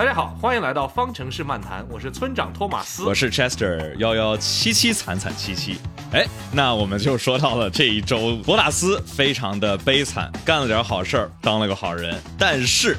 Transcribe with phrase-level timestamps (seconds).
[0.00, 5.76] 大家好，欢迎来到方程式漫谈，我是村长托马斯，我是 Chester 幺幺七七惨惨七七。
[6.14, 12.96] 哎，那我们就说到了这一周，博塔斯非常的悲惨，干了点好事儿，当了个好人，但是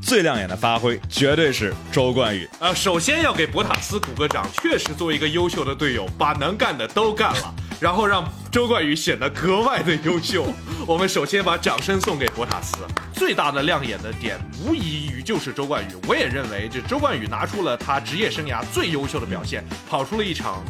[0.00, 2.48] 最亮眼的发挥绝对是周冠宇。
[2.60, 10.46] 呃，首先要给博塔斯鼓个掌，确实作为一个优秀的队友，把能干的都干了，然后让周冠宇显得格外的优秀。
[10.86, 12.76] 我们首先把掌声送给博塔斯。
[13.12, 15.88] 最大的亮眼的点，无疑于就是周冠宇。
[16.06, 20.62] 我也认为，这周冠宇拿出了他职业生涯最优秀的表现，跑出了一场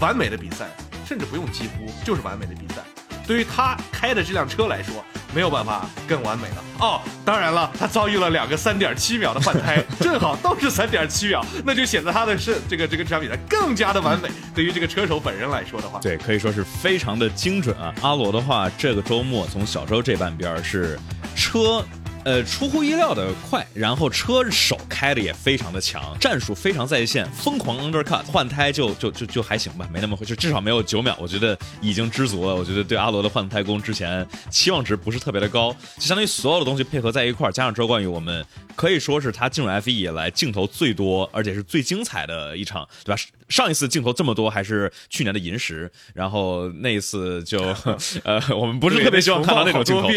[0.00, 0.68] 完美的比赛，
[1.06, 2.82] 甚至不用几乎，就是完美的比赛。
[3.26, 5.04] 对于他开的这辆车来说，
[5.34, 7.00] 没有办法更完美了哦。
[7.24, 14.28] 当然了，他遭遇了两个三点七秒的换胎， 正好都是三点七秒，那就显得他的是这个这个这场比赛更加的完美。
[14.54, 17.94] 对于这个车手本人来说的话，对，可以说是非常的精准啊。
[18.02, 20.98] 阿罗的话，这个周末从小周这半边是。
[21.36, 21.84] 车，
[22.28, 32.54] 呃，出乎意料的快，然后车手开的也非常的强，战术非常在线，疯狂 undercut，换胎就就就就还行吧，没那么回事，至少没有九秒，我觉得已经知足了。
[32.54, 38.44] 我觉得对阿罗的换胎工之前期望值不是特别的高，就相当于所有的东西配合在一块儿，加上周冠宇，我们
[38.76, 43.22] 可以说是他进入 F1 以来镜头最多，而且是最精彩的一场，对吧？
[43.48, 47.74] 上一次镜头这么多还是去年的银石，然后那一次就，
[48.22, 50.08] 呃，我们不是特别希望看到那种镜头，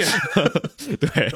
[1.00, 1.31] 对。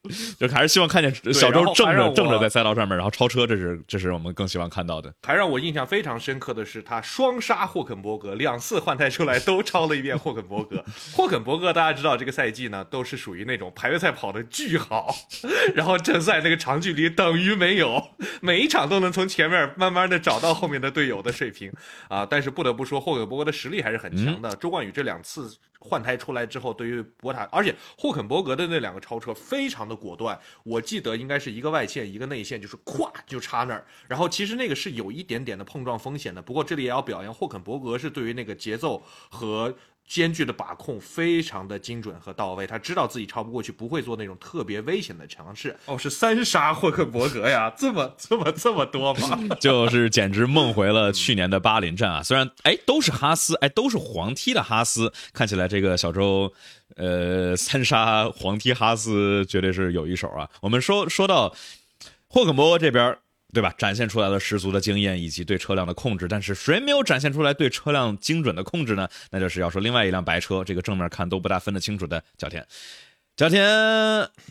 [0.40, 5.12] 就还是希望看见小周正着正着在赛道上面，然后超车，这是这是我们更希望看到的。
[5.26, 10.82] 还让我印象非常深刻的是，他双杀霍肯伯格，两次换胎出来都超了一遍霍肯伯格。
[11.12, 15.14] 霍肯伯格大家知道，这个赛季呢都是属于那种排位赛跑的巨好，
[15.74, 18.02] 然后正赛那个长距离等于没有，
[18.40, 21.70] 每一场都能从前面慢慢的找到后面的队友的水平
[22.08, 22.26] 啊。
[22.28, 24.56] 但是不得不说，霍肯伯格的实力还是很强的。
[24.56, 25.58] 周冠宇这两次。
[25.80, 39.74] 换胎出来之后，对于博塔，而且霍肯伯格的那两个超车非常的果断，我记得应该是一个外线一个内线，就是咵就插那儿，然后其实那个是有一点点的碰撞风险的，不过这里也要表扬霍肯伯格是对于那个节奏和。
[40.10, 45.76] 间距的把控非常的精准和到位，他知道自己超不过去，不会做那种特别危险的尝试。
[45.84, 49.38] 哦，是三杀霍克伯格呀， 这么这么这么多吗？
[49.60, 52.22] 就是简直梦回了去年的巴林站啊！
[52.24, 56.52] 虽然哎都是哈斯，哎都是黄踢的哈斯，看起来这个小周，
[56.96, 60.50] 呃三杀黄踢哈斯绝对是有一手啊。
[60.60, 61.54] 我们说说到
[62.26, 63.16] 霍肯伯格这边。
[63.52, 63.74] 对吧？
[63.76, 69.08] 展现出来了十足的经验以及对车辆的控制，但是谁没有展现出来对车辆精准的控制呢？
[69.30, 72.64] 那就是要说另外一辆白车，这个正面看都不大分得清楚的角田。
[73.36, 73.64] 角田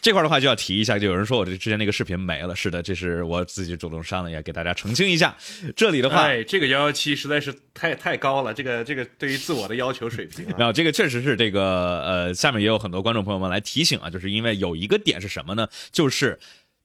[0.01, 2.55] 这块的话就要提一下，就有人说我这之前那个视频没了。
[2.55, 5.37] 是的，这是我自己主动删了，也给大家澄清一下。
[5.75, 10.45] 这里的话，这个幺幺七实在是太太高了，这个这个对于自我的要求水平。
[10.57, 15.67] 然后这个确实是这个呃，下面也有很多观众朋友们来提醒啊，就是因为有一个点是什么呢？
[15.91, 16.39] 就是。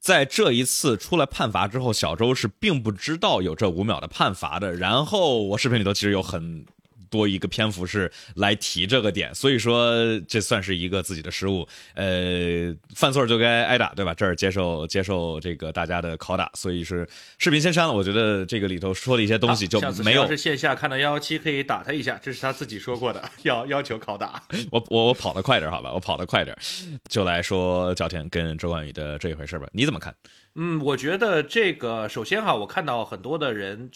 [0.05, 4.75] 在这一次出来判罚之后，小周是并不知道有这五秒的判罚的。
[4.75, 6.63] 然后我视频里头其实有很。
[7.09, 9.95] 多一个篇幅是来提这个点，所以说
[10.27, 11.67] 这算是一个自己的失误。
[11.93, 14.13] 呃，犯错就该挨打，对吧？
[14.13, 17.07] 这儿接受接受这个大家的拷打，所以是
[17.37, 17.93] 视频先删了。
[17.93, 20.27] 我觉得这个里头说的一些东西就没有。
[20.27, 24.41] 是线下看到幺幺七可以打他一下，这是他自己说过的，要要求拷打。
[24.71, 26.57] 我我我跑得快点，好吧，我跑得快点，
[27.09, 29.67] 就来说角田跟周冠宇的这一回事吧。
[29.71, 30.15] 你怎么看？
[30.55, 33.91] 嗯，我觉得这个首先哈，我看到很多的人，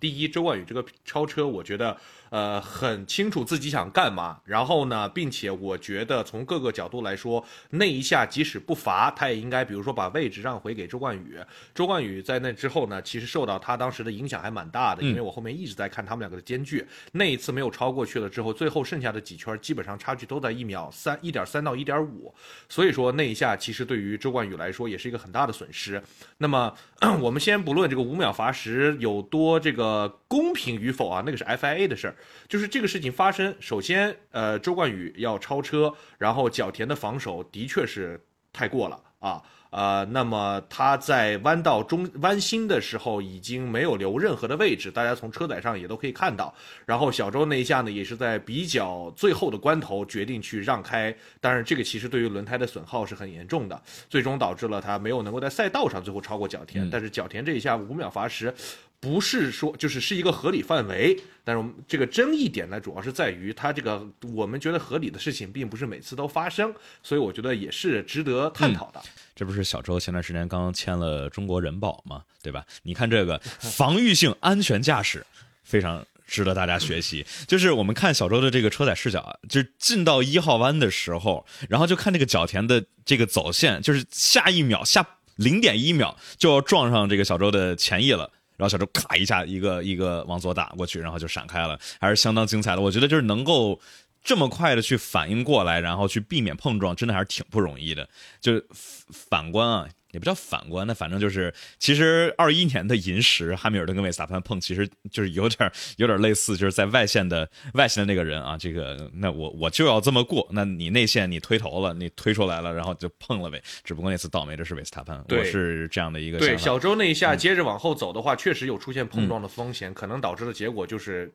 [0.00, 1.96] 第一，周冠宇这个超车，我觉得。
[2.30, 11.38] 呃，很清楚自己想干嘛，然后呢，并且我觉得从各个角度来说，那一下即使不罚，他也应该，比如说把位置让回给周冠宇。
[11.74, 22.34] 周冠宇在那之后呢，其实受到他当时的影响还蛮大的，因为我后面一直在看他们两个的间距，那一次没有超过去了之后，最后剩下的几圈基本上差距都在一秒三一点三到一点五，
[22.68, 26.02] 所以说那一下其实对于周冠宇来说也是一个很大的损失。
[26.38, 26.72] 那么
[27.20, 32.14] 我们先不论这个五秒罚时有多这个公平与否啊，那个是 FIA 的事儿。
[32.48, 38.20] 就是这个事情发生，首先，呃，周冠宇要超车，然后角田的防守的确是
[38.52, 46.54] 太过了啊，呃，那么他在弯道中弯心的时候已经没有留任何的位置，大家从车载上也都可以看到。
[46.86, 56.88] 然后小周那一下呢，也是在比较最后的关头决定去让开，当然这个其实对于轮胎的损耗是很严重的，最终导致了他没有能够在赛道上最后超过角田。
[56.88, 58.54] 但是角田这一下五秒罚时。
[59.00, 64.04] 不是说就是是一个合理范围，但是我们这个争议点呢，主要是在于它这个
[64.34, 69.00] 我们觉得合理的事情，并不是每次都发生，所以我觉得也是值得探讨的。
[69.36, 72.22] 这不是小周前段时间刚签了中国人保吗？
[72.42, 72.64] 对吧？
[72.82, 75.24] 你看这个防御性安全驾驶，
[75.62, 77.24] 非常值得大家学习。
[77.46, 85.06] 就是我们看小周的这个车载视角啊，就是进到一号弯的时候，然后就看这个角田的这个走线，就是下一秒下。
[85.36, 88.32] 零点一秒就要撞上这个小周的前翼了。
[88.58, 92.82] 然后小周咔一下一个一个往左打过去，然后就闪开了，还是相当精彩的。
[92.82, 93.80] 我觉得就是能够
[94.22, 98.06] 这么快的去反应过来，然后去避免碰撞，真的还是挺不容易的。
[98.38, 98.66] 就是
[99.10, 99.88] 反观啊。
[100.12, 113.62] 也不叫反观，那反正就是，其实二一年的银石，汉密尔顿跟维斯塔潘碰，其实就是有点有点类似，就是在外线的外线的那个人啊，这个那我我就要这么过，那你内线你推头了，你推出来了，然后就碰了呗。
[113.84, 121.30] 只不过那次倒霉的是维斯塔潘，我是这样的一个对小周那一下接着往后走的话，确实有出现碰撞的风险，可能导致的结果就是，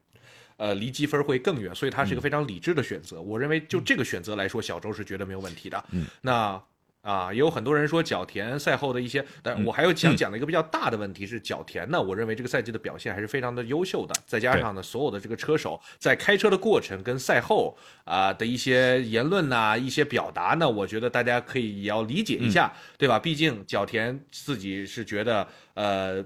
[0.57, 3.21] 呃，离积分会更远，所以他是一个非常理智的选择。
[3.21, 5.85] 我认为就这个选择来说，小周是绝对没有问题的。
[5.91, 6.59] 嗯，那。
[7.03, 23.19] 啊，也有很多人说角田赛后的一些，但我还有想讲的一个比较大的问题是，角田呢，我认为这个赛季的表现还是非常的优秀的，再加上呢，所有的这个车手在开车的过程跟赛后啊的一些言论呐、一些表达呢，我觉得大家可以也要理解一下，对吧？
[23.19, 26.23] 毕竟角田自己是觉得，呃，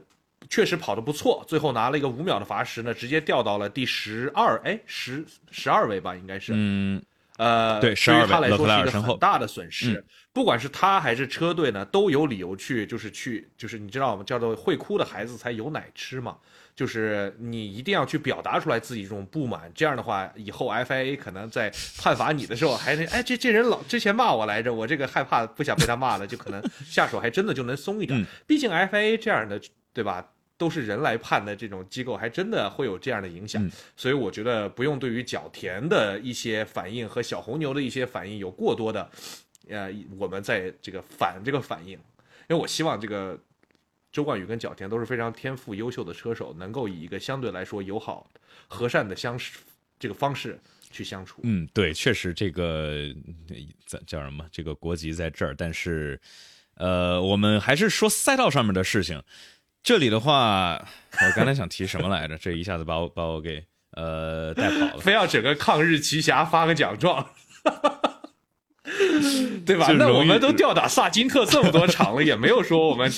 [0.48, 7.02] 确实跑得不错，最后拿了一个五秒的罚时呢，直接掉到了第十二，哎，十十二位吧，应该是，嗯。
[7.38, 10.04] 呃，对，对于他来说是一个很大的损失。
[10.34, 14.26] 不管是他还是车队呢，都有理由去，就是去，就是你知道我们？
[14.26, 16.38] 叫做会哭的孩子才有奶吃嘛。
[16.76, 28.24] 就是你一定要去表达出来自己这种不满，这样的话，以后 FIA 可能在判罚你的时候，还能哎，这这人老之前骂我来着，我这个害怕不想被他骂了，就可能下手还真的就能松一点。
[28.46, 29.60] 毕竟 FIA 这样的，
[29.92, 30.24] 对吧？
[30.58, 39.08] 都是人来判的这种机构，还真的会有这样的影响，所以我觉得不用对于角田的一些反应和小红牛的一些反应有过多的，
[39.70, 42.00] 呃，我们在这个反这个反应，因
[42.50, 43.40] 为我希望这个
[44.12, 48.28] 周冠宇跟角田都是非常天赋优秀的车手，能够以一个相对来说友好、
[48.68, 49.40] 和善的相
[50.00, 50.60] 这个方式
[50.90, 51.42] 去相处。
[51.44, 53.14] 嗯，对，确实这个
[53.86, 54.44] 叫叫什么？
[54.52, 56.20] 这个国籍在这儿，但是，
[56.78, 59.22] 呃，我们还是说赛道上面的事情。
[59.88, 60.78] 这里的话，
[61.14, 62.38] 我刚才想提什么来着？
[62.44, 63.64] 这一下子把我把我给
[63.94, 65.00] 呃带跑了。
[65.00, 67.26] 非要整个抗日奇侠发个奖状，
[69.66, 69.88] 对吧？
[69.98, 73.10] 那我们都吊打萨金特这么多场了， 也没有说我们。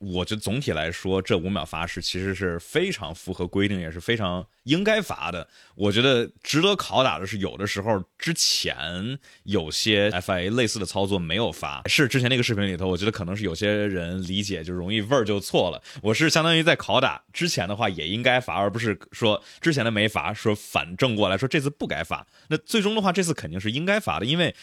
[0.00, 5.46] 我觉得总体来说，这五秒罚是其实是非常符合规定，也是非常应该罚的。
[5.74, 15.82] 我觉得值得拷打的是，有的时候之前有些 FIA 类似的操作没有罚，是之前那个视频里头，我觉得可能是有些人理解就容易味儿就错了。
[16.00, 22.26] 我是相当于在拷打之前的话也应该罚，而不是说之前的没罚，说反正过来说这次不该罚。
[22.48, 24.54] 那最终的话，这次肯定是应该罚的，因为。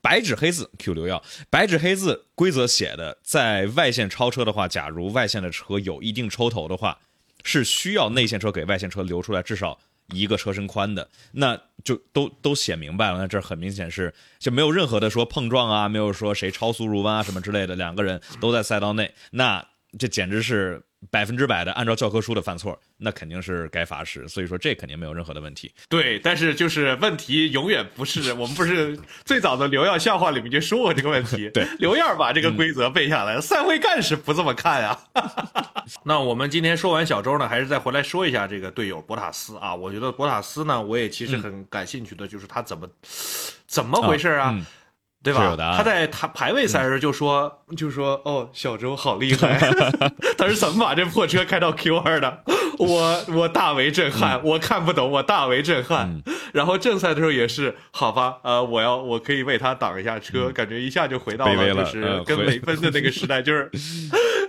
[0.00, 6.98] 白纸黑字，Q 流要，白纸黑字规则写的，在外线超车的话，假如外线的车有一定抽头的话，
[7.44, 9.78] 是需要内线车给外线车留出来至少
[10.08, 13.18] 一个车身宽的，那就都都写明白了。
[13.18, 19.64] 那这很明显是就没有任何的说碰撞啊，没有说谁超速入弯啊什么之类的，两个人都在赛道内，那
[19.98, 20.82] 这简直是。
[21.10, 25.68] 百分之百的按照教科书的犯错，那肯定是该罚时，所以说这肯定没有任何的问题。
[25.88, 28.96] 对，但是就是问题永远不是我们不是
[29.26, 31.50] 最早的刘耀笑话里面就说过这个问题。
[31.50, 34.96] 对，刘耀把这个规则背下来了，赛会干事不这么看呀。
[36.06, 39.74] 那我们今天说完小周呢，还是再回来说一下这个队友博塔斯啊。
[39.74, 42.88] 我觉得博塔斯呢，我也其实很感兴趣的就是他怎么
[43.66, 44.56] 怎么回事啊。
[45.22, 45.56] 对吧？
[45.76, 49.58] 他在他排位赛时就说，就说哦，小周好厉害，
[50.36, 52.42] 他是怎么把这破车开到 Q 二的？
[52.78, 56.22] 我 我大为震撼，我看不懂，我大为震撼。
[56.52, 63.70] 然后正赛的时候也是，好吧，呃，我要我可以为他挡一下车，感觉一下就回到了就是跟雷奔的那个 时代，就是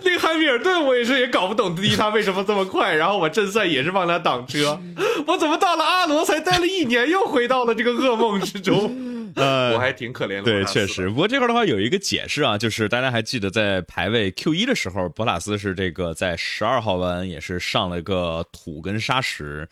[0.04, 4.80] 那个汉密尔顿，我也是也搞不懂第一他为什么这么快，然后我正赛也是帮他挡车，
[5.28, 9.13] 我怎么到了阿罗才待了一年，又回到了这个噩梦之中？
[9.36, 10.44] 呃，我还挺可怜的。
[10.44, 11.10] 对，确实。
[11.10, 19.68] 不过这块的话有一个解释啊，就是大家还记得在排位 Q 一的时候，博塔斯是这个在十二号弯也是上了个土跟沙石，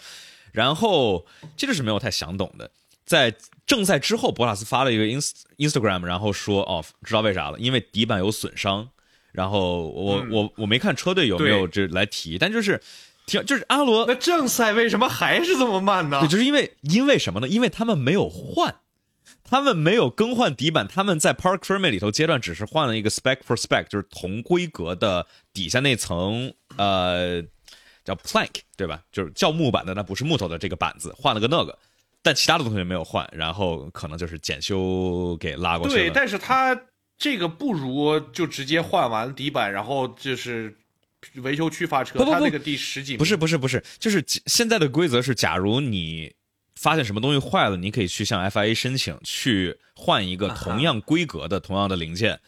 [0.52, 1.26] 然后
[1.56, 2.72] 这个是没有太想懂的。
[3.06, 3.34] 在
[3.66, 7.60] 正赛之后，博塔斯发了一个 ins Instagram，然后说哦，知道为啥了？
[7.60, 8.90] 因为底板有损伤。
[9.32, 12.82] 然后我我我没看车队有没有这来提，但就是
[13.26, 14.06] 挺就是阿罗。
[14.06, 16.28] 那正赛为什么还是这么慢呢？
[16.28, 17.48] 就是因为因为什么呢？
[17.48, 18.76] 因为他们没有换。
[19.44, 27.42] 他们没有更换底板，他们在 Park Ferme 里头阶段只是换了一个 Spec for Spec，就是同规格的底下那层呃
[28.06, 29.02] 叫 Plank 对吧？
[29.12, 31.78] 就是叫木板的，那不是木头的这个板子，换了个那个，
[32.22, 36.02] 但其他的东西没有换，然后可能就是检修给拉过去了。
[36.02, 36.80] 对，但是他
[37.18, 40.74] 这个不如就直接换完底板，然后就是
[41.36, 46.34] 维修区发车，他那个第十几不是不是不是，就是现在的规则是，假如你。
[46.82, 52.40] 发现什么东西坏了，你可以去向 FIA 申请，去换一个同样规格的、同样的零件。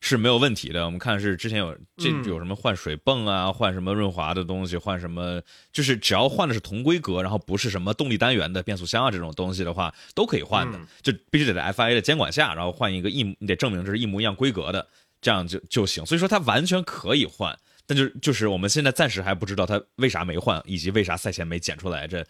[0.00, 0.84] 是没有问题的。
[0.84, 5.42] 我们看是之前有这嗯有什么换水泵啊，换什么润滑的东西，换什么，
[5.72, 10.78] 就是只要换的是同规格，然后不是什么动力单元的变速箱啊这种东西的话，都可以换的。
[10.78, 14.86] 嗯就必须得在 FIA 的监管下，然后换一个一，你得证明这是一模一样规格的，
[15.20, 16.06] 这样就就行。
[16.06, 22.24] 所以说它完全可以换，但就就是我们现在暂时还不知道它为啥没换，以及为啥赛前没检出来这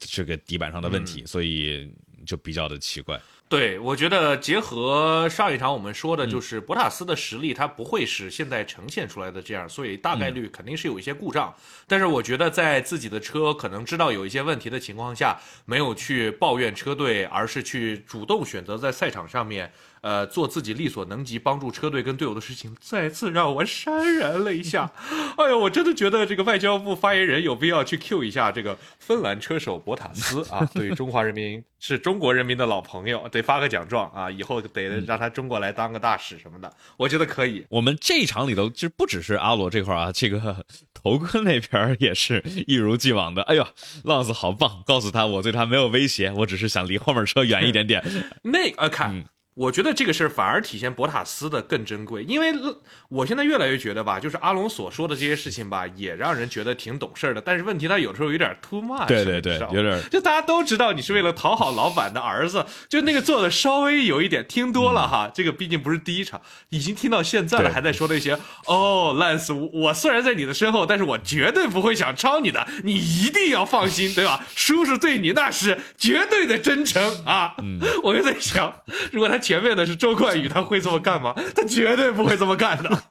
[0.00, 1.92] 这个底板上的问嗯题，所以
[2.26, 3.20] 就比较的奇怪。
[3.48, 11.52] 对，我觉得结合上一场我们说的，就是博塔斯的实力，他不会是现在呈现出来的这样，所以大概率肯定是有一些故障。
[11.88, 24.90] 但是我觉得在自己的车可能知道有一些问题的情况下，没有去抱怨车队，而是去主动选择在赛场上面，呃，做自己力所能及帮助车队跟队友的事情，再次让我潸然泪下。
[25.36, 37.64] 哎呦，我真的觉得这个外交部发言人有必要去 Q 一下这个芬兰车手博塔斯啊，对于中华人民是中国人民的老朋友，得发个奖状啊，以后得让他中国来当个大使什么的，我觉得可以。
[37.68, 40.64] 我们这一场里头，其实不只是阿罗这块啊，这个
[40.94, 43.42] 头哥那边也是一如既往的。
[43.44, 43.66] 哎呦，
[44.04, 44.82] 浪子好棒！
[44.86, 48.02] 告诉他我对他没有威胁，我只是想离后面车远一点点。
[48.44, 49.24] 那呃，看，
[49.60, 57.42] 我觉得这个事儿反而体现博塔斯的更珍贵，因为呃我现在越来越觉得吧，就是阿隆所说的这些事情吧，也让人觉得挺懂事儿的。
[57.42, 66.40] 但是问题他有时候有点 too much，对对对有点就大家都知道你是为了讨好老板的儿子，就那个做的稍微有一点听多了哈，这个毕竟不是第一场，
[66.70, 68.32] 已经听到现在了，还在说那些
[68.64, 74.42] 哦，Lance，我我虽然在你的身后，但是我绝对不会想超你的，你一定要放心， 对吧？
[74.56, 77.54] 叔叔对你那是绝对的真诚啊！
[78.02, 78.72] 我就在想，
[79.12, 81.34] 如果他前面的是周冠宇，他会这么干吗？
[81.56, 83.02] 他绝对不会这么干的。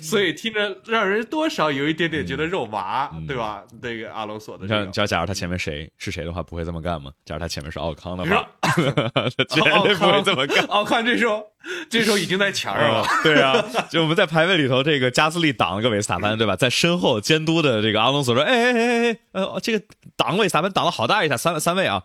[0.00, 3.64] 所以听着让人多少有一点点觉得肉麻，对吧？
[3.82, 7.10] 那个阿隆索的你这个看，假假如他前面谁是谁的话，不会这么干吗？
[7.24, 10.64] 假如他前面是奥康的话， 他绝对不会这么干。
[10.66, 11.44] 奥康这时候，
[11.90, 13.04] 这时候已经在前上了。
[13.24, 16.54] 对啊，就我们在排位里头，这个加斯利挡了个维斯塔潘，对吧？
[16.54, 19.84] 在身后监督的这个阿隆索说：“哎哎哎哎，呃，这个
[20.16, 22.04] 挡维斯塔潘挡了好大一下，三三位啊。”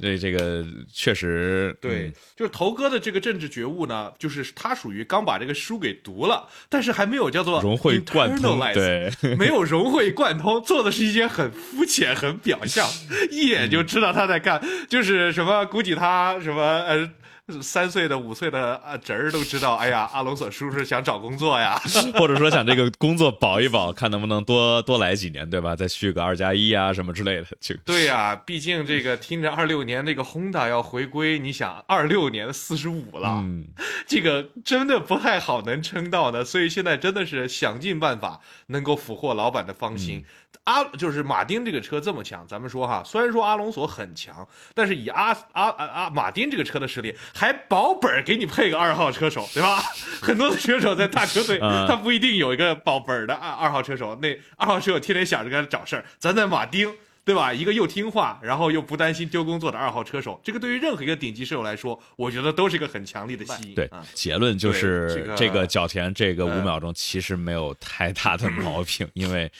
[0.00, 12.88] 对，这个确实对嗯，就是头哥的这个政治觉悟呢，就是他属于刚把这个书给读了，但是还没有叫做融会贯通对 没有融会贯通，做的是一件很肤浅、很表象，
[13.30, 17.10] 一眼就知道他在干，就是什么，估计他什么呃。
[17.60, 21.78] 三岁的、五岁的啊侄儿都知道，哎呀，阿隆索叔叔想找工作呀，
[22.18, 25.76] 或者说想这个工作保一保，看能不能多多来几年，对吧？
[25.76, 33.66] 再续个二加一啊什么之类的，就对呀、毕竟这个听着二六年这个 Honda 要回归，你想二六年四十五了，嗯，
[34.06, 40.24] 这个真的不太好能撑到的，所以现在真的是想尽办法能够俘获老板的芳心。
[40.62, 49.82] 阿就是马丁这个车这么强，咱们说哈，虽然说阿隆索很强，但是以阿阿阿阿马丁这个车的实力，还保本儿给你配个二号车手，对吧？
[50.22, 56.94] 很多的车手在大车队，嗯他不一定有一个保本儿的二二号车手，那二号车手天天想着给他找事儿，咱在马丁。
[57.26, 57.50] 对吧？
[57.50, 63.74] 一个又听话，然后又不担心丢工作的二号车手，这个对于任何一个顶级车手来说，我觉得都是一个很强力的吸引。
[63.74, 69.50] 对啊，结论就是这个角田这个五嗯秒钟其实没有太大的毛病，因为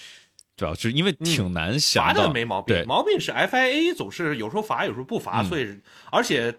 [0.56, 5.80] 主要就是因为挺难想罚，的没毛病，对，毛病是 FIA 总是有时候罚，有时候不罚，嗯所以
[6.10, 6.54] 而且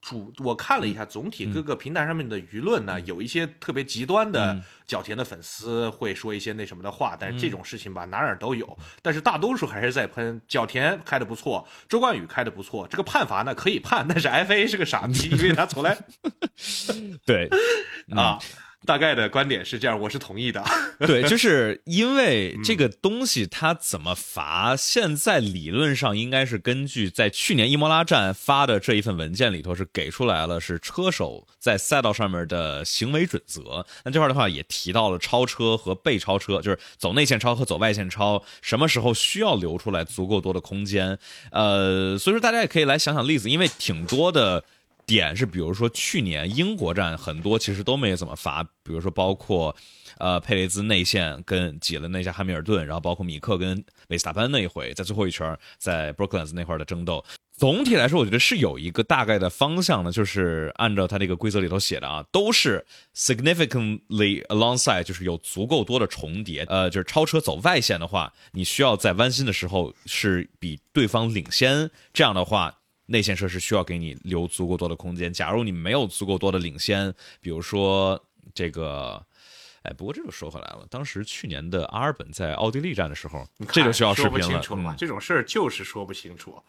[0.00, 15.96] 主我看了一下总体各个平台上面的舆论呢，有一些特别极端的嗯角田的粉丝会说一些那什么的话，但是这种事情吧哪哪都有，但是大多数还是在喷角田开的不错，周冠宇开的不错，这个判罚呢可以判，但是 FIA 是个傻逼， 因为他从来
[17.24, 17.48] 对，
[18.10, 18.40] 啊。
[18.86, 20.64] 大概的观点是这样，我是同意的。
[21.00, 33.84] 对， 就是因为嗯这个东西它怎么罚，现在理论上应该是根据在去年伊莫拉站发的这一份文件里头是给出来了，是车手在赛道上面的行为准则。
[34.04, 41.18] 那这块的话也提到了超车和被超车，就是走内线超和走外线超，什么时候需要留出来足够多的空间。
[41.50, 44.62] 呃，所以说大家也可以来想想例子，因为挺多的。
[45.06, 49.74] 点是，比如说去年英国站很多其实都没怎么罚，比如说包括，
[50.18, 57.24] 呃，佩雷兹内线跟挤了那下汉密尔顿，然后包括米克跟维斯塔潘那一回，在最后一圈在 Brooklands 那块的争斗。
[57.56, 62.84] 总体来说，我觉得是有一个大概的方向的，就是按照他这个规则里头写的啊，都是
[63.14, 66.64] significantly alongside，就是有足够多的重叠。
[66.68, 72.74] 呃，就是超车走外线的话，你需要在弯心的时候是比对方领先，这样的话。
[73.06, 75.32] 内线设施需要给你留足够多的空间。
[75.32, 78.22] 假如你没有足够多的领先，比如说
[78.54, 79.24] 这个，
[79.82, 84.52] 哎，不过这就说回来了，当时去年的阿尔本在奥地利站的时候，这就需要视说不频了。
[84.52, 86.60] 清楚了嘛，嗯这种事儿就是说不清楚，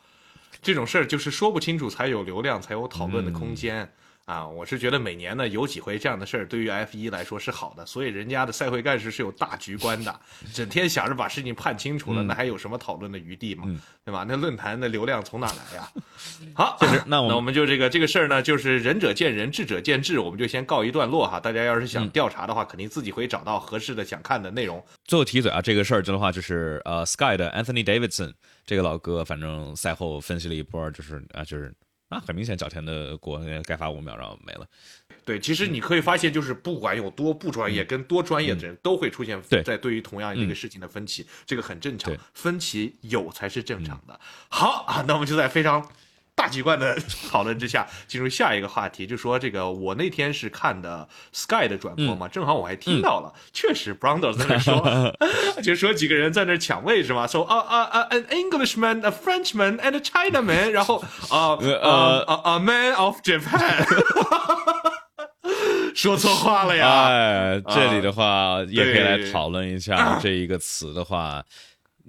[0.62, 3.92] 这种事儿就是说不清楚才有流量，才有讨论的空间。
[4.28, 10.20] 啊，我是觉得每年呢有几回这样的事儿，对于 F 一来说是好的，所以人家的赛会干事是有大局观的，
[10.54, 13.64] 整天想着把事情判清楚了，那还有什么讨论的余地吗？
[14.04, 14.26] 对吧？
[14.28, 15.90] 那论坛的流量从哪来呀？
[16.54, 21.40] 好，就是，那我那我们就这个这个事儿呢，就是仁者见仁，智者见智，我们就先告一段落哈。
[21.40, 24.86] 大家要是想调查的话，肯定自己会找到合适的想看的内容。
[25.06, 28.34] 最后提嘴啊，这个事儿的话，就是呃，Sky 的 Anthony Davidson
[28.66, 31.74] 这个老哥，反正赛后分析了一波，就是啊，就是
[32.10, 34.68] 啊，很明显角田的锅该罚五秒，然后没了。
[35.26, 44.20] 对，其实你可以发现，就是不管有多不专业，跟多专业的人都会出现在对于同样一个事情的分歧，这个很正常，分歧有才是正常的。
[44.50, 45.88] 好啊，那我们就在非常。
[46.38, 46.96] 大局观的
[47.32, 55.14] 讨论之下，进入下一个话题，就说这个我那天是看的 Sky 的转播嘛，正好我还听到了，确实 Brando 在那说，
[55.64, 57.26] 就说几个人在那抢位是吧？
[57.26, 63.84] 说啊啊啊，an Englishman, a Frenchman, and a Chinaman， 然后啊呃啊 a man of Japan，
[65.96, 67.08] 说错话了呀。
[67.08, 71.44] 哎，这里的话也可以来讨论一下这一个词的话。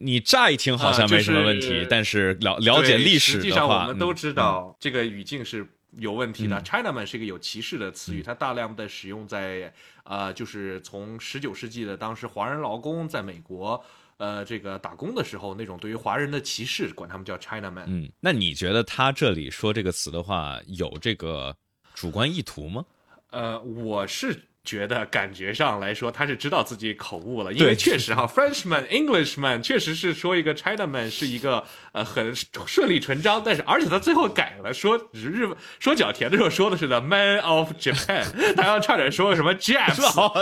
[0.00, 5.67] 你乍一听好像没什么问题，是但是了了解历史实际上我们都知道这个语境是
[5.99, 6.59] 有问题的。
[6.59, 9.73] 嗯 Chinaman 是一个有歧视的词语，它大量的使用在
[10.05, 13.83] 呃，就是从十九世纪的当时华人劳工在美国
[14.19, 17.85] 呃这个打工的时候那种对于华人的歧视，管他们叫 Chinaman。
[17.87, 21.57] 嗯，那你觉得他这里说这个词的话，有这个
[21.95, 22.85] 主观意图吗？
[23.31, 31.64] 呃，我是觉得感觉上来说，他是知道自己口误了，因为确实哈，Frenchman、Englishman 确实是说一个 Chinaman 是一个
[31.99, 32.33] 呃很
[32.67, 38.25] 顺理成章，但是而且他最后改了，说日本说角田的时候说的是 the Man of Japan，
[38.57, 40.00] 他要差点说什么 Japs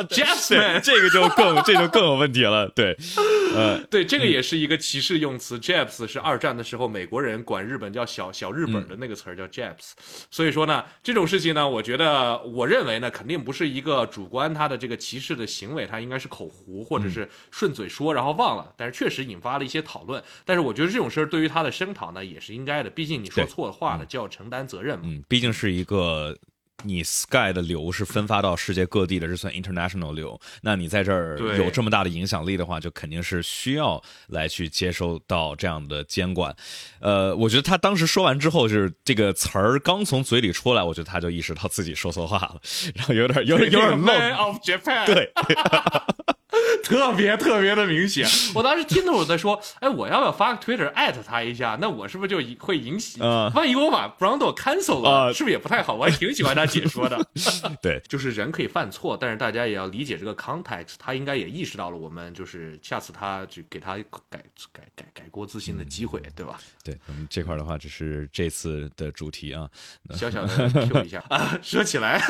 [0.09, 2.69] Japsman，这个就更这就更有问题了。
[2.69, 2.97] 对，
[3.57, 5.59] 呃，对，这个也是一个歧视用词。
[5.59, 9.93] Japs 是二战的时候美国人管日本叫小小日本的那个词儿叫 Japs，、
[10.31, 20.23] 所以说呢，这种事情呢，我觉得我认为呢，肯定不是一个主观他的这个歧视的行为，他应该是口胡或者是顺嘴说然后忘了，但是确实引发了一些讨论。
[20.45, 25.05] 但是我觉得这种事儿对于他的声讨呢也是应该的，毕竟你说错话了就要承担责任嘛。
[25.07, 26.37] 嗯，毕竟是一个
[26.85, 30.39] 你 Sky 的流是分发到世界各地的，这算 international 流。
[30.61, 36.55] 那你在这儿有这么大的影响力的话，就肯定是需要来去接收到这样的监管。
[37.01, 42.61] 呃，我觉得他当时说完之后，就是这个词儿刚从嘴里出来，我觉得他就意识到自己说错话了，
[42.95, 44.37] 然后有点有点有点 Man 愣。
[44.37, 45.33] of Japan，对，
[46.83, 48.27] 特别特别的明显。
[48.55, 51.77] 我当时听到我在说，哎，我要不要发个 Twitter 艾特他一下？
[51.81, 53.19] 那我是不是就会引起？
[53.21, 55.95] 嗯万一我把 Brando cancel 了，啊是不是也不太好？
[55.95, 57.19] 我还挺喜欢他解说的。
[57.83, 60.95] 对，就是人可以犯错，但是大家也要理解这个 context。
[60.99, 63.97] 他应该也意识到了，我们就是下次他就给他
[64.29, 64.43] 改
[64.73, 66.59] 改改改过自新的机会，对吧？
[66.85, 69.69] 对，我们这块儿的话，只是这次的主题啊。
[70.15, 71.59] 小小的 Q 一下啊。
[71.63, 72.21] 说起来，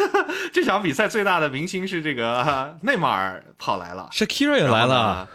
[0.52, 4.08] 这场比赛最大的明星是这个啊内马尔跑来了。
[4.16, 5.28] Shakira 也来了，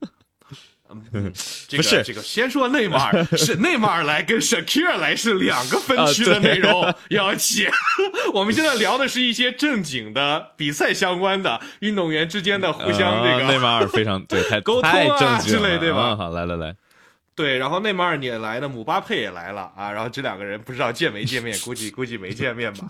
[1.12, 1.32] 嗯，
[1.68, 2.02] 这个 不是。
[2.02, 7.68] 这个，先说内马尔是内马尔来跟 Shakira 来是两个分区的内容，要起。
[8.34, 16.00] 我们现在聊的是一些正经的比赛相关的运动员之间的互相这个啊内马尔非常对，太沟通啊太正经之类对吧？
[16.00, 16.74] 啊好，来来来，
[17.36, 22.86] 对，然后内马尔也来了，姆巴佩也来了啊，然后这两个人不知道见没见面，估计估计没见面吧。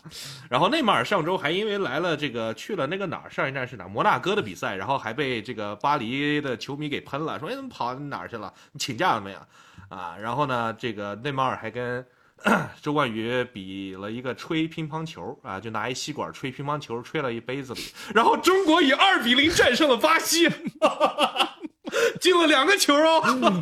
[0.50, 3.88] 然后内马尔上周还因为来了这个去了那个哪儿，上一站是哪？
[3.88, 8.52] 摩纳哥的比赛，然后还被这个巴黎的球迷给喷了，说哎怎么跑哪儿去了？
[8.72, 9.38] 你请假了没有？
[9.88, 12.04] 啊，然后呢，这个内马尔还跟
[12.82, 17.80] 周冠宇比了一个吹乒乓球啊，就拿一吸管吹乒乓球，吹了一杯子里，
[18.14, 20.46] 然后中国以二比零战胜了巴西。
[22.20, 23.20] 进了两个球哦，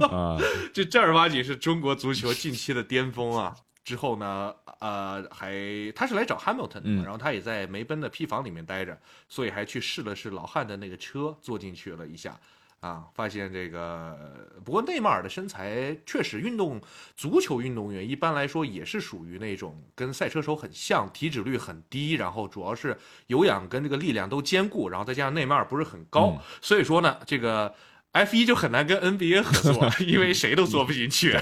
[0.09, 0.39] 啊，
[0.73, 3.55] 这正儿八经是中国足球近期的巅峰啊！
[3.85, 5.53] 之后呢，呃，还
[5.95, 8.97] 他是来找 Hamilton 的，嗯然后他也在梅奔的 P 房里面待着，
[9.29, 12.39] 所以还去试了试老汉的那个车，坐进去了一下。
[12.79, 14.19] 啊，发现这个，
[14.65, 16.81] 不过内马尔的身材确实，运动
[17.17, 27.73] 足球运动员一般来说也是属于那种跟赛车手很像，体脂率很低，然后主要是有氧跟这个力量都兼顾，然后再加上内马尔不是很高，所以说呢，这个
[28.13, 31.35] F 一就很难跟 NBA 合作， 因为谁都坐不进去。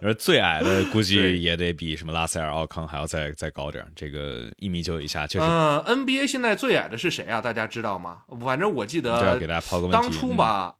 [0.00, 5.44] 而最矮的估计也得比什么拉塞尔、奥康还要再再高点儿，这个一米九以下确实。
[5.44, 7.42] 呃，NBA 现在最矮的是谁啊？
[7.42, 8.22] 大家知道吗？
[8.42, 10.02] 反正我记这要给大家抛个问题。
[10.02, 10.74] 当初吧，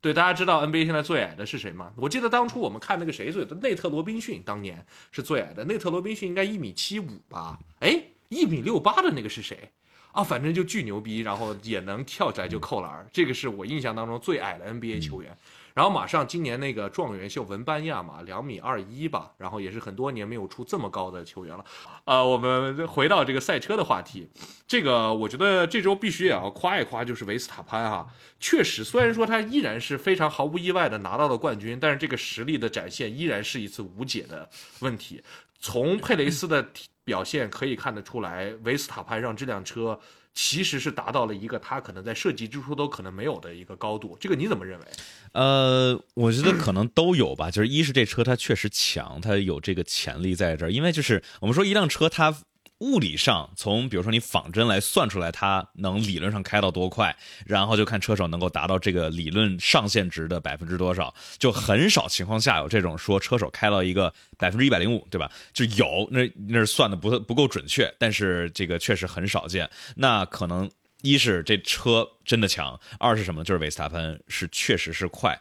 [0.00, 1.90] 对，大家知道 NBA 现在最矮的是谁吗？
[1.96, 5.64] 我记得当初我们看那个谁最的内特罗宾逊，当年是最矮的。
[5.64, 7.58] 内特罗宾逊应该一米七五吧？
[7.80, 9.70] 哎，一米六八的那个是谁？
[10.12, 15.36] 啊，反正就巨牛逼，然后也能跳起来就扣篮，这个是我印象当中最矮的 NBA 球员。
[15.74, 21.64] 然后马上今年那个状元秀文班亚马两米二一吧，然后也是很多年没有出这么高的球员了。
[22.04, 24.28] 呃，我们回到这个赛车的话题，
[24.68, 28.06] 这个我觉得这周必须也要夸一夸，就是维斯塔潘哈，
[28.38, 35.22] 确实虽然说他依然是非常毫无意外的拿到了冠军，但是这个实力的展现依然是一次无解的问题。
[35.58, 36.70] 从佩雷斯的
[37.04, 39.98] 表现可以看得出来，维斯塔潘让这辆车。
[40.34, 44.86] 其实是达到了一个他可能在设计之初都可能没有的一个高度，这个你怎么认为？
[45.32, 47.50] 呃，我觉得可能都有吧。
[47.50, 52.34] 就是一是这车它确实强，它有这个潜力在这儿，因为就是我们说一辆车它。
[52.82, 57.16] 物理上，从比如说你仿真来算出来，它能理论上开到多快，
[57.46, 65.30] 然后就看车手能够达到这个理论上限值的百分之多少，就很少情况下有这种说车手开到一个百分之一百零五，对吧？
[65.52, 69.70] 就有那那是算的不不够准确，但是这个确实很少见。
[69.94, 70.68] 那可能
[71.02, 73.44] 一是这车真的强，二是什么？
[73.44, 75.40] 就是维斯塔潘是确实是快。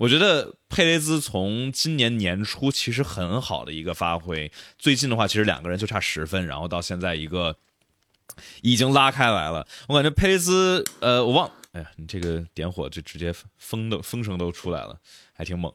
[0.00, 7.54] 我觉得佩雷兹从今年年初其实很好的一个发挥，最近的话其实两个人就差十分，然后到现在一个
[8.62, 9.66] 已经拉开来了。
[9.88, 14.98] 我感觉佩雷兹，呃，我忘，哎呀，你这个点火就直接风的风声都出来了，
[15.34, 15.70] 还挺猛，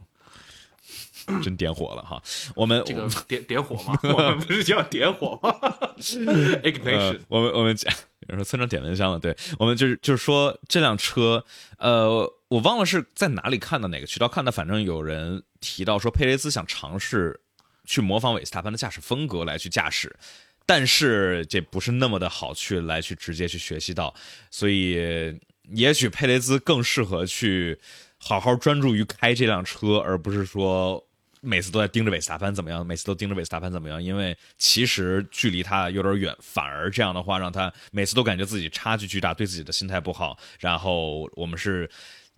[1.43, 2.19] 真点火了哈。
[2.55, 3.99] 我们这个点点火吗？
[4.01, 5.55] 我们不是叫点火吗
[5.99, 7.19] ？Ignition。
[7.29, 11.45] 我们我们讲，有人说村长点蚊香了，对我们就是就是说这辆车，
[11.77, 12.27] 呃。
[12.47, 17.41] 我忘了是在哪里看的哪个渠道看的，反正有人提到说佩雷兹想尝试
[17.86, 20.15] 去模仿韦斯塔潘的驾驶风格来去驾驶，
[20.63, 24.13] 但是这不是那么的好去来去直接去学习到，
[24.51, 25.39] 所以
[25.71, 27.79] 也许佩雷兹更适合去
[28.19, 31.03] 好好专注于开这辆车，而不是说
[31.41, 40.38] 每次都在盯着韦斯塔潘怎么样，每次都盯着韦斯塔潘怎么样，因为其实距离他有点远，反而这样的话让他每次都感觉自己差距巨大，对自己的心态不好。
[40.60, 41.89] 然后我们是。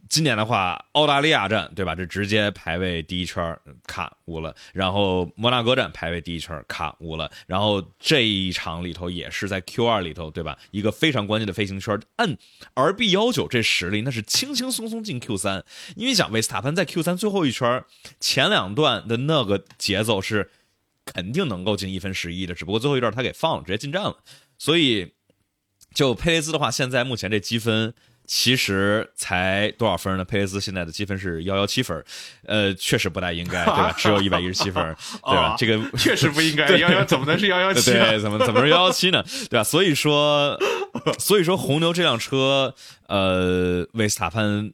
[0.09, 1.93] 今年的话，澳大利亚站对吧？
[1.93, 4.55] 这直接排位第一圈卡无了。
[4.73, 7.29] 然后摩纳哥站排位第一圈卡无了。
[7.45, 10.57] 然后这一场里头也是在 Q 二里头对吧？
[10.71, 12.37] 一个非常关键的飞行圈，按
[12.75, 15.63] RB 幺九这实力，那是轻轻松松进 Q 三。
[15.95, 17.83] 因为讲维斯塔潘在 Q 三最后一圈
[18.19, 20.51] 前两段的那个节奏是
[21.05, 24.17] 肯定能够进一分十一的，只不过最后一段他给放了，直接进站了。
[24.57, 25.13] 所以
[25.93, 27.93] 就佩雷兹的话，现在目前这积分。
[28.27, 30.25] 其实才多少分呢？
[30.25, 32.03] 佩雷斯现在的积分是幺幺七分，
[32.45, 33.95] 呃，确实不大应该， 对吧？
[33.97, 34.83] 只有一百一十七分，
[35.25, 35.55] 对吧？
[35.57, 37.91] 这个 确实不应该，幺幺怎么能是幺幺七？
[37.91, 39.23] 对，怎么怎么是幺幺七呢？
[39.49, 39.63] 对吧？
[39.63, 40.59] 所以说，
[41.17, 42.75] 所以说红牛这辆车，
[43.07, 44.71] 呃，维斯塔潘。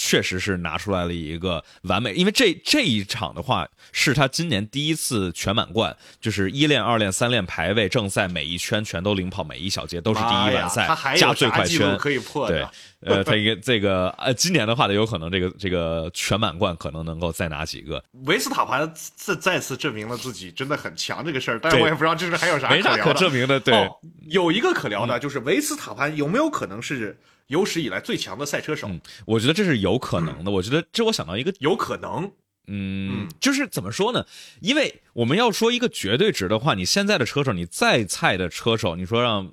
[0.00, 12.70] 确实是拿出来了一个完美，因为这这一场的话是他今年第一次全满贯，就是一练、二练、三练排位正赛每一圈全都领跑，每一小节都是第一完赛，加最快圈可以破的。
[13.00, 18.02] 对，呃，他一个这个呃，今年的话呢，有可能这个这个全满贯可能能够再拿几个。
[18.24, 23.58] 维斯塔潘再再次证明了自己真的很强这个事儿，但是我也不知道这是还有啥没啥可证明的。
[23.58, 23.90] 对，
[24.28, 27.18] 有一个可聊的就是维斯塔潘有没有可能是。
[27.48, 28.88] 有史以来最强的赛车手，
[29.26, 30.50] 我觉得这是有可能的。
[30.50, 32.30] 我觉得这我想到一个有可能，
[32.66, 34.26] 嗯，就是怎么说呢？
[34.60, 39.52] 因为我们要说一个绝对值的话，你现在的车手，你再菜的车手，你说让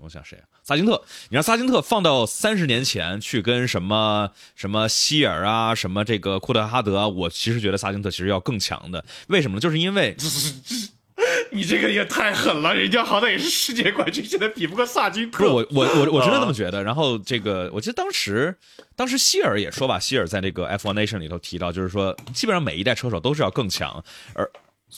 [0.00, 0.44] 我想谁啊？
[0.62, 9.04] 萨金特，你让萨金特放到三十年前去跟什么什么希尔啊，什么这个库特哈德，我其实觉得萨金特其实要更强的。
[9.28, 9.60] 为什么呢？
[9.60, 10.16] 就是因为。
[11.54, 15.38] 你这个也太狠了，人家好歹也是世界冠军，现在比不过萨金特。
[15.38, 16.82] 不是我，我我我真的这么觉得。
[16.82, 18.54] 然后这个，我记得当时，
[18.96, 24.50] 当时希尔也说吧，希尔在这个 F1 Nation 里头提到，就是说，基本上每一代车手都是要更强，而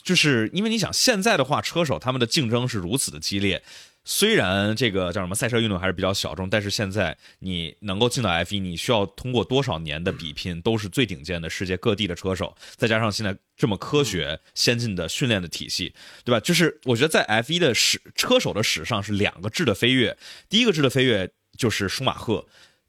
[0.02, 3.62] 就是因为你想，现在的话，车手他们的竞争是如此的激烈。
[4.08, 15.92] 虽然这个叫什么赛车运动还是比较小众，但是现在你能够进到 F 一你需要通过多少年的比拼，都是最顶尖的世界各地的车手，再加上现在这么科学先进的训练的体系，
[16.24, 16.38] 对吧？
[16.38, 20.16] 就是我觉得在 F 一的史车手的史上是两个质的飞跃，
[20.48, 22.46] 第一个质的飞跃就是舒马赫，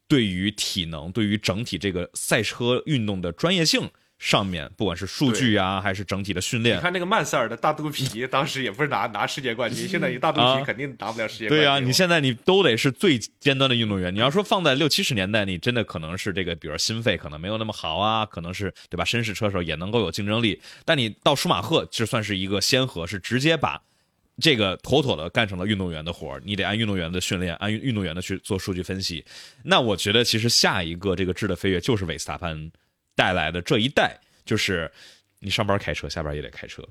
[0.08, 3.90] 对于体能，对于整体这个赛车运动的专业性。
[4.20, 11.60] 上面不管是数据啊，还是整体的训练，你看那个曼塞尔的大肚皮， 当时也不是拿拿世界冠军，现在一大肚皮肯定拿不了世界冠军。
[11.60, 14.14] 对啊，你现在你都得是最尖端的运动员。
[14.14, 19.06] 你要说放在六七十年代，你真的可能是这个，比如心肺可能没有那么好啊，可能是对吧？
[19.06, 20.60] 绅士车手也能够有竞争力。
[20.84, 23.80] 但你到舒马赫，就算是一个先河，是直接把
[24.42, 26.42] 这个妥妥的干成了运动员的活儿。
[26.44, 29.24] 你得按运动员的训练，按运动员的去做数据分析。
[29.64, 32.72] 那我觉得其实下一个这个质的飞跃就是韦斯塔潘。
[33.18, 34.90] 带来的这一代，就是
[35.40, 36.84] 你上班开车，下班也得开车。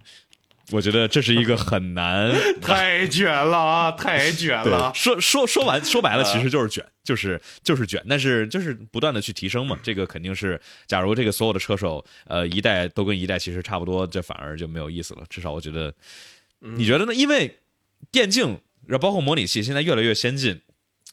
[0.73, 4.91] 我觉得这是一个很难 太卷了啊，太卷了。
[4.99, 9.79] 说说说完说白了，其实就是卷，就是就是卷，但是就是不断的去提升嘛。
[9.81, 15.23] 这个肯定是，假如这个所有的车手，呃，一代都跟一代其实差不多，这反而就没有意思了。
[15.31, 15.95] 至少我觉得，
[16.59, 17.15] 你觉得呢？
[17.15, 17.61] 因为
[18.11, 20.61] 电竞，然后包括模拟器现在越来越先进。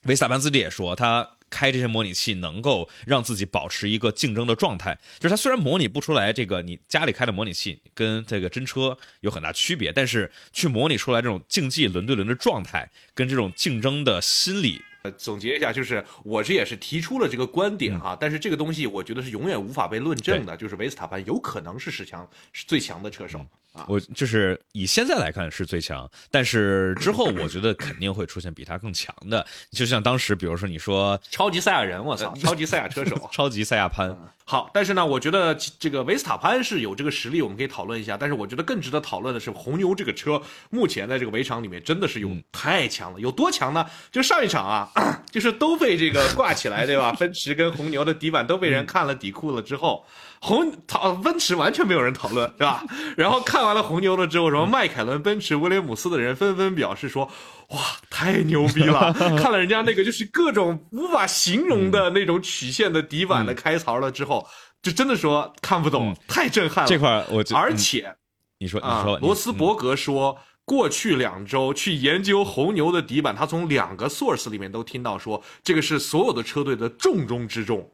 [0.06, 1.38] 维斯塔潘自己也说，他。
[1.54, 14.82] 开这些模拟器能够让自己保持一个竞争的状态，就是它虽然模拟不出来这个你家里开的模拟器跟这个真车有很大区别，但是去模拟出来这种竞技轮对轮的状态跟这种竞争的心理。
[15.04, 23.46] 呃，总结一下，就是我这也是提出了这个观点哈，但是这个东西我觉得是永远无法被论证的，就是维斯塔潘有可能是史强是最强的车手。
[23.88, 34.16] 我就是以现在来看是最强，但是之后我觉得肯定会出现比他更强的，就像当时比如说你说超级赛亚人，我操，超级赛亚车手， 超级赛亚潘。
[34.46, 38.18] 好，但是呢，我觉得这个维斯塔潘是有这个实力，我们可以讨论一下。
[38.18, 43.86] 但是我觉得更值得讨论的是红牛这个车，目前在这个围场里面真的是有太强了，有多强呢？
[44.12, 44.92] 就上一场啊，
[45.32, 47.14] 就是都被这个挂起来，对吧？
[47.18, 50.06] 奔驰跟红牛的底板都被人看了底裤了之后。
[50.46, 52.84] 红讨奔驰完全没有人讨论，对吧？
[53.16, 57.32] 然后看完了红牛了之后，什么迈凯伦、奔驰、威廉姆斯的人纷纷表示说
[57.72, 57.80] ：“哇，
[58.10, 59.14] 太牛逼了！
[59.42, 64.46] 看了人家那个就是各种无法形容的那种曲线的底板的开槽了之后，
[64.82, 68.14] 就真的说看不懂，太震撼了。”这块我而且
[68.60, 77.90] 你说你说罗斯伯格说，过去两周去研究红牛的底板，他从两个 source 里面都听到说，这个是所有的车队的重中之重。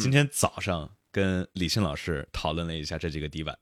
[0.00, 0.88] 今天早上。
[1.12, 3.56] 跟李欣老师讨论了一下这几个底板，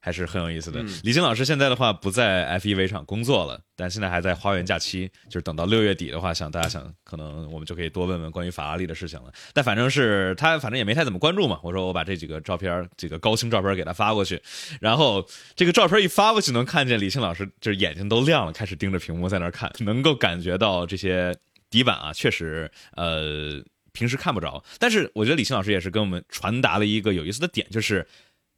[0.00, 0.82] 还是很有意思的。
[1.02, 9.32] 李欣老师现在的话不在 F 一围场工作了，但现在还在花园假期，就是等到六月底的话，想大家想可能我们就可以多问问关于法拉利的事情了。
[9.52, 11.58] 但反正是他反正也没太怎么关注嘛。
[11.62, 14.40] 我说我把这几个照片，几个高清照片给他发过去，
[14.80, 15.26] 然后
[15.56, 21.34] 这个照片一发过去，能看见李欣老师就是眼睛都亮了，开始盯着屏幕在那看，能够感觉到这些
[21.70, 23.64] 底板啊，确实呃。
[23.94, 28.06] 平时看不着，但是我觉得李欣老师也是跟我们传达了一个有意思的点，就是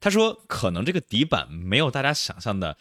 [0.00, 2.78] 他说可能这个底板没有大家想象的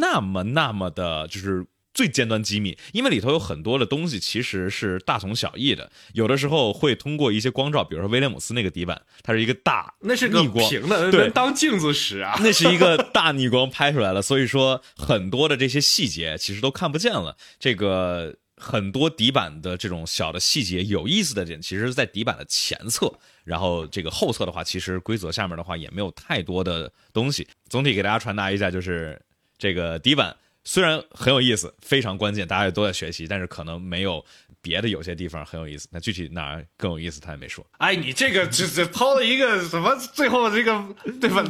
[0.00, 18.36] 那么那么的，就是最尖端机密，因为里头有很多的东西其实是大同小异的，有的时候会通过一些光照，比如说威廉姆斯那个底板，它是一个大那是个平的，对，当镜子使啊，那是一个大逆光拍出来了，所以说很多的这些细节其实都看不见了，这个。
[18.58, 23.12] 很多底板的这种小的细节，有意思的点，其实是在底板的前侧，
[23.44, 27.46] 然后这个后侧的话，其实规则下面的话也没有太多的东西。
[27.68, 29.20] 总体给大家传达一下，就是
[29.56, 34.24] 这个底板虽然很有意思，非常关键，大家也都在学习，但是可能没有。
[34.60, 37.64] 别的有些地方很有意思，那具体哪更有意思他也没说。
[37.78, 39.94] 哎，你这个这这抛了一个什么？
[40.12, 40.84] 最后这个
[41.20, 41.44] 对吧？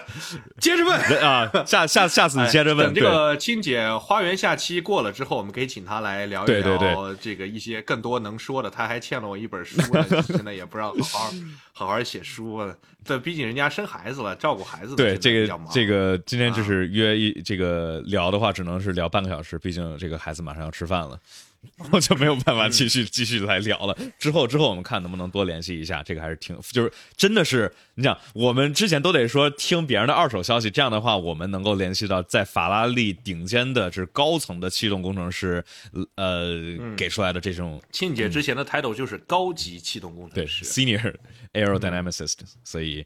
[0.60, 2.86] 接着问啊，下下下次你接着问。
[2.86, 8.70] 等这个青姐花园下期过了之后，我们可以请她来聊一聊这个一些更多能说的。
[8.70, 11.32] 她还欠了我一本书呢，现在也不知道好好
[11.72, 12.60] 好好写书。
[13.04, 14.94] 这毕竟人家生孩子了，照顾孩子。
[14.94, 21.18] 对这个这个今天就是约一这个聊的话，只能是聊半个小时，毕竟这个孩子马上要吃饭了。
[21.90, 23.96] 我就没有办法继续继续来聊了。
[24.18, 35.64] 之后之后我们看能不能多联系一下，这个还是挺就是真的是你想，我们之前都得说听别人的二手消息，这样的话我们能够联系到在法拉利顶尖的是高层的气动工程师，
[36.16, 36.50] 呃
[36.96, 37.82] 给出来的这种。
[37.90, 41.14] 庆姐之前的 title 就是高级气动工程师，senior
[41.52, 43.04] aerodynamicist，所以。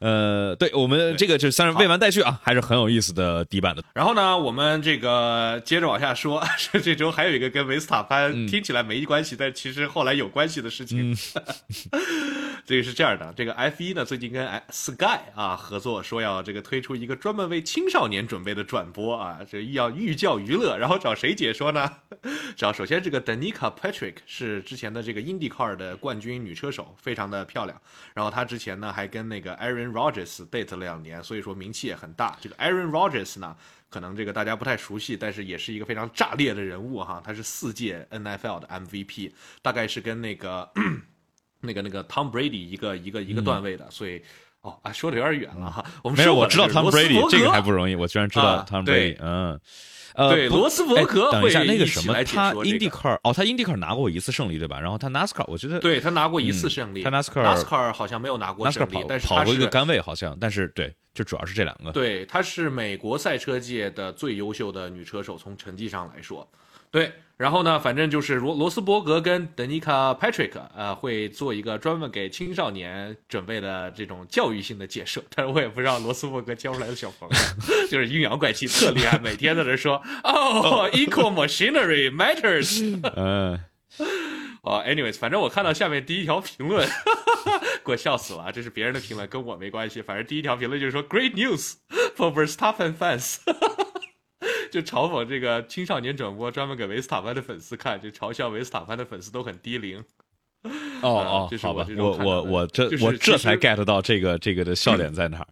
[0.00, 3.82] 呃，对我们这个就算是未完待续啊，还是很有意思的底板的。
[3.94, 6.42] 然后呢，我们这个接着往下说，
[6.82, 11.16] 这周还有一个跟维斯塔潘听起来没关系，但其实后来有关系的事情。
[12.64, 20.76] 这个是这样的，这个 F 一呢最近跟 Sky 啊合作，说要这个推出一个专门为青少年准备的转播啊，这要寓教于乐。
[20.76, 21.90] 然后找谁解说呢？
[22.56, 27.80] 找首先这个 Danica Patrick 是之前的这个 IndyCar 的冠军女车手，非常的漂亮。
[28.12, 32.36] 然后她之前呢还跟那个 Aaron Rodgers date 了两年，所以说名气也很大。
[32.40, 33.56] 这个 Aaron Rodgers 呢，
[33.88, 37.22] 可能这个大家不太熟悉，但是也是一个非常炸裂的人物哈。
[37.24, 40.70] 他是四届 NFL 的 MVP，大概是跟那个。
[41.60, 44.22] 那个那个 Tom Brady 一个一个一个段位的，所以
[44.68, 45.84] 哦啊说的有点远了哈。
[46.02, 49.16] 我们没有，我知道 Tom Brady 这个还不容易，我居然知道 Tom Brady。
[49.20, 49.58] 嗯，
[50.14, 51.30] 呃，对，罗斯伯格。
[51.30, 54.78] 等一下，那个什么，他 IndyCar 哦，他 IndyCar 拿过一次胜利对吧？
[54.80, 61.92] 然后他 NASCAR 我觉得对他拿过一次胜利，他 NASCAR NASCAR 好像没有拿过胜利，但是跑过一个杆位好像，但是对，就主要是这两个。
[61.92, 66.46] 对，她是美国赛车界的最优秀的女车手，从成绩上来说。
[66.90, 77.36] 对，然后呢，反正就是罗罗斯伯格跟德尼卡 Patrick 呃会做一个专门给青少年准备的这种教育性的解说，但是我也不知道罗斯伯格教出来的小朋友
[77.90, 82.98] 就是阴阳怪气特厉害，每天在那说哦，equal machinery matters。
[83.16, 83.60] 嗯，
[84.62, 86.88] 哦，anyways，反正我看到下面第一条评论，
[87.84, 90.00] 给我笑死了，这是别人的评论，跟我没关系。
[90.00, 91.74] 反正第一条评论就是说 Great news
[92.16, 93.36] for Verstappen fans。
[94.70, 100.02] 就嘲讽这个青少年转播，专门给维斯塔潘的粉丝看，就嘲笑维斯塔潘的粉丝都很低龄。
[101.00, 105.46] 哦哦，好吧，我我我这我这才 get 到这个这个的笑点在哪儿。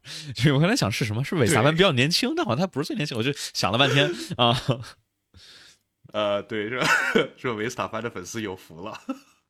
[0.52, 1.22] 我刚才想是什么？
[1.22, 4.60] 是维斯塔潘比较年轻，但好像他不是最年轻，我就想了半天啊。
[6.12, 6.86] 呃，对，是吧
[7.38, 8.98] 说维斯塔潘的粉丝有福了。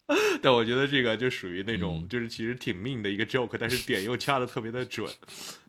[0.40, 5.10] 但我觉得这个就属于那种，就是其实挺命的一个 joke，但是点又掐的特别的准。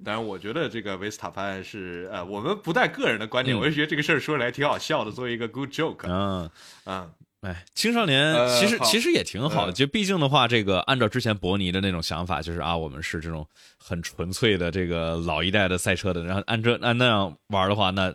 [0.06, 6.06] 当然，我觉得这个维斯塔潘是呃，我们不带个人的观点，我就觉得这个事儿说来挺好笑的，作为一个 good joke。
[6.08, 6.50] 嗯
[6.86, 7.10] 嗯，
[7.41, 13.47] 哎，青少年其实其实也挺好的，就毕竟的话，这个按照之前伯尼的那种想法，就是啊，我们是这种
[13.78, 18.13] 很纯粹的这个老一代的赛车的，然后按这按那样玩的话，那。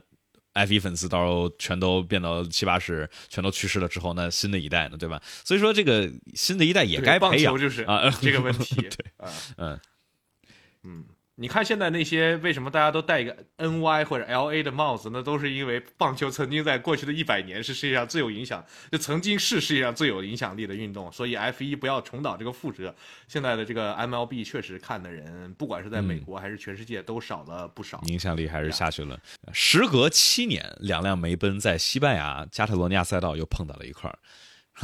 [0.53, 5.21] F 一粉丝到时候全都变到七八十，全都去世了之后，那新的一代呢，对吧？
[5.45, 8.97] 所以说这个新的一代也该培养，就是啊这个问题， 对，
[9.57, 9.81] 嗯
[10.83, 11.05] 嗯。
[11.43, 15.11] 你看现在那些为什么大家都戴一个 N Y 或者 L A 的帽子？
[15.13, 21.11] 那都是因为棒球曾经在过去的一百年是世界上最有影响，就曾经是世界上最有影响力的运动。
[21.11, 22.95] 所以 F 一不要重蹈这个覆辙。
[23.27, 29.19] 现在的这个 M L B 确实看的人，不管是在美国还是全世界，都少了不少，影响力还是下去了。
[29.53, 34.17] 时隔七年，两辆梅奔在西班牙加泰罗尼亚赛道又碰到了一块儿，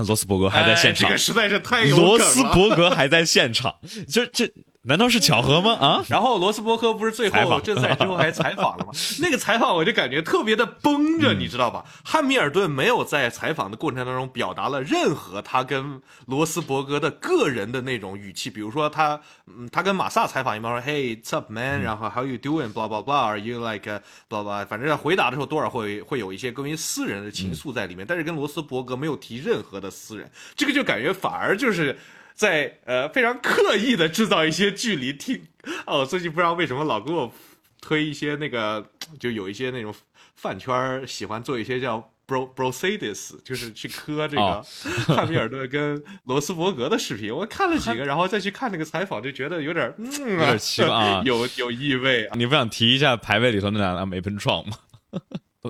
[0.04, 4.52] 罗斯伯格还在现场，这个实在是太有罗斯伯格还在现场，这这。
[4.82, 5.72] 难道是巧合吗？
[5.74, 6.04] 啊！
[6.08, 8.92] 然后罗斯伯科不是最后正赛之后还采访了吗？
[9.20, 11.84] 那个采访我就感觉特别的绷着，你知道吧？
[12.04, 23.90] 汉密尔顿没有在采访的过程当中表达了任何他跟罗斯伯格的个人的那种语气，比如说他，嗯，他跟马萨采访一般说 “Hey，what's up, man？” 然后 “How you doing？”blah blah blah，“Are you like
[24.30, 31.98] blah blah？” 反正回答的时候多少会会有一些关于私人的情愫在里面，但是跟罗斯伯格没有提任何的私人，这个就感觉反而就是。
[32.38, 35.42] 在呃非常刻意的制造一些距离，听
[35.86, 37.32] 哦，最近不知道为什么老给我
[37.80, 39.92] 推一些那个，就有一些那种
[40.36, 41.98] 饭圈喜欢做一些叫
[42.28, 44.62] bro brosides 就是去磕这个
[45.12, 47.34] 汉密尔顿跟罗斯伯格的视频。
[47.34, 52.30] 我看了几个， 然后再去看那个采访，就觉得有点嗯，有点奇怪啊， 有有意味。
[52.34, 54.76] 你不想提一下排位里头那两辆梅奔创吗？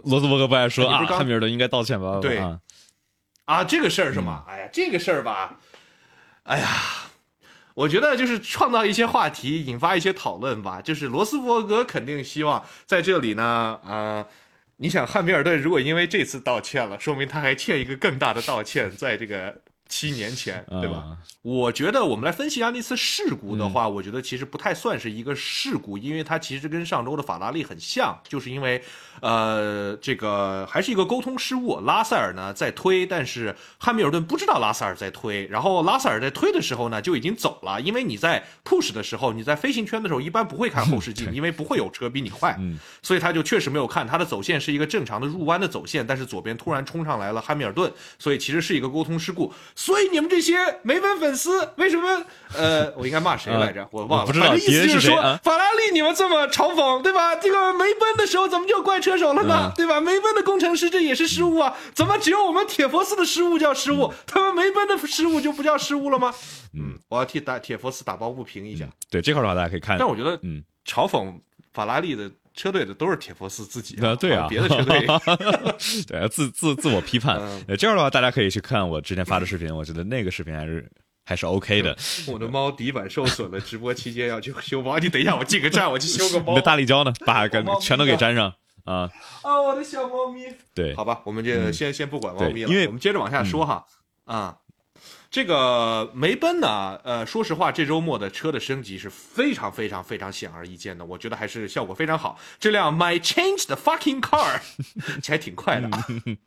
[0.04, 2.18] 罗斯伯格不爱说啊，汉密尔顿应该道歉吧？
[2.20, 2.36] 对
[3.46, 4.44] 啊，这个事儿是吗？
[4.46, 5.58] 哎呀，这个事儿吧。
[6.48, 6.66] 哎呀，
[7.74, 10.80] 我觉得就是创造一些话题，引发一些讨论吧。
[10.80, 14.26] 就是罗斯伯格肯定希望在这里呢，啊，
[14.78, 19.60] 你想汉密尔顿如果因为这次道歉了，说明他还欠一个更大的道歉，在这个。
[19.88, 21.16] 七年前，对吧？
[21.42, 28.82] 我觉得我们来分析一下那次事故的话，我觉得其实不太算是一个事故，因为它其实跟上周的法拉利很像，就是因为，
[29.20, 31.80] 呃，这个还是一个沟通失误。
[31.80, 42.58] 拉塞尔呢在推，但是汉密尔顿不知道拉塞尔在推，然后拉塞尔在推的时候呢就已经走了，因为你在 push 的时候，你在飞行圈的时候一般不会看后视镜，因为不会有车比你快，
[43.02, 49.52] 所以他就确实没有看，他的走线是一个正常的入弯的走线，但是左边突然冲上来了汉密尔顿，所以其实是一个沟通事故。
[49.78, 52.24] 所以你们这些梅奔粉丝为什么？
[52.52, 53.86] 呃，我应该骂谁来着？
[53.92, 54.26] 我忘了。
[54.26, 54.52] 不知道。
[54.52, 55.14] 意思就是说，
[55.44, 57.36] 法拉利你们这么嘲讽，对吧？
[57.36, 59.72] 这个梅奔的时候怎么就怪车手了呢？
[59.76, 60.00] 对吧？
[60.00, 61.76] 梅奔的工程师这也是失误啊？
[61.94, 66.34] 怎么只有我们铁佛斯的失误叫失误，他们梅奔的失误就不叫失误了吗？
[66.74, 68.84] 嗯，我要替打铁佛斯打抱不平一下。
[69.08, 69.96] 对这块的话，大家可以看。
[69.96, 71.32] 但我觉得，嗯，嘲讽
[71.72, 72.28] 法拉利的。
[72.58, 75.06] 车队的都是铁佛寺自己啊，对啊，别的车队，
[76.08, 77.40] 对，自自自我批判。
[77.78, 80.90] 这样的话，大家可以去看我之前发的视频，我觉得那个视频还是
[81.24, 81.96] 还是 OK 的。
[82.26, 84.98] 我的猫底板受损了，直播期间要去修猫。
[84.98, 86.50] 你等一下，我进个站，我去修个猫。
[86.50, 87.12] 你的大力胶呢？
[87.24, 88.52] 把个全都给粘上
[88.84, 89.08] 啊！
[89.42, 90.46] 啊，我的小猫咪。
[90.74, 93.86] 对，好吧，我们就先先不管猫咪了，因为我们接着往下说哈
[94.24, 94.56] 啊。
[95.30, 102.38] 这个梅奔呢，呃，说实话，这周末的车的升级是非常非常非常显而易见的，我觉得还是效果非常好。
[102.58, 104.60] 这辆 My Change 的 Fucking Car，
[105.28, 105.90] 还挺快的。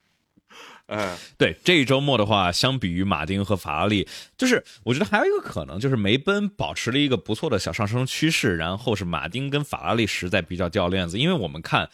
[0.87, 11.89] 呃，对，这一周末的话，相比于马丁和法拉利，就是我觉得还有一个可能，就是梅奔保持了一个不错的小上升趋势，然后是马丁跟法拉利实在比较掉链子，因为我们看。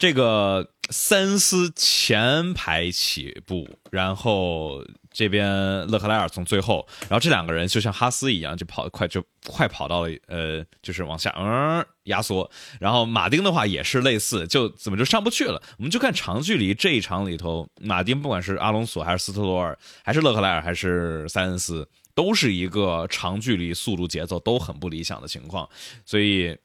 [0.00, 4.82] 这个塞恩斯前排起步，然后
[5.12, 5.46] 这边
[5.88, 12.50] 勒克莱尔从最后，然后这两个人就像哈斯一样，就跑快就快跑到了呃，就是往下嗯压缩。
[12.80, 15.62] 然后马丁的话也是类似，就怎么就上不去了？
[15.76, 25.68] 我们就看长距离这一场里头，马丁不管是阿隆索还是斯特罗尔，还是勒克莱尔还是塞恩斯，都是一个长距离速度节奏都很不理想的情况，
[26.06, 26.56] 所以。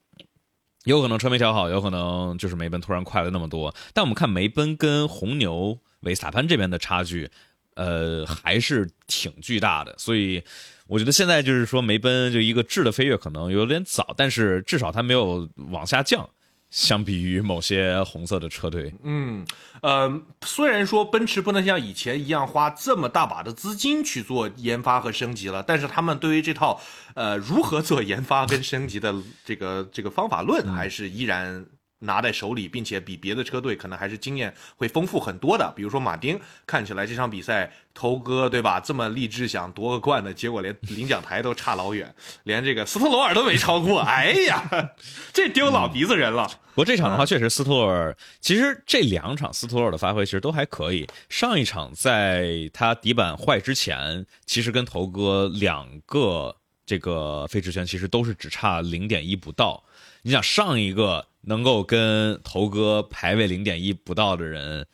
[0.86, 3.74] 有可能车没调好，有可能就是梅奔突然快了那么多。
[3.92, 7.28] 但我们看梅奔跟红牛维斯塔潘这边的差距，
[7.74, 9.92] 呃，还是挺巨大的。
[9.98, 10.40] 所以
[10.86, 16.28] 我觉得现在就是说梅奔就一个质的飞跃可能有点早，但是至少它没有往下降。
[16.76, 19.46] 相比于某些红色的车队，嗯，
[19.80, 26.78] 呃，虽然说奔驰不能像以前一样花这么大把的资金去做研发和升级了，但是他们对于这套
[27.14, 31.64] 呃如何做研发跟升级的这个这个方法论，还是依然。
[32.00, 35.72] 拿在手里，并且比别的车队可能还是经验会丰富很多的。
[35.74, 38.78] 比如说马丁，看起来这场比赛头哥对吧？
[38.78, 44.00] 这么励志想夺个冠的结果，连领奖台都差老远，连这个斯特罗尔都没超过。
[44.06, 44.92] 哎呀，
[45.32, 46.46] 这丢老鼻子人了。
[46.74, 51.08] 不过这场的话，确实斯特罗尔，其实这两场斯特罗尔的发挥其实都还可以。
[51.30, 59.82] 上一场在他底板坏之前，其实跟头哥两个这个飞驰圈其实都是只差零点一不到。
[60.20, 61.26] 你想上一个。
[61.46, 64.86] 能够跟头哥排位零点一不到的人。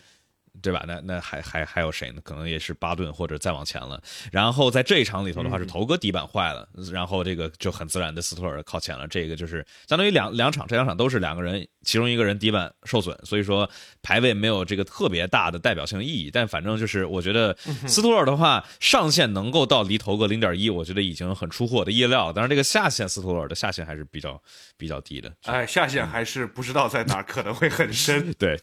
[0.62, 0.84] 对吧？
[0.86, 2.20] 那那还还还有谁呢？
[2.22, 4.00] 可能也是巴顿或者再往前了。
[4.30, 9.06] 然后在这一场里头的话，是头哥底板坏了，然后这个就很自然的斯托尔靠前了。
[9.08, 13.68] 这个就是相当于两两场，这两场都是两个人，其中一个人底板受损，所以说
[14.02, 16.30] 排位没有这个特别大的代表性意义。
[16.32, 17.54] 但反正就是我觉得
[17.86, 22.32] 斯托尔的话上限能够到离头哥零点一，我觉得已经很出乎我的意料。
[22.32, 24.40] 但是这个下限斯托尔的下限还是比较
[24.76, 25.32] 比较低的。
[25.44, 28.32] 哎，下限还是不知道在哪，可能会很深。
[28.38, 28.58] 对。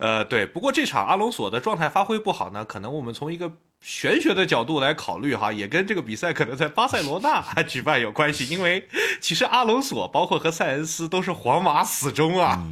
[0.00, 8.86] 呃，对，不过这场阿隆索的状态发挥不好呢，可能我们从一个玄学的角度来考虑哈，也跟这个比赛可能在巴塞罗那举办有关系，因为
[9.20, 12.62] 其实阿隆索包括和塞恩斯都是皇马死忠啊。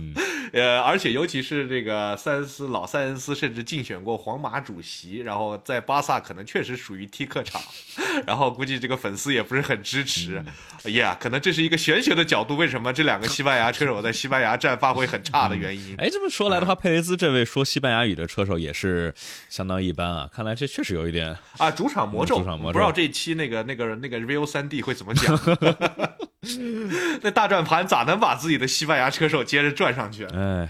[0.50, 7.60] 呃，而且尤其是这个塞恩斯，老塞恩斯甚至竞选过皇马主席，然后在巴萨可能确实属于踢客场，
[8.26, 10.42] 然后估计这个粉丝也不是很支持。
[10.84, 15.94] 哎呀，可能这是一个玄学的角度，为什么这两个西班牙车手在西班牙站发挥很差的原因？
[15.98, 19.14] 哎，这么说来的话，佩雷兹这位说西班牙语的车手也是
[19.50, 25.38] 相当一般啊，看来这确实有一点啊，主场魔咒，主场魔咒，不知道这一期那个那个那个 Real 三 D 会怎么讲？
[27.22, 30.24] 那大转盘咋能把自己的西班牙车手接着转上去？
[30.34, 30.68] 哎，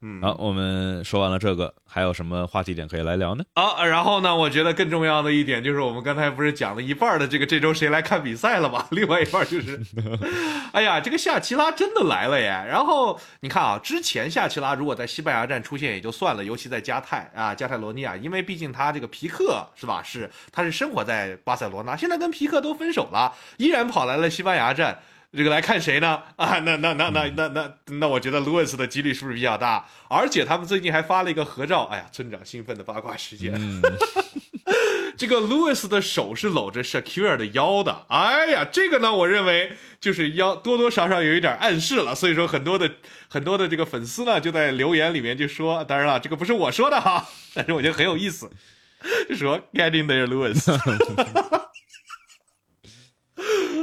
[0.00, 3.42] 嗯，好，我们说完了这个，还有什么话题点可以来聊呢？
[3.54, 8.86] 啊，然后呢，我觉得更重要的一点就是，我们刚才不是讲了一半的这个这周谁来看比赛了吗？
[8.92, 9.80] 另外一半就是，
[10.72, 12.46] 哎呀，这个夏奇拉真的来了耶！
[12.46, 20.00] 然后你看啊，之前夏奇拉如果在西班牙站出现也就算了，尤其在加泰啊，加泰罗尼亚，因为毕竟他这个皮克是吧？
[20.04, 25.00] 是他是生活在巴塞罗那，现在跟皮克都分手了，依然跑来了西班牙站。
[25.36, 26.22] 这个来看谁呢？
[26.36, 29.86] 啊，那那那那那那那，我觉得 Lewis 的几率是不是比较大？
[30.08, 31.82] 而且他们最近还发了一个合照。
[31.84, 33.52] 哎呀，村长兴奋的八卦时间。
[35.18, 38.06] 这个 Lewis 的手是搂着 Shakira 的腰的。
[38.08, 42.14] 哎呀，这个呢，我认为就是腰多多少少有一点暗示了。
[42.14, 42.90] 所以说，很多的
[43.28, 48.50] 很多的这个粉丝呢，就在留言里面就说，当然了，这个不是我说的哈，但是我觉得很有意思，
[49.28, 50.56] 就说 Getting there, Louis。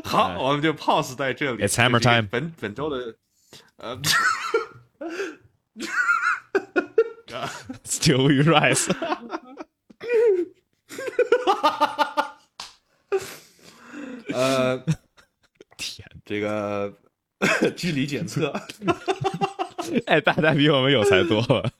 [0.03, 1.63] 好，我们就 pause 在这里。
[1.63, 2.27] It's hammer time。
[2.29, 3.15] 本本周的，
[3.77, 3.97] 呃，
[7.85, 8.89] Still we rise。
[14.33, 14.83] 呃，
[15.77, 16.93] 天，这个
[17.77, 18.51] 距离检测，
[20.07, 21.71] 哎，大家比我们有才多了。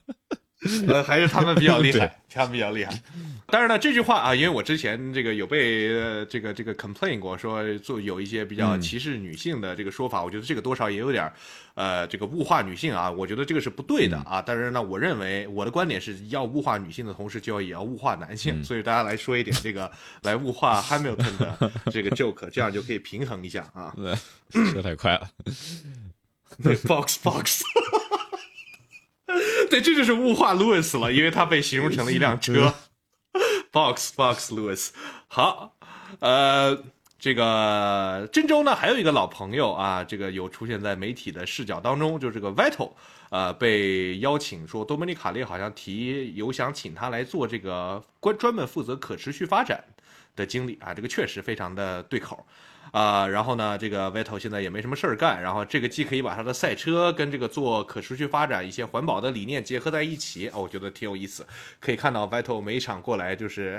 [0.88, 3.02] 呃，还是他们比较厉害，他们比较厉害。
[3.48, 11.32] 但是呢，这句话啊，因为我之前这个有被呃这个这个 complain 过，说做有一些比较歧视女性的这个说法，我觉得这个多少也有点
[11.74, 14.42] 呃，这个物化女性啊，我觉得这个是不对的啊。
[14.44, 19.88] 但是呢，我认为我的观点是要物化女性的同时，就要也要物化男性，所以大家来说一点这个
[20.22, 23.94] 来物化 Hamilton 的这个 joke，这样就可以平衡一下啊。
[24.72, 25.28] 说太快了，
[26.62, 27.62] 对，box box。
[29.70, 32.74] 对，这就是物化 Louis 了，因为他被形容成了一辆车。
[33.76, 34.88] Box Box Louis，
[35.28, 35.76] 好，
[36.20, 36.82] 呃，
[37.18, 42.92] 这个郑州呢还有一个老朋友啊，这个有出现在媒体的视角当中，就是这个 Vital，
[43.28, 49.84] 呃，被邀请说多米尼卡利好像提有想请他来做这个关专门负责可持续发展
[50.34, 52.46] 的经理啊，这个确实非常的对口。
[52.96, 61.46] 啊，然后呢，这个 Vettel 现在也没什么事儿干，然后这个既可以把他的赛车跟这个做可持续发展一些环保的理念结合在一起，哦，我觉得挺有意思。
[61.78, 63.78] 可以看到 Vettel 每一场过来就是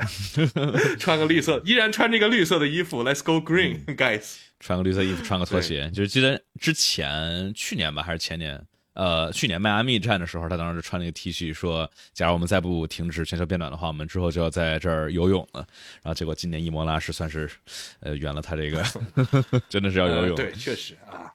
[1.00, 4.36] 穿个绿色，依然穿这个绿色的衣服，Let's go green, guys。
[4.60, 8.64] 穿个绿色衣服，穿个拖鞋，就是记得之前去年吧，还是前年？
[8.98, 15.64] 呃，去年迈阿密站的时候，他当时穿了一个 T 恤，说：“假如我们再不停止全球变暖的话，我们之后就要在这儿游泳了。”
[16.02, 17.48] 然后结果今年伊莫拉是算是，
[18.00, 18.84] 呃，圆了他这个，
[19.70, 20.36] 真的是要游泳。
[20.36, 21.32] 对，确实啊，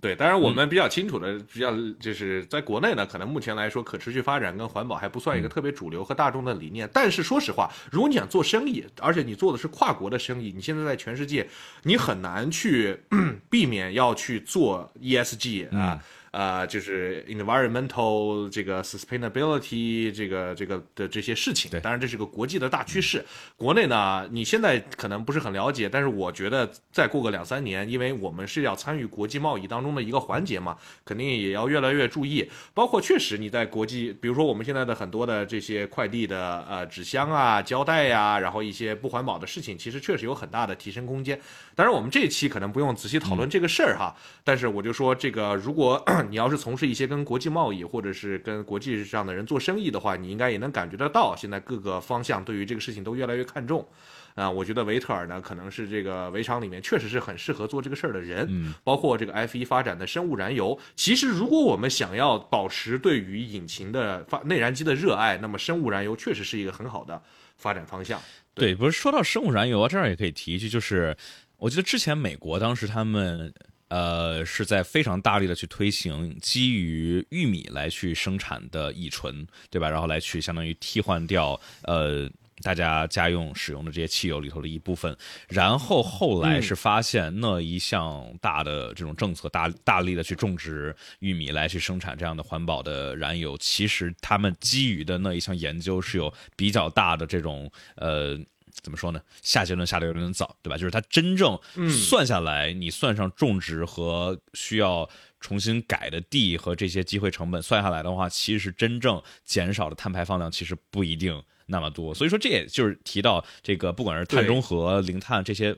[0.00, 0.14] 对。
[0.14, 6.88] 当然，我们比较清楚的，比较就是在国内呢，可能目前来说，可持续发展跟环保还不算一个特别主流和大众的理念。
[6.92, 11.48] 但是说实话，如果你想做生意，而且你做的是跨国的生意，你现在在全世界，
[11.82, 12.96] 你很难去
[13.50, 16.00] 避免要去做 ESG 啊。
[16.32, 23.22] 呃，就是 environmental 这个 sustainability 这个这个的这些事情，当然这是个国际的大趋势。
[23.54, 30.74] 国内呢，你现在可能不是很了解，但是我觉得再过个两三年，因为我们是要参与国际贸易当中的一个环节嘛，
[31.04, 32.50] 肯定也要越来越注意。
[32.72, 41.38] 包括确实你在国际，比如说我们现在的很多的这些快递的呃纸箱啊、胶带呀，然后一些不环保的事情，其实确实有很大的提升空间。
[41.74, 46.02] 当然，我们这一期可能不用仔细讨论这个事儿哈，但是我就说这个如果。
[46.22, 53.86] 你要是从事一些跟国际贸易或者是跟国际上的人做生意的话，你应该也能感觉得到，现在各个方向对于这个事情都越来越看重。
[54.34, 58.46] 啊，我觉得维特尔呢，可能是这个围场里面确实是很适合做这个事儿的人。
[58.48, 67.22] 嗯，包括这个 F 一发展的生物燃油，其实如果我们想要保持对于引擎的发内燃机的热爱，那么生物燃油确实是一个很好的
[67.58, 68.18] 发展方向。
[68.54, 71.14] 对，不是说到生物燃油啊，这儿也可以提一句，就是
[71.58, 73.52] 我记得之前美国当时他们。
[73.92, 79.90] 呃，是在非常大力的去推行基于玉米来去生产的乙醇，对吧？
[79.90, 82.26] 然后来去相当于替换掉呃
[82.62, 85.14] 大家家用使用的这些汽油里头的一部分。
[85.46, 98.40] 然后后来是发现那一项大的这种政策，大大力的去种植玉米来去生产这样的环保的燃油，其实他们基于的那一项研究是有比较大的这种呃。
[98.80, 99.20] 怎么说呢？
[99.42, 100.76] 下结论下的有点早，对吧？
[100.76, 101.58] 就是它真正
[101.88, 105.08] 算下来，你算上种植和需要
[105.40, 112.14] 重新改的地和这些机会成本算下来的话，其实真正减少的碳排放量其实不一定那么多。
[112.14, 115.76] 所以说，这也就是提到这个，不管是碳中和、零碳这些。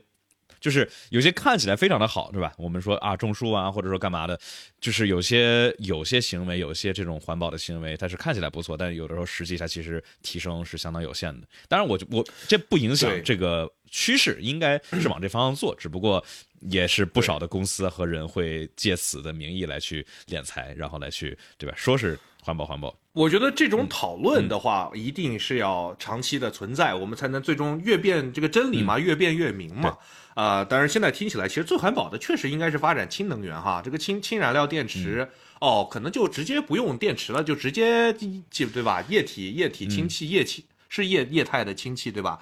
[0.65, 2.51] 就是有些看起来非常的好，对吧？
[2.57, 4.39] 我们说啊，种树啊，或者说干嘛的，
[4.81, 11.47] 就是有些有些行为，有些这种环保的行为，它是看起来不错，但有的时候实际它其实提升是相当有限的。
[11.69, 16.25] 当然，我我这不影响这个趋势，应该是往这方向做， 只不过
[16.61, 21.75] 也是不少的公司和人会借此的名义来去敛财，然后来去对吧？
[21.77, 22.97] 说是环保环保。
[23.13, 29.95] 我觉得这种讨论的话，一定是要长期的存在，我们才能最终越变这个真理嘛，越变越明嘛。
[30.35, 35.27] 啊，当然现在听起来，其实最环保的确实应该是发展氢能源哈，这个氢氢燃料电池
[35.59, 38.13] 哦，可能就直接不用电池了，就直接
[38.51, 39.03] 就对吧？
[39.09, 42.39] 液体液体氢气液气是液液态的氢气对吧？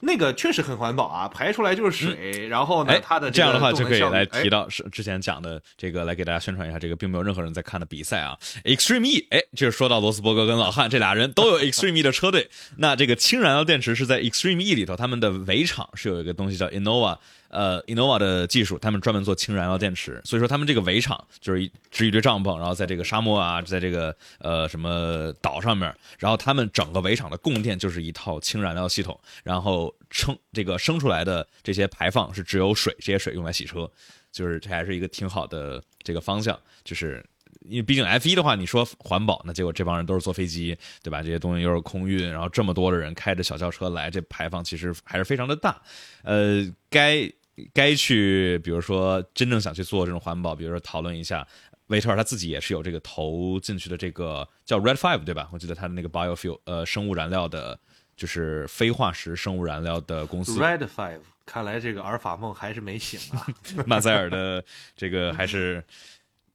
[0.00, 2.46] 那个确实很环保啊，排出来就是水。
[2.48, 8.36] 然后呢，它的这样的话就可以来提到是之前讲的这个，来给大家宣传一下这个，并没有任何人在看的比赛啊。
[8.64, 12.50] Extreme E，哎，就是说到罗斯伯格跟老汉这俩人都有 Extreme E 的车队。
[12.76, 17.16] 那这个氢燃料电池是在 Extreme E 里头，他们的围场是有一个东西叫 Innova。
[17.48, 33.90] 呃，Innova 的技术，他们专门做氢燃料电池，所以说他们这个围场就是支一堆帐篷，然后在这个沙漠啊，在这个呃什么岛上面，然后他们整个围场的供电就是一套氢燃料系统，然后称这个生出来的这些排放是只有水，这些水用来洗车，
[34.32, 37.24] 就是这还是一个挺好的这个方向，就是。
[37.68, 41.22] 因为毕竟 F 一的话，你说环保，那结果这帮人都是坐飞机，对吧？
[41.22, 45.80] 这些东西又是空运，然后这么多的人开着小轿车来，这排放其实还是非常的大。
[46.22, 47.30] 呃，该
[47.72, 51.46] 该去，比如说真正想去做这种环保，比如说讨论一下，
[51.88, 55.48] 维特尔他自己也是有这个投进去的这个叫 Red Five，对吧？
[55.52, 57.78] 我记得他的那个 biofuel，呃，生物燃料的，
[58.16, 60.60] 就是非化石生物燃料的公司。
[60.60, 63.46] Red Five，看来这个阿尔法梦还是没醒啊。
[63.86, 64.64] 马塞尔的
[64.96, 65.82] 这个还是。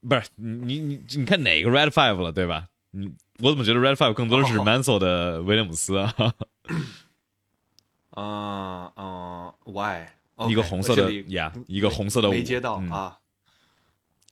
[0.08, 2.68] 不是你你你你看哪个 Red Five 了对吧？
[2.92, 6.14] 你我怎么觉得 Red Five 更多的是 Mansell 的威廉姆斯啊？
[8.12, 10.08] 啊啊，Why？
[10.50, 13.18] 一个红色的呀，一个红色的没接到啊。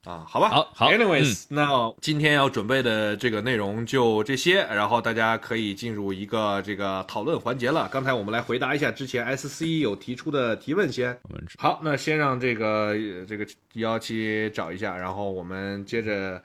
[0.06, 7.90] 啊，好吧，好，好，anyways，那今天要准备的这个内容就这些，然后大家可以进入一个这个讨论环节了。
[7.92, 11.20] 刚才我们来回答一下之前 SC 有提出的提问先。
[11.58, 12.96] 好，那先让这个
[13.28, 16.42] 这个幺七找一下，然后我们接着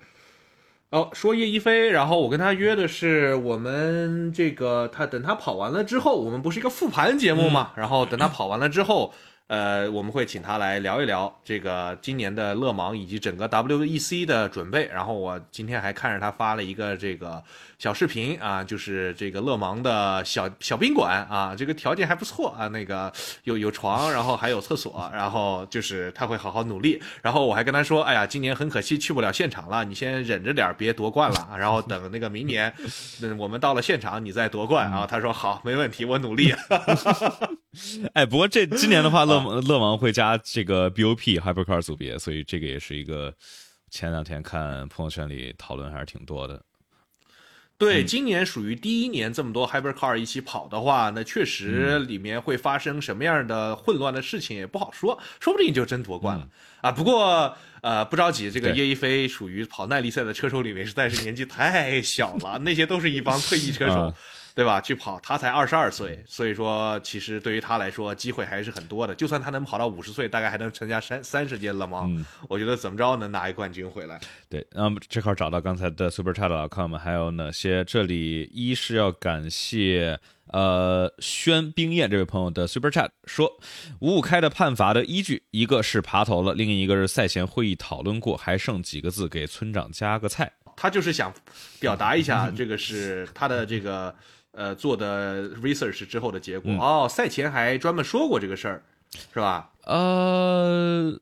[0.90, 9.14] 哦说叶一飞，然后我跟他约的是我们这个他等他跑完了之后，我们不是一个复盘节目嘛，然后等他跑完了之后。
[9.46, 14.86] 呃，我们会请他来聊一聊这个今年的勒芒以及整个 WEC 的准备。
[14.86, 17.44] 然后我今天还看着他发了一个这个
[17.78, 23.12] 小视频啊，就是这个勒芒的小小宾馆啊，这个条件还不错啊，那个
[23.44, 27.00] 有有床，然后还有厕所，然后就是他会好好努力。
[27.22, 31.56] 然后我还跟他说，哎呀，今年很可惜去不了现场了，你先忍着点，别夺冠了。
[31.58, 32.72] 然后等那个明年，
[33.22, 35.06] 嗯，我们到了现场，你再夺冠啊。
[35.06, 36.54] 他说好，没问题，我努力。
[38.14, 43.34] 哎，不过这今年的话，乐乐芒会加这个 BOP Hypercar 组别，所以这个也是一个
[43.90, 46.62] 前两天看朋友圈里讨论还是挺多的。
[47.76, 56.48] 对，今年属于第一年这么多 Hypercar 一起跑的话，那确实里面会发生什么样的混乱的事情也不好说，说不定就真夺冠了。
[56.80, 56.92] 啊。
[56.92, 64.14] 不过呃，不着急，这个叶一飞属于跑耐力赛的车手里面实在是年纪太小了， 那些都是一帮退役车手。
[64.54, 64.80] 对吧？
[64.80, 69.12] 去跑，他才二十二岁，所以说其实对于他来说，机会还是很多的。
[69.12, 72.24] 就算他能跑到五十岁，大概还能参加三三十届勒芒。
[72.48, 74.20] 我觉得怎么着能拿一冠军回来。
[74.48, 77.84] 对，那么这块找到刚才的 Super Chat.com 还有哪些？
[77.84, 80.20] 这里一是要感谢
[80.52, 83.50] 呃宣冰燕这位朋友的 Super Chat，说
[83.98, 90.52] 五五开的判罚的依据，一个是爬头了，另一个是赛前会议讨论过，还剩几个字给村长加个菜。
[90.76, 91.34] 他就是想
[91.80, 94.14] 表达一下，这个是他的这个。
[94.54, 98.82] 呃，做的 research 之后的结果哦，赛前还专门说过这个事儿，
[99.32, 99.70] 是吧？
[99.82, 101.12] 呃，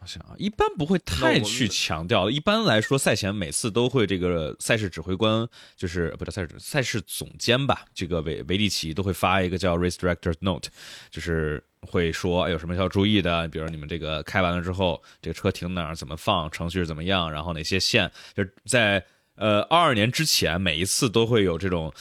[0.00, 2.30] 我想啊，一般不会太去强调。
[2.30, 7.84] 一般来说，赛前每次都会这个赛事指挥官，就是不是赛事赛事总监吧？
[7.94, 10.68] 这个维维利奇都会发一个叫 race director note，
[11.10, 19.04] 就是会说有什么要注意的，比如你们这个开完了之后，这个车停哪儿，怎么放，程序是怎么样，然后哪些线，就是在
[19.36, 21.92] 呃二二年之前，每一次都会有这种。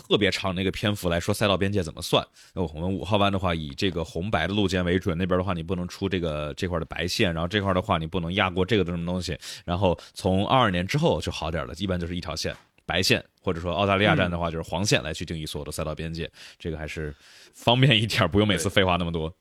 [0.00, 2.26] 特别长那个篇幅来说赛道边界怎么算？
[2.54, 9.38] 那我们五号弯的话，以这个红白的路肩为准，那边的话你不能出这个这块的白线，然后这块的话你不能压过这个什么东西。
[9.64, 17.14] 然后从二二年之后就好点了，一般就是一条线白线，或者说澳大利亚站的话就是黄线来去定义所有的赛道边界，这个还是
[17.54, 19.32] 方便一点，不用每次废话那么多。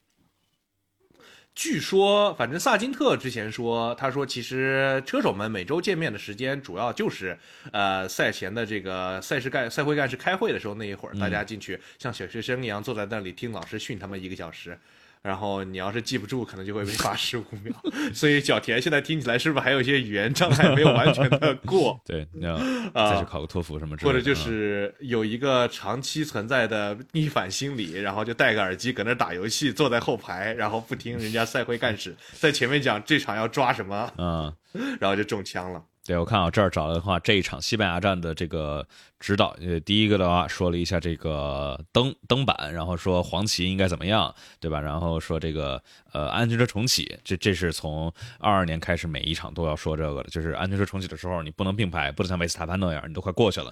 [1.55, 7.37] 据说，反正萨金特之前说，他说其实车手们每周见面的时间主要就是，
[7.73, 14.77] 呃，赛前的这个赛事干赛会干事开会的时候那一会儿，大家进去像小学生一样坐在那里听老师训他们一个小时。
[15.21, 17.73] 然后你要是记不住，可能就会被罚十五秒。
[18.13, 21.99] 所以小田现在听起来是不是还有一些语言障碍没有完全的过？
[22.05, 22.57] 对，你要
[22.93, 24.13] 再去考个托福什么之类的。
[24.13, 34.53] 或者就是有一个长期存在的逆反心理，然后就戴个耳机搁那打游戏，坐在后排，然后不听人家赛会干事在前面讲这场要抓什么，嗯，
[35.01, 35.83] 然后就中枪了。
[36.09, 38.83] 对，我看啊，这儿找的话，这一场西班牙站的这个
[39.19, 44.81] 指导，呃，第一个的话说了一下这个灯灯板，然后说黄旗应该怎么样，对吧？
[44.81, 45.79] 然后说这个
[46.11, 53.71] 呃安全车重启，这这是从二二年开始每一场都要说这个的，就是安全车重启的时候你不能并排，不能像维斯塔潘那样，你都快过去了。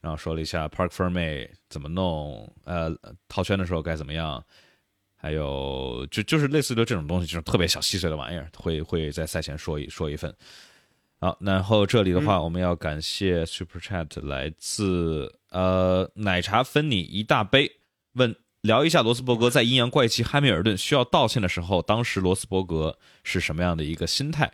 [0.00, 2.90] 然后说了一下 Park Ferme 怎么弄，呃，
[3.28, 4.42] 套圈的时候该怎么样，
[5.18, 10.34] 还有就就是类似的这种东西，就是特别小细碎的玩意儿，会会在赛前说一说一份。
[11.24, 17.76] 好，然后这里的话，我们要感谢 Super Chat 来自呃奶茶分你一大杯，
[18.12, 24.52] 问聊一下罗斯伯格在阴阳怪气汉密尔顿需要道歉的时候，当时罗斯伯格是什么样的一个心态？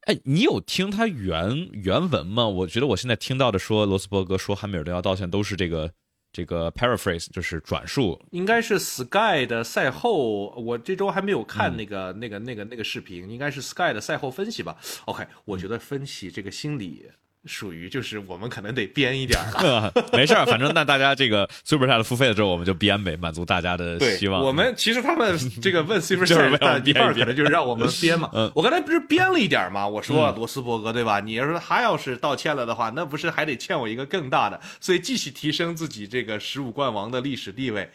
[0.00, 2.48] 哎，你有听他原原文吗？
[2.48, 5.92] 我觉得我现在听到的说罗斯伯格说汉密尔顿要道歉，都是这个。
[6.32, 14.76] 这个 paraphrase 就是转述，应该是 Sky 的赛后，我这周还没有看那个那个那个那个视频，应该是 Sky 的赛后分析吧。
[15.06, 17.10] OK，我觉得分析这个心理。
[17.46, 24.42] 属于就是我们可能得编一点儿， 没事儿，反正那大家这个 Super Chat 付费了之后，我们就编呗，满足大家的希望。
[24.42, 28.30] 我们其实他们这个问 Super Chat 一半可能就是让我们 编嘛。
[28.54, 29.88] 我刚才不是编了一点嘛？
[29.88, 31.20] 我说罗斯伯格对吧？
[31.20, 34.60] 你要说他要是道歉了的话，那不是还得欠我一个更大的？
[34.80, 37.90] 所以继续提升自己这个十五冠王的历史地位。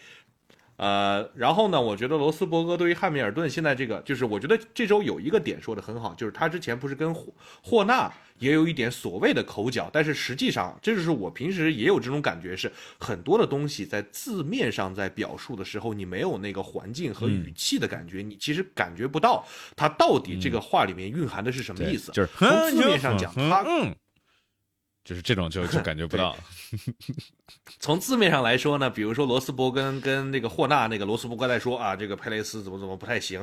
[0.78, 12.70] 呃，然后呢，我觉得罗斯伯格对于汉密尔顿现在这个，就是我觉得这周有一个点说的很好，就是他之前不是跟霍霍纳也有一点所谓的口角，但是实际上，这就是我平时也有这种感觉，是
[13.00, 19.46] 很多的东西在字面上在表述的时候，你没有那个环境和语气的感觉，你其实感觉不到
[19.78, 22.12] 他到底这个话里面蕴含的是什么意思。
[22.12, 23.66] 就是从字面上讲，他。
[25.06, 26.36] 就是这种就就感觉不到。
[27.80, 33.40] 从字面上来说呢，比如说罗斯伯根跟那个霍纳，那个罗斯伯格在说啊，这个佩雷斯怎么怎么不太行、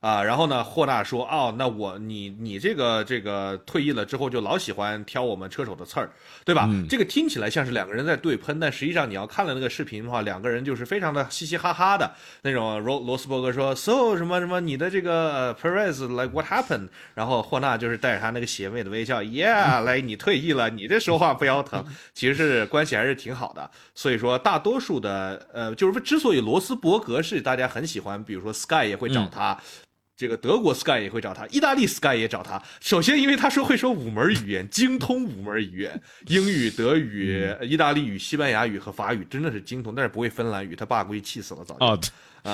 [0.00, 6.10] 啊，然后呢，霍纳说哦，那我你你这个这个退役了之后就老喜欢挑我们车手的刺儿，
[6.44, 6.70] 对吧？
[6.88, 12.76] 这个听起来像是两个人在对喷，但实际上你要看了那个视频的话，两个人就是非常的嘻嘻哈哈的那种。
[12.84, 23.70] 罗罗斯伯格说 so 什么什么你的这个呃 Perez like what happened，然后霍纳就是带着他那个邪魅的微笑，yeah， 来你退役了，你这说话不腰疼， 其实是关系还是挺好的。
[23.94, 29.56] 所以说，大多数的呃，就是之所以罗斯伯格是大家很喜欢，比如说 Sky 也会找他，
[30.16, 32.60] 这个德国 Sky 也会找他，意大利 Sky 也找他。
[32.80, 40.74] 首先，因为他说会说五门语言，精通五门语言， 英语、德语、意大利语、西班牙语和法语，真的是精通，但是不会芬兰语。
[40.74, 41.86] 他爸估计气死了，早就。
[41.86, 41.98] 哦，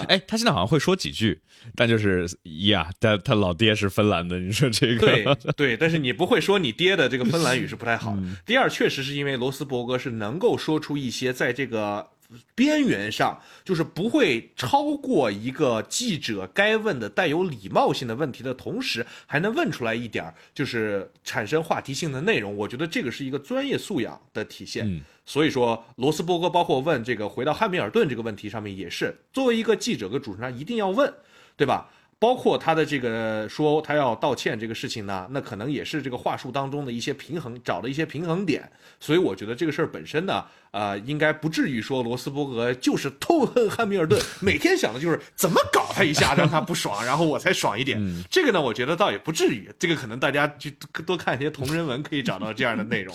[0.09, 1.41] 哎，他现在好像会说几句，
[1.75, 2.27] 但就是
[2.69, 5.07] 呀，他他老爹是芬兰的，你说这个。
[5.07, 5.25] 对
[5.57, 8.17] 对，但是你不会说你爹的这个芬兰语是不太好。
[8.47, 12.07] 第二，确实是因为罗斯伯格是能够说出一些在这个
[12.55, 22.57] 边缘上，就是不会超过一个记者该问的带有礼貌性的问题的同时，还能问出来一点儿就是产生话题性的内容。
[22.57, 25.03] 我觉得这个是一个专业素养的体现。
[25.25, 31.13] 所以说，罗斯伯格包括问这个回到汉密尔顿这个问题上面，也是作为一个记者跟主持人一定要问，
[31.57, 31.89] 对吧？
[32.23, 38.63] 包括他的这个说他要道歉这个事情呢，那可能也是这个话术当中的一些平衡，找了一些平衡点。
[39.01, 48.01] 所以我觉得这个事儿本身呢，呃，应该不至于说罗斯伯格就是痛恨汉密尔顿，每天想的就是怎么搞他一下让他不爽，然后我才爽一点。
[48.31, 49.69] 这个呢，我觉得倒也不至于。
[49.77, 50.71] 这个可能大家去
[51.05, 53.13] 多看一些同人文，可以找到这样的内容。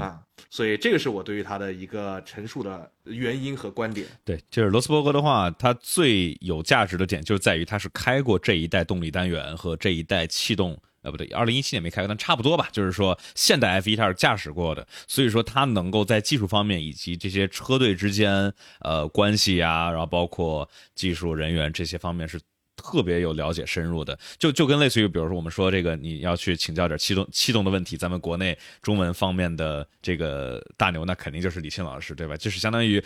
[0.00, 0.18] 啊，
[0.52, 4.06] 所以这个是我对于他的一个陈述的原因和观点。
[4.22, 12.68] 对，就是罗斯伯格的话，他最有价值的点就在于他是开过这一代动力单元和这一代气动，呃，不对，二零一七年没开过，但差不多吧。
[12.70, 22.38] 就是说，现代 F 一他是驾驶过的，所以说他能够在技术方面以及这些车队之间呃关系呀，然后包括技术人员这些方面是。
[22.76, 32.36] 特别有了解深入的，就就跟类似于，比如说我们说这个，你要去请教点气动气动的问题，咱们国内中文方面的这个大牛，那肯定就是李沁老师，对吧？
[32.36, 33.02] 就是相当于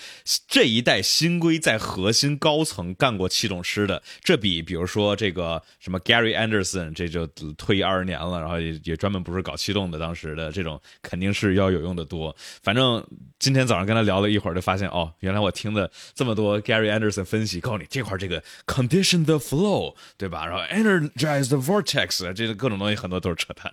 [0.49, 12.35] 这一代新规在核心高层干过气动师的，这比比如说这个什么 Gary Anderson，这就退役二十年了，然后也也专门不是搞气动的，当时的这种肯定是要有用的多。
[12.63, 13.05] 反正
[13.39, 20.47] 今天早上跟他聊了一会儿，就发现哦，原来我听的这么多 Gary Anderson 分析，告诉你这块这个 condition the flow，对吧？
[20.47, 23.73] 然后 energize the vortex，这个各种东西很多都是扯淡，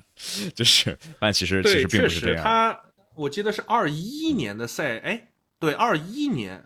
[0.55, 2.43] 就是但其实其实并不是这样。
[2.43, 2.79] 他
[3.15, 5.27] 我记得是二一年的赛，哎，
[5.59, 6.65] 对，二一年，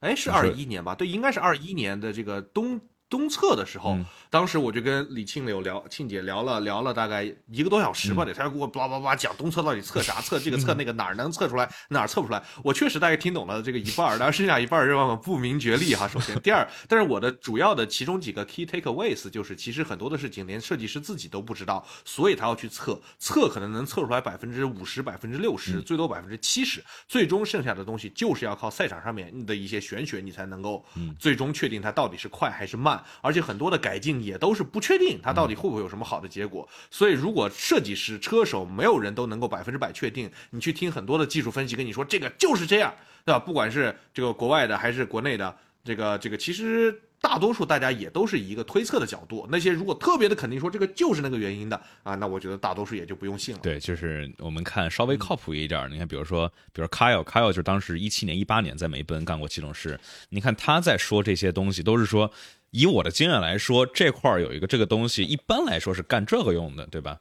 [0.00, 0.94] 哎，是二一年吧？
[0.94, 2.80] 对，应该是二一年的这个冬
[3.14, 3.96] 东侧的时候，
[4.28, 12.42] 当时我就跟李庆柳聊，庆姐聊了聊了大概一个多小时吧，得，他给我叭叭叭讲东侧到底测啥，测这个测那个哪儿能测出来，哪儿测不出来。
[12.64, 16.08] 我确实大概听懂了这个一半儿，然后剩下一半儿让我不明觉厉哈。
[16.08, 30.84] 首先， 第二，但是我的主要的其中几个 key takeaways 就是其实很多的事情连设计师自己都不知道，所以他要去测，测可能能测出来百分之五十、百分之六十，最多百分之七十，最终剩下的东西就是要靠赛场上面的一些玄学，你才能够
[31.20, 33.00] 最终确定它到底是快还是慢。
[33.20, 36.68] 而且很多的改进也都是不确定，它到底会不会有什么好的结果。
[36.90, 42.94] 所以，如果设计师、车手没有人都能够百分之百确定，你去听很多的技术分析，跟你说这个就是这样，
[43.24, 43.38] 对吧？
[43.38, 49.46] 不管是这个国外的还是国内的，这个这个其实大多数大家也都是以一个推测的角度。
[49.50, 53.60] 那些如果特别的肯定说这个就是那个原因的啊，那我觉得大多数也就不用信了。
[53.62, 59.98] 对，就是我们看稍微靠谱一点，你看，比如说，比如 Kyle，Kyle 就是当时一七年、一八年在梅奔干过气动师，
[60.28, 62.30] 你看他在说这些东西，都是说。
[62.74, 67.20] 以我的经验来说，这块儿有一个这个东西，一般来说是干这个用的，对吧？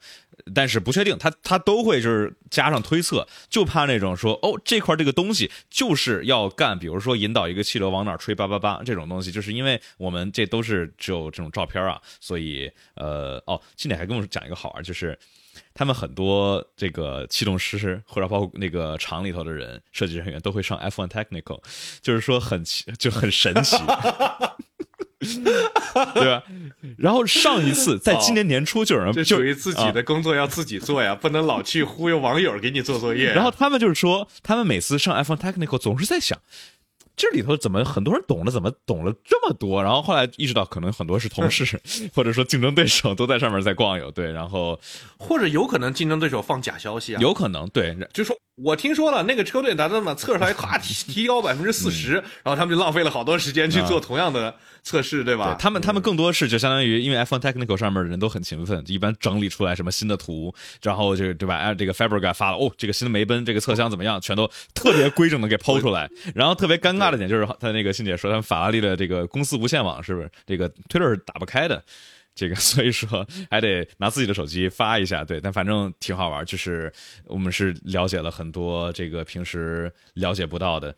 [0.56, 15.18] 但是不确定，他他都会就是加上推测，就怕那种说哦，这块这个东西就是要干，比如说引导一个气流往哪吹叭叭叭这种东西，就是因为我们这都是只有这种照片啊，所以呃哦，庆典还跟我讲一个好玩，就是
[15.76, 21.62] 他们很多这个气动师或者包括那个厂里头的人、设计人员都会上 F1 Technical，
[22.02, 23.78] 就是说很奇就很神奇。
[25.44, 26.44] 对吧？
[26.98, 33.34] 然后上一次在今年年初就有人就属于自己的工作要自己做呀， 不能老去忽悠网友给你做作业。
[33.34, 36.38] 然后他们就是说，他们每次上 iPhone Technical 总是在想，
[37.16, 39.84] 这里头怎么很多人懂了，怎么懂了这么多？
[39.84, 41.80] 然后后来意识到，可能很多是同事
[42.14, 44.10] 或者说竞争对手都在上面在逛悠。
[44.12, 44.80] 对，然后
[45.18, 55.56] 或者有可能竞争对手放假消息啊，有可能对，就说我听说了，那个车队咱们把测出来，咔提提高百分之四十，嗯然后他们就浪费了好多时间去做同样的测试，对吧？
[55.56, 61.58] 对他们，他们更多是就相当于，因为 iPhone Technical 上面的人都很勤奋，一般整理出来什么新的图，然后就对吧？
[61.58, 64.22] 哎，这个 Fabrica 发了，哦，这个新的梅奔这个侧箱怎么样？
[64.22, 66.08] 全都特别规整的给抛出来。
[66.36, 71.84] 然后特别尴尬的点就是，他那个信姐说，他们法拉利的这个公司无线网是不是这个 Twitter 是打不开的？
[72.36, 76.92] 这个 所以说还得拿自己的手机发一下，对，但反正挺好玩，就是
[77.26, 80.96] 我们是了解了很多这个平时了解不到的。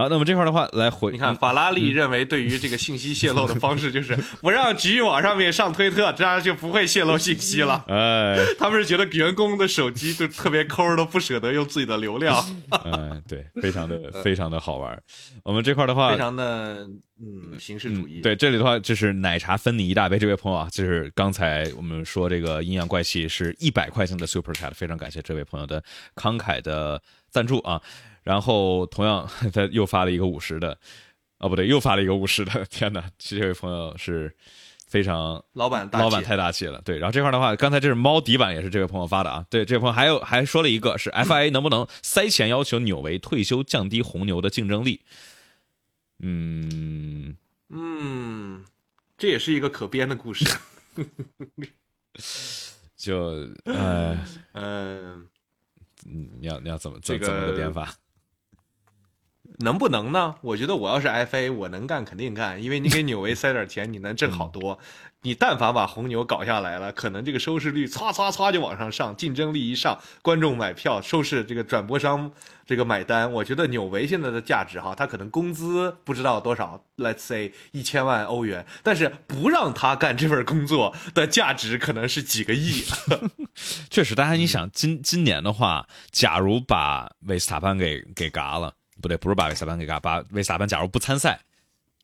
[0.00, 7.84] 好，那么这块的话来回，你看，法拉利认为对于这个信息泄露的方式就是 不让局域网上面上推特，这样就不会泄露信息了。
[7.88, 12.42] 哎，他们是觉得员工的手机就特别抠，都不舍得用自己的流量，
[12.84, 14.98] 嗯， 对，非常的非常的好玩。
[15.44, 16.88] 我们这块的话，非常的
[17.20, 18.22] 嗯形式主义。
[18.22, 25.84] 对，这里的话就是奶茶分你一大杯，这位朋友啊，就是刚才我们说这个阴阳怪气是一百块钱的 Super Chat，非常感谢这位朋友的
[26.14, 27.82] 慷慨的赞助啊。
[28.22, 30.78] 然后同样他又发了一个五十的，
[31.38, 34.34] 哦不对，又发了一个五十的， 天哪，这位朋友是
[34.86, 36.80] 非常老板大气老板太大气了。
[36.84, 39.46] 对，然后这块的话，刚才这是猫底板，也是这位朋友发的啊。
[39.48, 45.00] 对，这位朋友还有还说了一个是 FIA 能不能塞钱要求纽维退休，降低红牛的竞争力。
[46.18, 47.36] 嗯，
[47.70, 48.64] 嗯，
[49.16, 50.44] 这也是一个可编的故事。
[52.96, 54.18] 就呃，
[54.52, 55.26] 嗯，
[56.04, 57.94] 嗯你要你要怎么这个怎怎么个编法？
[59.60, 60.34] 能不能呢？
[60.40, 64.78] 我觉得我要是 FA，我能干肯定干，因为你给纽维塞点钱，你能挣好多。
[65.22, 72.32] 你但凡把红牛搞下来了，可能这个收视率唰唰唰就往上上，竞争力一上，观众买票，收视这个转播商
[72.64, 73.30] 这个买单。
[73.30, 82.82] 我觉得纽维现在的价值哈，他可能工资不知道多少，Let's say 一千万欧元，但是不让他干这份工作的价值可能是几个亿。
[83.90, 91.40] 确实，大家你想今今年的话，假如把维斯塔潘给给嘎了，不对，不是把维斯塔潘给嘎，把维斯塔潘假如不参赛，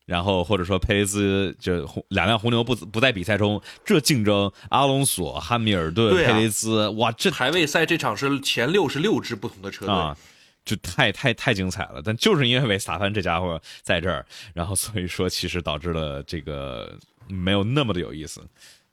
[0.05, 9.93] 然后或者说佩雷兹就两辆红牛不不在比赛中，这竞争阿隆索、汉密尔顿、啊佩雷兹，哇，这排位赛这场是前六十六支不同的车队。
[9.93, 10.17] 啊，
[10.65, 12.01] 就太太太精彩了。
[12.03, 18.41] 但就是因为维斯塔潘这家伙在这儿，然后所以说其实导致了这个没有那么的有意思。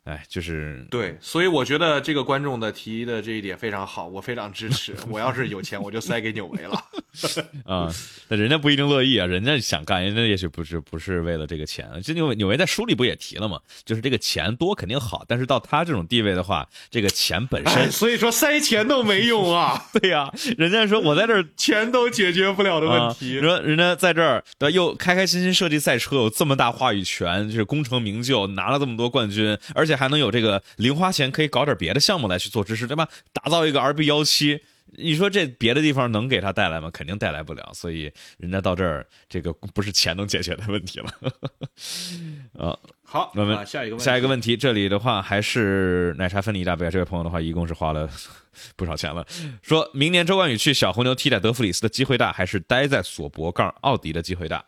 [0.05, 4.95] 哎，就是对，所以我觉得这个观众的提的这一点非常好，我非常支持。
[5.09, 6.85] 我要是有钱，我就塞给纽维了。
[7.65, 7.91] 啊，
[8.29, 11.89] 那人家不一定乐意啊，人家想干，人家也许不是不是为了这个钱。
[12.03, 13.59] 这纽维纽维在书里不也提了吗？
[13.85, 23.39] 就是这个钱多肯定好，但是到他这种地位的话，这个钱本哎，身，所以说塞钱都没用啊， 对呀、人家说我在这儿 钱都解决不了的问题。
[23.39, 33.09] 啊、说人家在这儿对又开开心心设计赛车，有这么大话语权，就是功成名就，拿了这么多冠军，而且还能有这个零花钱可以搞点别的项目来去做支持，对吧？
[33.33, 34.61] 打造一个 RB 幺七。
[34.97, 36.89] 你说这别的地方能给他带来吗？
[36.93, 41.11] 肯定带来不了，所以人家到这儿，这个不是钱能解决的问题了。
[42.57, 46.89] 啊， 好，我们啊下一个问下一个问题，这里的话还是奶茶分你一大杯。
[46.91, 48.09] 这位朋友的话，一共是花了
[48.77, 49.27] 不少钱了。
[49.63, 54.65] 说明年周冠宇去小红牛替代德弗里斯的机会大，还是待在索博杠奥迪的机会大？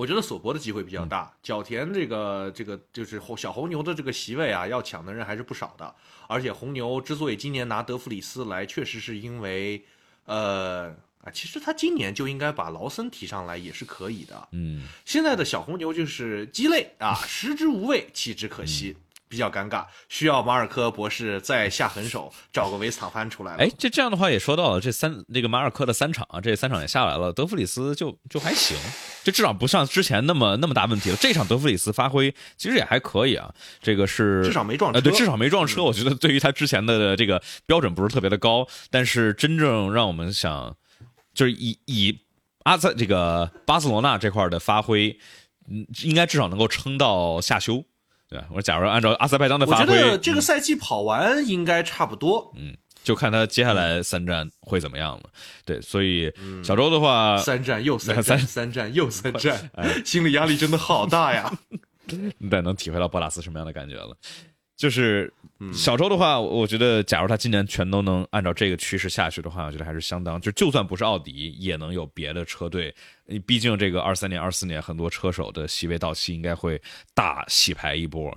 [0.00, 5.94] 我觉得索博的机会比较嗯大，角田这个这个就是红小红牛的这个席位啊，要抢的人还是不少的。
[6.26, 9.84] 而且红牛之所以今年拿德弗里斯来，确实是因为，
[10.24, 10.88] 呃
[11.22, 14.48] 啊，其实他今年就应该把劳森提上来也是可以的。
[14.52, 18.96] 嗯，现在的小红牛就是鸡肋啊，食之无味，弃之可嗯惜，
[19.30, 23.62] 比较尴尬，需要马尔科博士再下狠手，找个维斯塔潘出来了。
[23.62, 28.76] 哎，这这样的话也说到了这三那个马尔科的三场啊，这三场也下来了，德弗里斯就就还行，
[29.22, 31.16] 就至少不像之前那么那么大问题了。
[31.20, 35.84] 这场德弗里斯发挥其实也还可以啊，这个是至少没撞车，呃，对，至少没撞车。
[35.84, 40.76] 我觉得对于他之前的这个标准不是特别的高，但是真正让我们想，
[41.32, 42.18] 就是以以
[42.64, 45.16] 阿塞这个巴塞罗那这块的发挥，
[45.70, 47.84] 嗯，应该至少能够撑到下休。
[48.30, 48.46] 对吧？
[48.50, 52.52] 我说，假如按照阿塞拜疆的发挥我觉，得这个赛季跑完应该差不多。
[52.56, 55.24] 嗯，就看他接下来三战会怎么样了。
[55.64, 61.52] 对，所以小周的话，三战又三 三战，三战又三战， 哎心理压力真的好大呀！
[62.38, 64.16] 你得能体会到博拉斯什么样的感觉了。
[64.80, 65.30] 就是
[65.74, 72.94] 小周的话，我觉得假如他今年全都能按照这个趋势下去的话，我觉得还是相当，就就算不是奥迪，也能有别的车队。
[73.44, 76.80] 毕竟这个二三年、二四年很多车手的席位到期，应该会
[77.12, 78.34] 大洗牌一波。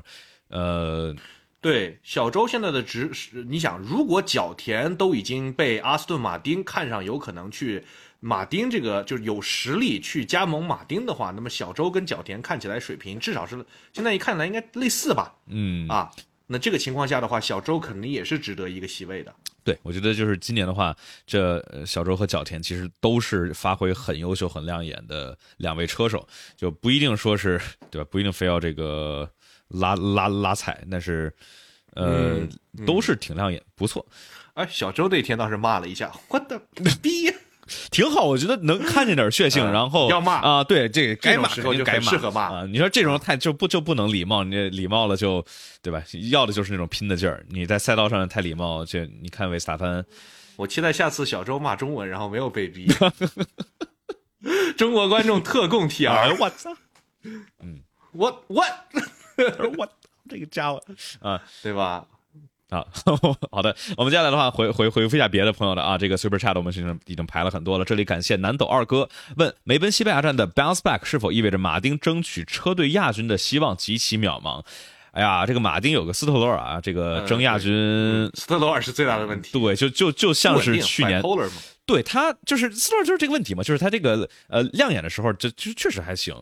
[0.50, 1.16] 呃，
[1.62, 7.82] 对，小周现在的值是，你想，如果角田都已经被阿斯顿马丁看上，有可能去
[8.20, 15.34] 马丁这个就是有实力去加盟马丁的话，那么小周跟角田看起来水平至少是现在一看来应该类似吧？
[15.48, 16.12] 嗯，啊，
[16.54, 19.34] 那这个情况下的话，小周肯定也是值得一个席位的。
[19.64, 20.95] 对，我觉得就是今年的话，
[21.26, 28.08] 这呃小周和角田其实都是发挥很优秀、很亮眼的两位车手，就不一定说是对吧？
[28.12, 29.28] 不一定非要这个
[29.70, 31.34] 拉拉拉踩，但是
[31.95, 34.06] 呃、嗯都是挺亮眼，不错，
[34.54, 36.62] 哎，小周那天倒是骂了一下，我的
[37.01, 37.34] 逼！
[37.91, 38.24] 挺好。
[38.26, 42.66] 我觉得能看见点血性，嗯然后要骂啊，对，这个该骂这种时候就该骂适合骂啊。
[42.66, 45.45] 你说这种太就不就不能礼貌，你这礼貌了就
[45.82, 46.03] 对吧？
[46.32, 47.45] 要的就是那种拼的劲儿。
[47.49, 50.05] 你在赛道上太礼貌，这你看维斯塔潘。
[50.55, 52.88] 我期待下次小周骂中文，然后没有被逼。
[54.78, 56.70] 中国观众特供 T 哎 R， 我操！
[57.61, 57.80] 嗯
[58.11, 58.64] 我我，
[59.78, 59.88] 我
[60.30, 60.80] 这个家伙
[61.22, 62.05] 啊对吧？
[62.74, 62.86] 啊，
[63.52, 69.08] 好的，我们接下来的话回回回复一下别的朋友的啊，这个 Super Chat 我们已经已经排了很多了，这里感谢南斗二哥
[69.38, 74.64] 问梅奔西班牙站的 bounce back 是否意味着马丁争取车队亚军的希望极其渺茫？
[75.12, 81.22] 哎呀，这个马丁有个斯特罗尔啊，这个嗯争亚军，斯特罗尔是最大的问题，对，就就就像是去年，
[81.86, 86.36] 对他就是斯特罗尔就是这个问题嘛，就是他这个呃亮眼的时候，这就确实还行，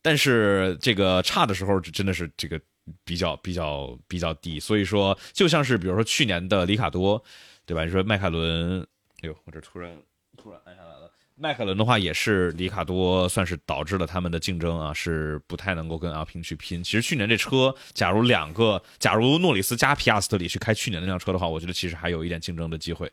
[0.00, 2.58] 但是这个差的时候，真的是这个
[3.04, 4.60] 比较比较比较低。
[4.60, 7.22] 所以说，就像是比如说去年的里卡多，
[7.64, 7.84] 对吧？
[7.84, 8.80] 你说迈凯伦，
[9.22, 9.96] 哎呦，我这突然
[10.36, 11.10] 突然按下来了。
[11.38, 16.82] 迈凯伦的话，也是里卡多算是导致了他们的竞争啊，是不太能够跟阿平去拼。
[16.82, 23.12] 其实去年这车，假如两个，假如诺里斯加皮亚斯特里去开去年那辆车的话，我觉得其实还有一点竞争的机会。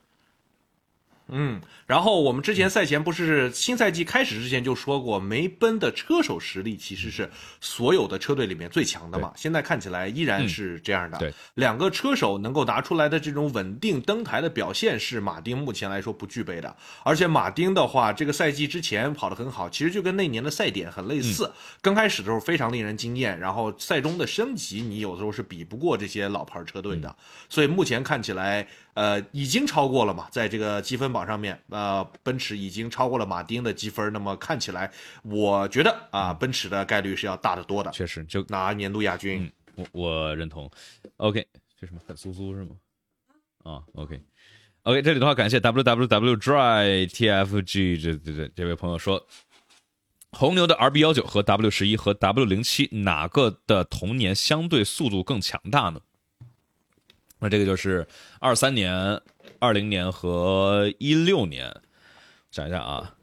[1.29, 7.29] 嗯，然后我们之前赛前不是新赛季开始之前就说过，梅奔的车手实力其实是
[7.61, 9.31] 所有的车队里面最强的嘛。
[9.35, 11.17] 现在看起来依然是这样的。
[11.17, 16.75] 嗯对，两个车手能够拿出来的这种稳定登台的表现是马丁目前来说不具备的。
[17.03, 21.49] 而且马丁的话，这个赛季之前跑得很好，其实就跟那年的赛点很类似。
[21.81, 27.15] 刚开始的时候非常令人惊艳，然后赛中的升级你有的时候是比不过这些老牌车队的。
[27.47, 34.13] 所以目前看起来，呃，已经超过了嘛，在这个积分榜上面，呃，奔驰已经超过了马丁的积分。
[34.13, 34.91] 那么看起来，
[35.23, 39.51] 我觉得啊，奔驰的概率是要大得多的，确实，就拿年度亚军。
[39.75, 40.69] 我我认同。
[41.17, 41.45] OK，
[41.79, 42.75] 这什么很酥酥是吗？
[43.63, 44.21] 啊，OK。
[44.83, 49.25] OK，这里的话，感谢 WWW Dry TFG 这这这这位朋友说，
[50.31, 56.01] 红牛的 RB 幺九和 W 十一和 W 零七哪个的童年相对速度更强大呢？
[57.43, 58.07] 那这个就是
[58.39, 59.21] 二三年、
[59.59, 61.75] 二零年和一六年。
[62.49, 63.15] 想一下啊，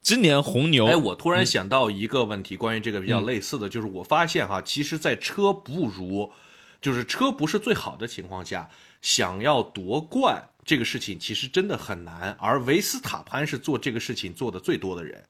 [0.00, 6.32] 今年红牛，哎，我突然想到一个问题，关于这个比较类似的，就是我发现哈，其实，在车不如，
[6.80, 8.68] 就是车不是最好的情况下，
[9.02, 15.22] 想要夺冠这个事情其实真的很难，而维斯塔潘是做这个事情做的最多的人。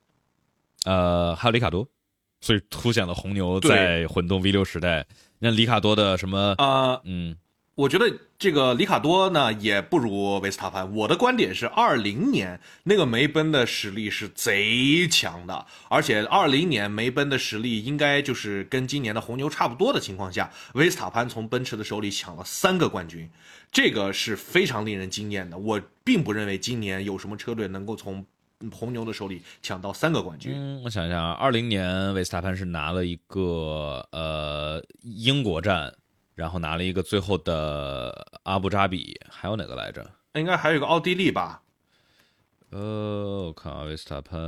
[0.85, 1.87] 呃，还有里卡多，
[2.41, 5.05] 所以凸显了红牛在混动 V 六时代，
[5.41, 7.37] 那里卡多的什么，呃，嗯，
[7.77, 10.95] 我觉得这个里卡多呢也不如维斯塔潘。
[10.95, 23.31] 我的观点是，二零年那个梅奔的实力是贼强的，而且二零年梅奔的实力应该就是跟今年的红牛差不多的情况下，维斯塔潘从奔驰的手里抢了三个冠军，
[23.73, 25.57] 这个是非常令人惊艳的。
[25.57, 28.27] 我并不认为今年有什么车队能够从
[28.71, 30.83] 红牛的手里抢到三个冠军。
[30.85, 35.95] 我想一下啊，二零年维斯塔潘是拿了一个呃英国站，
[36.41, 40.11] 然后拿了一个最后的阿布扎比，还有哪个来着？
[40.33, 41.61] 应该还有一个奥地利吧？
[42.71, 44.41] 呃，我看阿，维斯塔潘，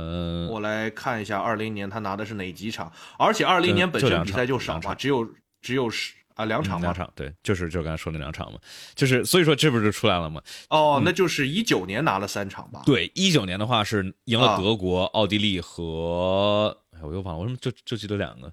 [0.47, 2.91] 我来看一下，二零年他拿的是哪几场？
[3.19, 5.23] 而且二零年本身比赛就少嘛，只有
[5.61, 6.81] 只有十啊两场嘛。
[6.81, 8.57] 嗯两场，对，就是就刚才说那两场嘛，
[8.95, 10.41] 就是所以说这不是就出来了吗？
[10.69, 12.81] 哦，那就是一九年拿了三场吧？
[12.87, 18.51] 对，一九年的话是赢了啊德国、奥地利和，哎，我又忘了，我怎么就就记得两个？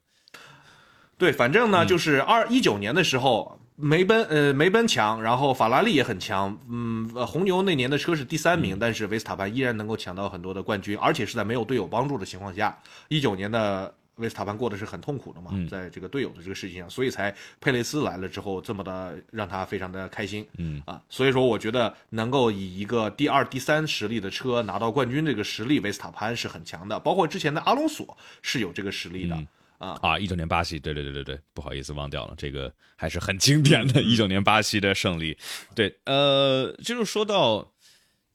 [1.21, 12.77] 对，反正嗯呢，就是二一九年的时候，梅奔呃梅奔强，然后法拉利也很强，嗯，呃红牛那年的车是第三嗯名，但是维斯塔潘依然能够抢到很多的冠军，而且是在没有队友帮助的情况下，
[13.09, 13.95] 一九年的。
[14.17, 29.35] 维斯塔潘过得是很痛苦的嘛，嗯在这个队友的这个事情上，所以才佩雷斯来了之后这么的让他非常的开心，嗯啊，所以说我觉得能够以一个第二、第三实力的车拿到冠军这个实力，维斯塔潘是很强的，包括之前的阿隆索是有这个实力的。
[29.35, 29.49] 嗯
[29.81, 35.39] 啊，一九年巴西，对对对对对，不好意思忘掉了，这个还是很经典的，一九年巴西的胜利。
[35.75, 37.73] 对，呃，就是说到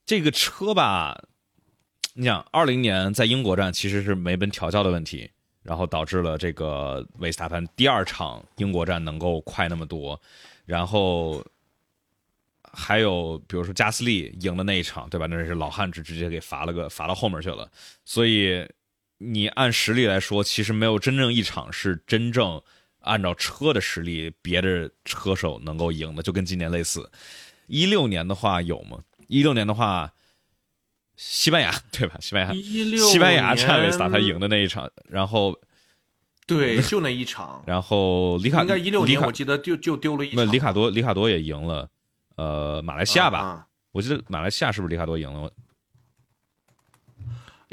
[0.08, 1.28] 这个车吧，
[2.16, 5.30] 你想，二零年在英国站其实是梅奔调教的问题，
[5.62, 10.20] 然后导致了这个维斯塔潘第二场英国站能够快那么多，
[10.66, 11.46] 然后
[12.74, 15.28] 还有比如说加斯利赢的那一场，对吧？
[15.28, 17.70] 那是老汉直直接给罚了个罚到后面去了，
[18.04, 18.68] 所以
[19.18, 22.62] 你按实力来说，其实没有真正一场是真正
[23.00, 27.10] 按照车的实力，别的车手能够赢的，就跟今年类似。
[27.68, 29.00] 一六年的话有吗？
[29.28, 30.14] 一六年的话，
[31.16, 32.18] 西班牙对吧？
[32.20, 32.54] 西班牙，
[33.08, 35.58] 西班牙站维斯塔潘赢的那一场，然后
[36.46, 40.52] 对，就那一场， 然后里卡应该一六年，我记得就就丢了一场。
[40.52, 41.90] 里卡多，里卡多也赢了，
[42.36, 43.66] 呃，马来西亚吧？
[43.92, 45.50] 我记得马来西亚是不是里卡多赢了？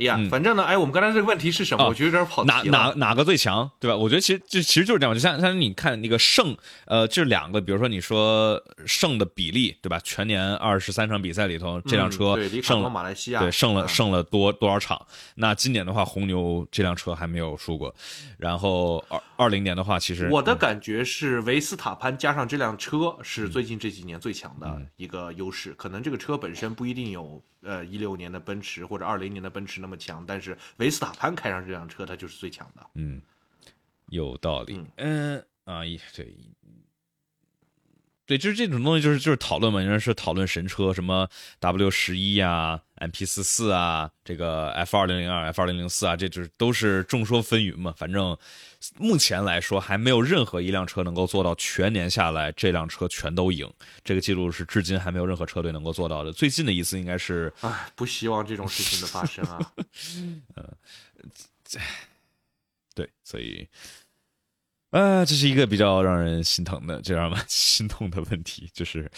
[0.03, 1.87] 哎呀，反正呢，哎，我们刚才这个问题是什么？
[1.87, 3.97] 我觉得有点跑题哪哪哪个最强，对吧？
[3.97, 10.01] 我觉得其实就其实就是这样，就像像你看那个胜，呃，这两个，比如说你说胜的比例，对吧？
[10.03, 15.07] 全年二十三场比赛里头，这辆车胜了马来西亚，对，胜了胜了多多少场？
[15.37, 17.95] 那今年的话，红牛这辆车还没有输过。
[18.39, 25.73] 然后二二零年的话，其实我的感觉是维斯塔潘加上这辆车是最近这几年最强的一个优势。
[25.75, 27.41] 可能这个车本身不一定有。
[27.63, 32.87] 呃，一六年的奔驰或者二零年的奔驰那么强，但是维斯塔潘开上这辆车，它就是最强的。
[32.95, 33.23] 嗯，
[34.09, 34.85] 有道理。
[34.97, 35.83] 嗯啊，
[36.15, 36.37] 对，
[38.33, 39.83] 对，就是这种东西，就是就是讨论嘛。
[39.83, 41.28] 有人说讨论神车，什么
[41.61, 42.80] W 十一啊。
[42.95, 47.93] M P 四四啊，这个 F 二零零二、F 二零零四啊，这就是都是众说纷纭嘛。
[47.95, 48.35] 反正
[48.97, 53.70] 目前来说，还没有任何一辆车能够做到全年下来这辆车全都赢。
[54.03, 56.33] 这个记录是至今还没有任何车队能够做到的。
[56.33, 57.53] 最近的一次应该是……
[57.61, 59.72] 唉，不希望这种事情的发生啊。
[60.57, 60.64] 嗯，
[62.95, 63.68] 对，所以，
[64.93, 69.11] 呃，这是一个比较让人心疼的、这让人 心痛的问题，就是。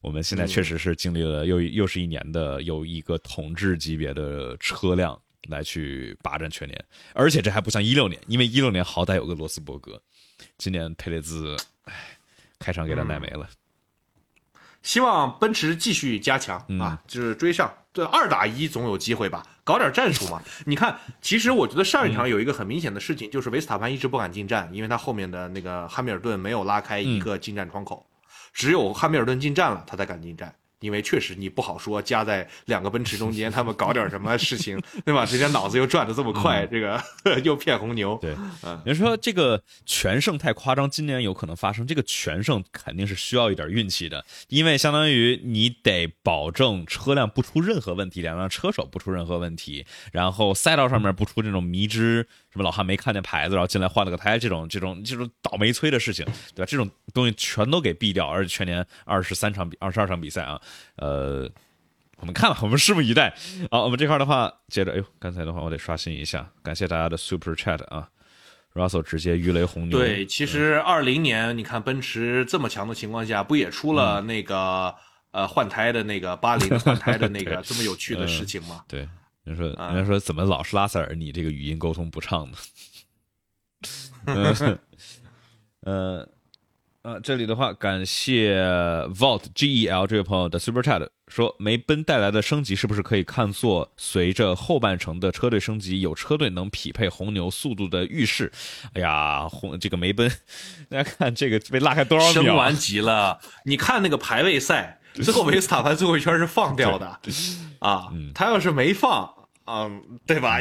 [0.00, 10.00] 我们现在确实是经历了又又是一年的有一个统治级别的车辆来去霸占全年，而且这还不像一六年，因为一六年好歹有个罗斯伯格，
[10.56, 12.16] 今年佩雷兹，唉，
[12.60, 13.50] 开场给他奶没了。
[14.82, 20.40] 希望奔驰继续加强啊，就是追上，对二打一总有机会吧，搞点战术嘛。
[20.66, 28.06] 你看，其实我觉得上一场有一个很明显的事情，就是维斯塔潘一直不敢进站，因为他后面的那个汉密尔顿没有拉开一个进站窗口。
[28.52, 35.26] 只有汉密尔顿进站了，他才敢进站，因为确实你不好说夹在两个奔驰中间， 他们搞点什么事情，对吧？
[35.26, 37.02] 这家脑子又转的这么快，这个
[37.44, 38.18] 又骗红牛。
[38.20, 38.34] 对，
[38.84, 41.86] 你说这个全胜太夸张，今年有可能发生。
[41.86, 52.26] 这个全胜肯定是需要一点运气的，因为相当于你得保证车辆不出任何问题，两辆车手不出任何问题，然后赛道上面不出这种迷之。
[52.50, 56.24] 什么老汉没看见牌子，然后进来换了个胎，这种这种这种倒霉催的事情，
[56.54, 56.66] 对吧？
[56.66, 60.58] 这种东西全都给毙掉，而且全年二十三场比二十二场比赛啊，
[60.96, 61.50] 呃，
[62.16, 63.34] 我们看了，我们拭目以待。
[63.70, 68.08] 好，我们这块的话，接着，哎呦，刚才的话我得刷新一下，感谢大家的 Super Chat 啊
[68.74, 69.98] ，Russell 直接鱼雷红牛。
[69.98, 74.94] 对，其实二零年你看奔驰这么强的情况下，不也出了那个
[75.30, 78.84] 呃换胎的那个巴林换胎的那个 这么有趣的事情吗？
[78.88, 79.08] 对。
[79.44, 81.14] 人说，人家说怎么老是拉塞尔？
[81.14, 82.58] 你这个语音沟通不畅呢？
[85.80, 86.28] 呃，
[87.08, 88.54] 呃，这里的话，感谢
[89.14, 98.52] Vault G E L 这位朋友的 Super Chat 说，梅奔带来的升级是不是可以看作随着后半程的车队升级，有车队能匹配红牛速度的预示？
[98.92, 100.30] 哎呀，红这个梅奔，
[100.90, 102.42] 大家看这个被拉开多少秒？
[102.42, 107.18] 升完级了，你看那个排位赛，最后维斯塔潘最后一圈是放掉的
[107.78, 109.32] 啊，他要是没放。
[109.64, 110.58] 嗯，对吧？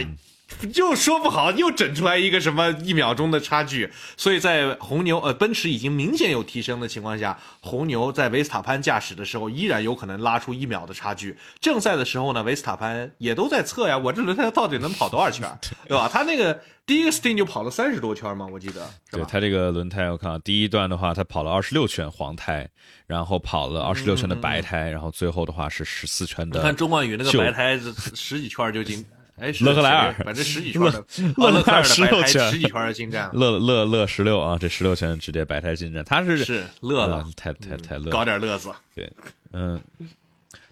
[0.75, 3.91] 又说不好，又整出来一个什么一秒钟的差距。
[4.15, 11.37] 所以在红牛呃奔驰已经明显有提升的情况下，红牛在维斯塔潘驾驶的时候依然有可能拉出一秒的差距。
[11.59, 15.47] 正赛的时候呢，维斯塔潘也都在测呀，我这轮胎到底能跑多少圈，
[15.87, 16.09] 对吧？
[16.11, 18.89] 他那个第一个 stint 就跑了三十多圈嘛，我记得。
[19.11, 22.67] 对他这个轮胎，我看第一段的话，他跑了二十六圈黄胎，
[23.05, 26.61] 然后跑了二十六圈的白胎，然后最后的话是十四圈的。
[26.61, 27.79] 看钟冠宇那个白胎，
[28.15, 29.05] 十几圈就进。
[29.37, 31.05] 哎，勒克莱尔，反正十几圈的，
[31.37, 39.07] 勒克莱尔十六圈，十几圈的进站，乐乐乐十六啊，这十六圈直接白胎进站，他是是乐了，太太太乐，搞点乐子，对，
[39.53, 39.79] 嗯，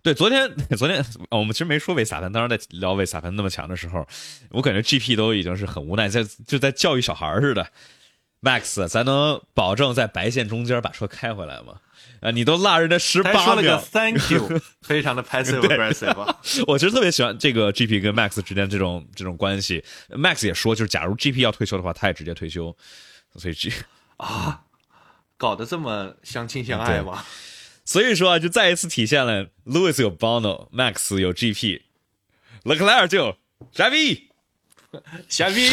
[0.01, 4.07] 对，昨天昨天我们其实没说维萨潘，当时在聊维萨潘那么强的时候，
[4.49, 7.67] 我感觉 GP 都已经是很无奈，在就在教育小孩似的
[8.41, 11.75] ，Max，咱能保证在白线中间把车开回来吗？
[12.21, 12.31] 啊！
[12.31, 16.35] 你都落人家十八秒，Thank you， 非常的 passive aggressive。
[16.67, 19.83] 我其实特别喜欢这个 GP 跟 Max 之间这种这种关系。
[20.09, 22.75] Max 也说，就是假如 GP 要退休的话，他也直接退休。
[23.35, 23.71] 所以 G
[24.17, 24.61] 啊，
[25.37, 27.23] 搞得这么相亲相爱吗？
[27.83, 31.81] 所以说啊，就再一次体现了 Louis 有 Bono，Max 有 GP，
[32.63, 33.37] 勒克莱尔就有
[33.71, 34.29] 傻逼，
[35.29, 35.69] 傻逼，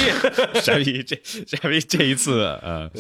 [0.61, 1.17] 傻逼，这
[1.47, 2.91] 傻逼这一次，嗯。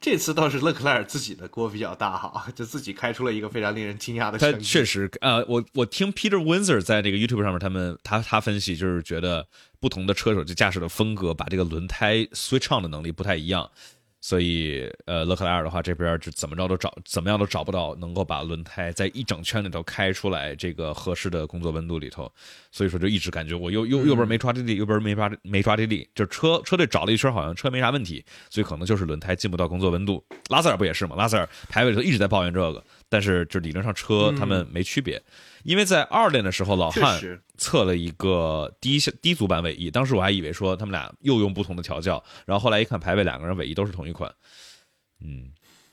[0.00, 4.38] 这次倒是勒克莱尔自己的锅比较大哈， 就自己开出了一个非常令人惊讶的。
[4.38, 9.46] 他确实，呃，我我听 Peter Windsor 在这个 YouTube 上面，他们他他分析就是觉得
[9.78, 13.70] 不同的车手就驾驶的风格，把这个轮胎 switch on 的能力不太一样。
[14.20, 22.30] 所以，呃，勒克莱尔的话，这边就怎么着都找，怎么样都找不到能够把轮胎在一整圈里头开出来这个合适的工作温度里头，
[22.70, 30.22] 所以说就一直感觉我右右右边没抓地力，右边没抓没抓地力，就车车队找了一圈，好像车没啥问题，所以可能就是轮胎进不到工作温度。
[30.50, 31.16] 拉塞尔不也是吗？
[31.16, 35.20] 拉塞尔排位里头一直在抱怨这个，但是就理论上车他们没区别。
[35.62, 37.20] 因为在二练的时候，老汉
[37.58, 44.32] 测了一个低低足版尾翼，当时我还以为说他们俩又用不同的调教，然后后来一看排位两个人尾翼都是同一款，
[45.22, 45.50] 嗯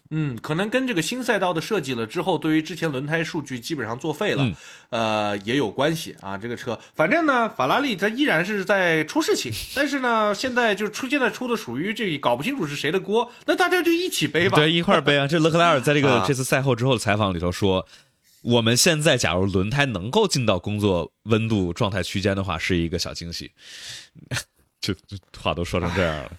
[0.09, 4.49] 嗯，可能跟这个新赛道的设计了之后，对于之前轮胎数据基本上作废了，
[4.89, 6.37] 呃也有关系啊。
[6.37, 15.27] 这个车反正呢，法拉利它依然是在出事情，但是呢，现在就出现在出的属于这搞不清楚是谁的锅，那大家就一起背吧，对，一块背啊。
[15.27, 17.85] 这勒克莱尔在这个 这次赛后之后的采访里头说。
[18.47, 23.51] 我们现在假如轮胎能够进到工作温度状态区间的话，是一个小惊喜。
[24.79, 24.95] 就
[25.37, 26.31] 话都说成这样了，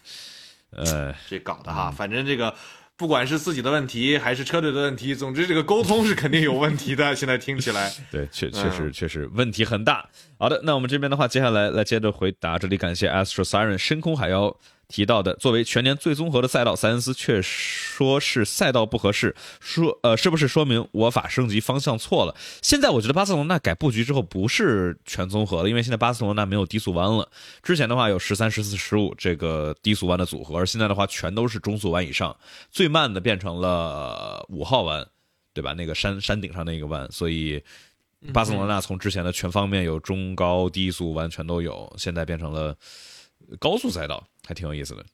[0.71, 2.55] 呃，这搞的哈，反正这个
[2.97, 7.15] 不管是自己的问题还是车队的问题，总之这个沟通是肯定有问题的。
[7.15, 10.09] 现在听起来， 对，确确实确实问题很大。
[10.39, 12.59] 好的，那我们这边的话，接下来来接着回答。
[12.59, 14.57] 这里感谢 Astro Siren 深空海妖。
[14.89, 22.35] 提到的，作为全年最综合的赛道，塞恩斯却说是赛道不合适，说呃，是不是说明我法升级方向错了？
[22.63, 27.31] 现在我觉得巴塞罗那改布局之后不是全综合了，因为现在巴塞罗那没有低速弯了。
[27.63, 32.35] 之前的话有十三、十四、十五这个低速弯的组合，而现在的话全都是中速弯以上，
[32.71, 35.07] 最慢的变成了五号弯，
[35.53, 35.75] 对吧？
[35.75, 37.63] 那个山山顶上那个弯，所以
[38.33, 42.75] 巴塞罗那从之前的全方面有中高低速弯全都有，现在变成了
[43.59, 44.27] 高速赛道。
[44.49, 45.05] 还挺有意思的，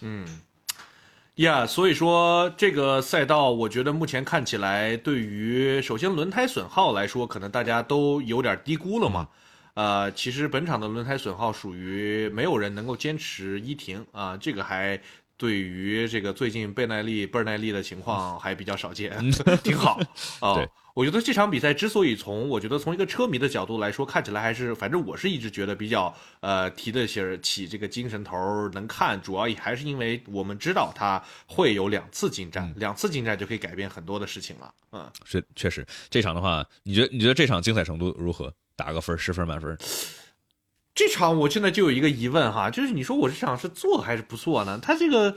[0.00, 0.24] 嗯，
[1.34, 9.28] 呀，所以说这个赛道，我觉得目前看起来，对于首先轮胎损耗来说，可能大家都有点低估了嘛。
[9.74, 15.00] 呃，其实本场的轮胎损耗属于没有人能够坚持一停啊，这个还
[15.36, 19.12] 对于这个最近倍耐力、倍耐力的情况还比较少见，
[19.62, 20.00] 挺好
[20.40, 20.66] 啊。
[20.94, 28.34] 我觉得这场比赛之所以从我觉得从一个车迷的角度来说，看起来还是反正我是一直觉得比较呃提得起起这个精神头
[28.72, 34.72] 能看，主要也还是因为我们知道他会有两次进站，两次进站就可以改变很多的事情了。
[34.92, 38.50] 嗯，是确实这场的话，你觉得你觉得这场精彩程度如何？
[38.74, 39.76] 打个分，十分满分。
[40.96, 44.80] 这场我现在就有一个疑问哈，就是你说我这场是做还是不做呢？
[44.82, 45.36] 他这个。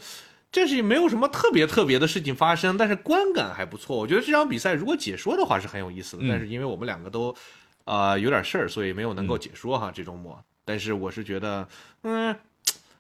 [0.52, 3.96] 这是没有什么特别特别的事情发生，但是观感还不错。
[3.96, 7.36] 我觉得这场比赛如果解说的话是很有意思的，但是因为我们两个都，
[7.86, 10.44] 啊有点事儿，所以没有能够解说哈这周末。
[10.66, 11.68] 但是我是觉得，
[12.02, 12.36] 嗯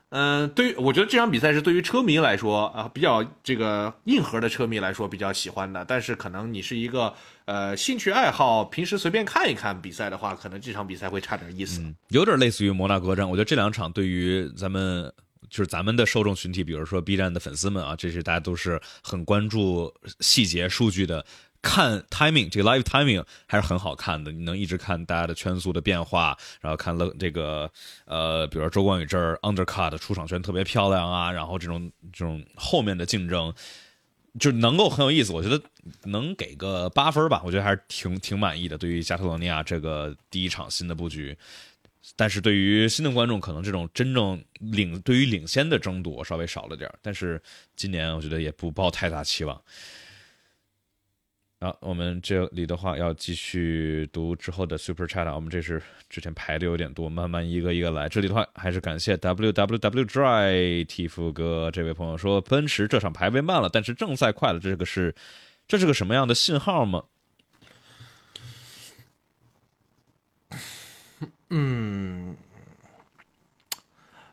[0.09, 5.85] 嗯，对于我觉得这场比赛是对于车迷来说啊比较这个硬核的车迷来说比较喜欢的。
[5.85, 7.13] 但是可能你是一个
[7.45, 11.81] 呃兴趣爱好，平时随便看一看比赛的话，可能这场比赛会差点意思。
[12.09, 15.11] 有点类似于摩纳哥站，我觉得这两场对于咱们。
[15.49, 21.25] 就是咱们的受众群体，比如说 B 站的粉丝们啊，这是大家都是很关注细节数据的。
[21.61, 27.69] 看 timing，这个 live timing 还是很好看的，你能一直看大家的圈速的变化，然后看了这个
[28.05, 33.53] 呃，比如说周冠宇这儿 undercut 出场圈特别漂亮啊，然后这种这种后面的竞争
[34.39, 35.33] 就能够很有意思。
[35.33, 35.61] 我觉得
[36.03, 38.77] 能给个八分吧，我觉得还是挺挺满意的。
[38.77, 41.37] 对于加泰罗尼亚这个第一场新的布局。
[42.15, 47.39] 但是对于新的观众，可能这种真正领对于领先的争夺稍微少了点但是
[47.75, 49.61] 今年我觉得也不抱太大期望。
[51.59, 58.07] 啊，我们这里的话要继续读之后的 Super Chat，我们这是之前排的有点多，慢慢一个一个来。
[58.07, 65.13] 这里的话还是感谢 W W W Dry 蒂夫哥这位朋友说，奔驰这场排位慢了，但是正赛快了，这个是
[65.67, 67.03] 这是个什么样的信号吗？
[71.49, 72.37] 嗯，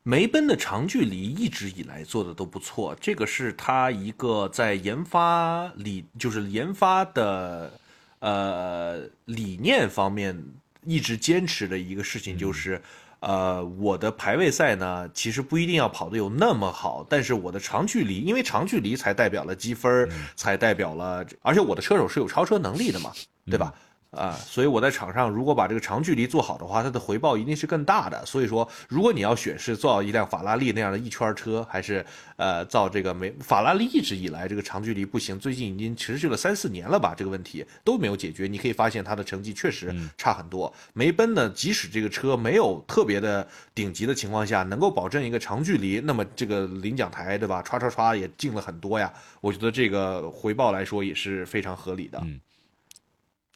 [0.08, 7.72] 梅奔的长距离一直以来做的都不错，这个是他一个在研发理，就是研发的
[8.20, 10.40] 呃理念方面
[10.84, 12.80] 一直坚持的一个事情，就是
[13.18, 23.12] 呃我的排位赛呢，其实不一定要跑的有那么好，但是我的长距离，因为长距离才代表了积分，才代表了，而且我的车手是有超车能力的嘛，
[23.46, 23.74] 对吧？
[24.10, 28.24] 啊，所以我在场上如果把这个长距离做好的话，它的回报一定是更大的。
[28.24, 32.04] 所以说，如果你要选是造一辆法拉利那样的一圈车，还是
[32.36, 38.46] 呃造这个梅法拉利一直以来这个长距离不行，最近已经持续了三四年了吧，这个问题都没有解决。
[38.46, 40.72] 你可以发现它的成绩确实差很多。
[40.94, 47.62] 梅奔呢，即使这个车没有特别的顶级的情况下，能够保证一个长距离，那么这个领奖台对吧？
[47.62, 49.12] 唰唰唰也进了很多呀。
[49.40, 52.18] 我觉得这个回报来说也是非常合理的。
[52.24, 52.40] 嗯，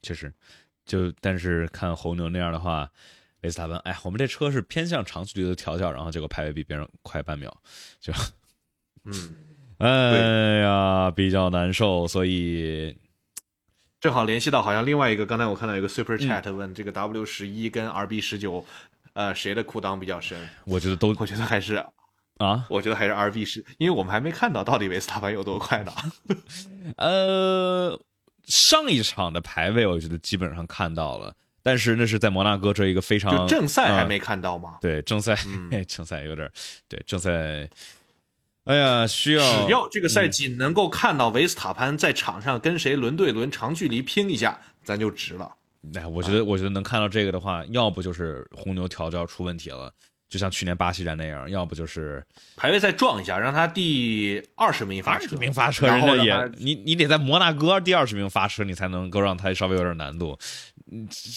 [0.03, 0.33] 确实。
[0.87, 2.91] 就但是看红牛那样的话，
[3.43, 7.55] 维斯塔潘，哎，我们这车是偏向长距离的调教，然后结果排位比别人快半秒，
[8.01, 8.13] 就，
[9.05, 9.37] 嗯，
[9.79, 12.09] 哎呀，比较难受。
[12.09, 12.97] 所以
[14.01, 18.67] 正好联系到，好像另外一个，刚才我看到有个 Super Chat 问这个 W 十一跟 RB 十九，
[19.13, 20.49] 呃，谁的裤裆比较深？
[20.65, 21.85] 我觉得都，我觉得还是
[22.39, 25.93] 啊，我觉得还是 RB 十，因为我们还没看到到底维斯塔潘有多快呢。
[26.99, 28.01] 呃。
[28.51, 34.77] 上一场的排位，我觉得基本上看到了，但是那是在摩纳哥这一个非常正赛还没看到吗？
[34.81, 35.35] 对，正赛，
[35.89, 36.51] 正赛有点
[36.89, 37.71] 对正赛。
[38.65, 45.51] 哎呀，需要只要这个赛季能够看到维斯塔潘在场上跟谁轮对轮长距离拼一下，咱就值了。
[45.95, 49.91] 哎，我觉得我觉得能看到这个的话，要不就是红牛调教出问题了。
[50.31, 52.25] 就像去年巴西站那样，要不就是
[52.57, 60.39] 排位再撞一下，让他第二十名发车，名发车，人家也你你得在摩纳哥第二十名发车，你才能够让他稍微有点难度。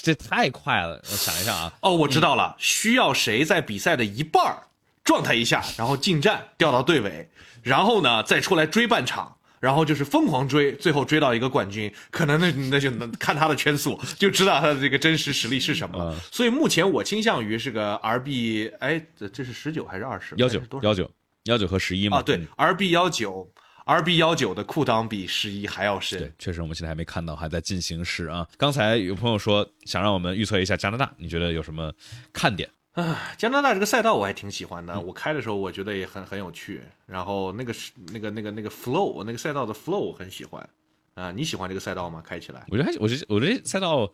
[0.04, 1.74] 这太快了，我想一下啊。
[1.82, 4.56] 哦，我知道了，需要谁在比赛的一半
[5.04, 7.28] 撞他一下，然后进站掉到队尾，
[7.64, 9.36] 然后呢再出来追半场。
[9.64, 16.14] 然后就是疯狂追，最后追到一个冠军，可能那那就能看他的圈速， 就知道他的这个真实实力是什么。
[16.30, 20.36] 所以目前我倾向于是个 RB，哎，这这是十九还是二十？
[20.36, 21.10] 幺九幺九
[21.46, 22.18] 幺九和十一嘛？
[22.18, 23.50] 啊，对，RB 幺九
[23.86, 26.20] ，RB 幺九的裤裆比十一还要深。
[26.20, 28.46] 对，确实我们现在还没看到，还在进行时啊。
[28.58, 31.90] 刚才有朋友说想让我们预测一下加拿大，你觉得有什么
[32.34, 32.70] 看点？
[32.94, 36.82] 啊，加拿大这个赛道我还挺喜欢的，我开的时候我觉得也很很有趣。
[37.06, 40.68] 然后那个是那个那个那个 flow，那个赛道的 flow 我很喜欢。
[41.16, 42.24] 啊，你喜欢这个赛道吗？
[42.26, 42.66] 开起来？
[42.70, 44.12] 我觉得还，我觉得我觉得赛道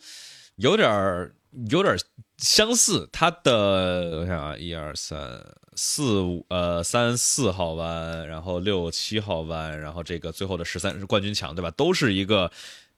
[0.58, 1.34] 有点儿
[1.70, 1.96] 有点
[2.38, 3.08] 相似。
[3.12, 5.42] 它的我想啊，一二三
[5.76, 11.72] 四五呃三四号弯，然后六七号弯，然后这个最后的十三是冠军墙，对吧？
[11.72, 12.52] 都是一个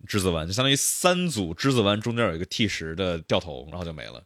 [0.07, 4.23] 之字弯，就相当于三组之字弯中间有一个 T 十的掉头，然后就没了。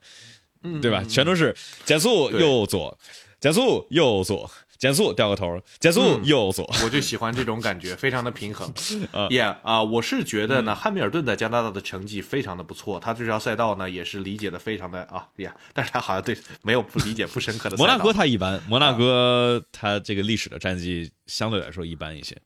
[0.81, 1.03] 对吧？
[1.07, 2.97] 全都是减速右左，
[3.39, 6.69] 减速右左，减速掉个头，减速右左。
[6.83, 8.71] 我就喜欢这种感觉，非常的平衡。
[9.29, 17.77] 也啊，我是觉得呢，汉密尔顿在加拿大的成绩非常的不错，他这条赛道呢也是理解的非常的啊呀，但是他好像对没有不理解不深刻的。
[17.77, 22.37] 摩纳哥他一般，摩纳哥他这个历史的战绩相对来说一般一些，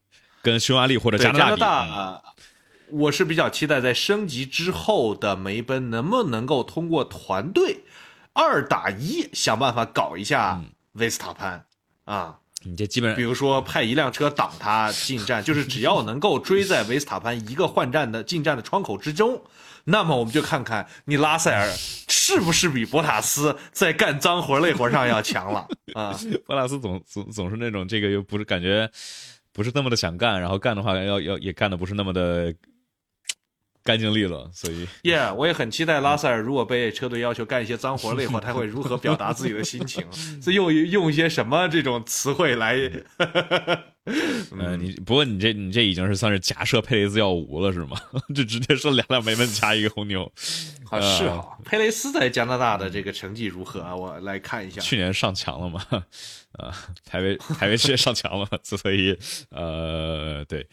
[0.41, 2.43] 跟匈牙利或者加拿大比。
[2.91, 7.83] 我是比较期待在升级之后的梅奔能不能够通过团队。
[8.33, 10.61] 二打一，想办法搞一下
[10.93, 11.65] 维斯塔潘
[12.05, 12.37] 啊！
[12.63, 19.41] 你这基本上，比如说派一辆车挡他进站，就是只要能够追在维斯塔潘一个换站的进站的窗口之中，
[19.85, 21.73] 那么我们就看看你拉塞尔
[22.09, 26.13] 是不是比博塔斯在干脏活累活上要强了啊！
[26.45, 28.89] 博塔斯总总总是那种这个又不是感觉
[29.53, 32.53] 不是那么的想干，然后干的话要要也干的不是那么的。
[33.89, 40.05] 干净利落，所以，Yeah，我也很期待拉塞尔如果被车队要求干一些脏活累活， 他会如何表达自己的心情？
[40.43, 42.75] 是用用一些什么这种词汇来？
[44.51, 47.97] 嗯，你不过你这你这已经是算是假设佩雷斯要无了是吗？
[48.35, 50.31] 就直接说两辆梅奔加一个红牛，
[50.91, 51.43] 啊是啊。
[51.65, 53.95] 佩雷斯在加拿大的这个成绩如何啊？
[53.95, 55.83] 我来看一下，去年上墙了嘛？
[56.53, 56.73] 啊，
[57.09, 59.17] 排位排位直接上墙了，所以
[59.49, 60.67] 呃对。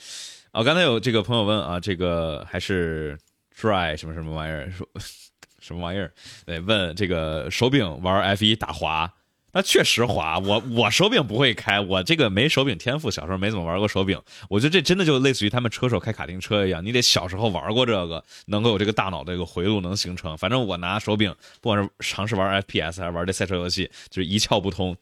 [0.56, 3.18] 哦，刚才有这个朋友问啊，这个还是
[3.54, 4.70] dry 什么什么玩意儿？
[4.70, 4.88] 说
[5.60, 6.10] 什么玩意儿？
[6.46, 9.12] 对，问这个手柄玩 F 一打滑，
[9.52, 10.38] 那确实滑。
[10.38, 14.18] 我我手柄不会开，我这个没手柄天赋，小时候没怎么玩过手柄。
[14.48, 20.38] 我觉得这真的就类似于他们车手开卡丁车一样，你得小时候玩过这个，能够有这个大脑的这个回路能形成。
[20.38, 24.96] 反正我拿手柄，不管是尝试玩 FPS 还是玩这赛车游戏，就是一窍不通。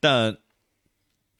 [0.00, 0.34] 但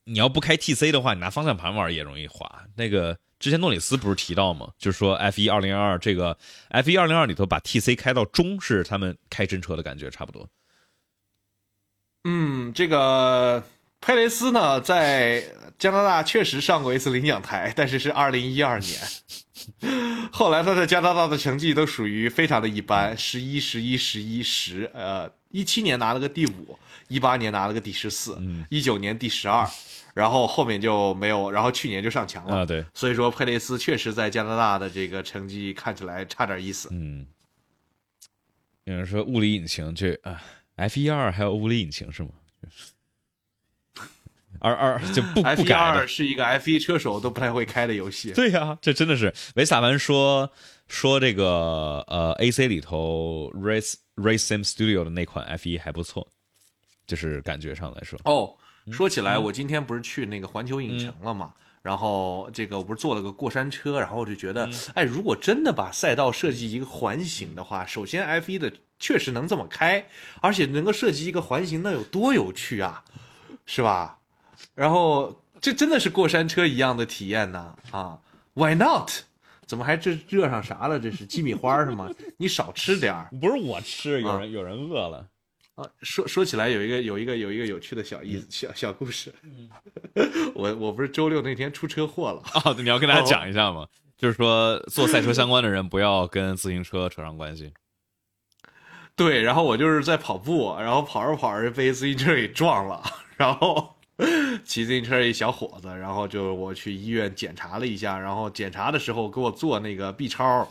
[0.05, 2.66] 你要不开 TC 的话，你拿方向盘玩也容易滑。
[2.77, 3.16] 那个。
[3.39, 4.73] 之前诺里斯不是提到吗？
[4.78, 6.36] 就是说 F 一二零二这个
[6.69, 10.48] F 一二零二里头把 TC 开到中是他们开真车的感觉差不多。
[12.24, 13.62] 嗯，这个
[14.01, 15.44] 佩雷斯呢，在
[15.78, 19.01] 加拿大确实上过一次领奖台，但是是二零一二年。
[20.32, 24.90] 后来他在加拿大的成绩都属于非常的一般，十一、十一、十一、十。
[24.93, 26.78] 呃，一七年拿了个第五，
[27.09, 28.39] 一八年拿了个第十四，
[28.70, 29.68] 一九年第十二。
[30.14, 32.66] 然后后面就没有，然后去年就上墙了啊。
[32.66, 36.89] 对，所以说佩雷斯确实在加拿大的这个成绩看起来差点意思。
[36.90, 37.24] 嗯，
[38.82, 40.43] 有人说物理引擎这啊
[40.74, 42.30] ，F 一二还有物理引擎是吗？
[44.59, 46.05] 二二就不不改二。
[46.05, 48.32] 是一个 F 一车手都不太会开的游戏。
[48.32, 50.51] 对呀、这真的是维萨文说
[50.89, 56.26] 说这个呃 AC 里头 Race Race Sim Studio 的那款 F 一还不错，
[57.09, 58.55] 就是感觉上来说，哦，
[58.93, 61.52] 说起嗯来，我今天不是去那个环球影城了嘛？
[61.80, 70.06] 然后这个我不是坐了个过山车，然后我就觉得，嗯哎，如果真的把赛道设计一个环形的话，首先 F 一的确实能这么开，
[70.43, 73.02] 而且能够设计一个环形，那有多有趣啊，
[73.64, 74.18] 是吧？
[74.74, 78.18] 然后这真的是过山车一样的体验呢啊
[78.55, 79.10] ！Why not？
[79.66, 80.98] 怎么还这热上啥了？
[80.98, 82.10] 这是鸡米花是吗？
[82.36, 83.30] 你少吃点儿。
[83.40, 85.26] 不是我吃，有啊人有人饿了。
[85.79, 89.33] 啊，说说起来有一个有一个有一个有趣的小意思、小小故事，
[90.53, 93.87] 我我不是周六那天出车祸了，哦，你要跟大家讲一下吗？
[94.17, 97.73] 就是说，做赛车相关的人不要跟自行车扯上关系。
[99.15, 103.01] 对，然后我就是在跑步，然后跑着跑着被自行车给撞了，
[103.37, 103.95] 然后
[104.65, 110.69] 骑自行车一小伙子，然后就我去医院检查了一下，然后检查的时候给我做那个 B 超，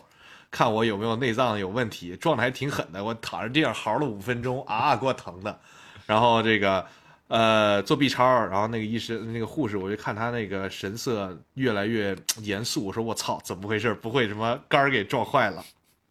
[0.52, 5.60] 看我有没有内脏有问题，撞的还挺狠的，我躺着地上嚎了五分钟啊，给我疼的，
[6.06, 6.86] 然后这个。
[7.30, 13.94] 呃，做 B 超，然后那个医生、那个护士，我就看他那个神色越来越严肃，我说我操，怎么回事？
[13.94, 15.62] 不会什么肝儿给撞坏了？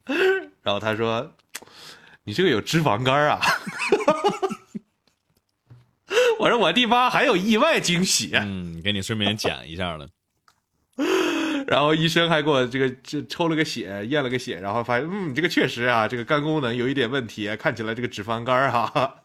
[0.62, 1.32] 然后他说，
[2.22, 3.40] 你这个有脂肪肝啊！
[6.38, 8.32] 我说我的妈，还有意外惊喜！
[8.34, 10.06] 嗯，给你顺便讲一下了。
[11.66, 19.16] 然后医生还给我这个这抽了个血，验了个血，然后发现，嗯，你这个确实啊，这个肝功能有一点问题，看起来这个脂肪肝哈、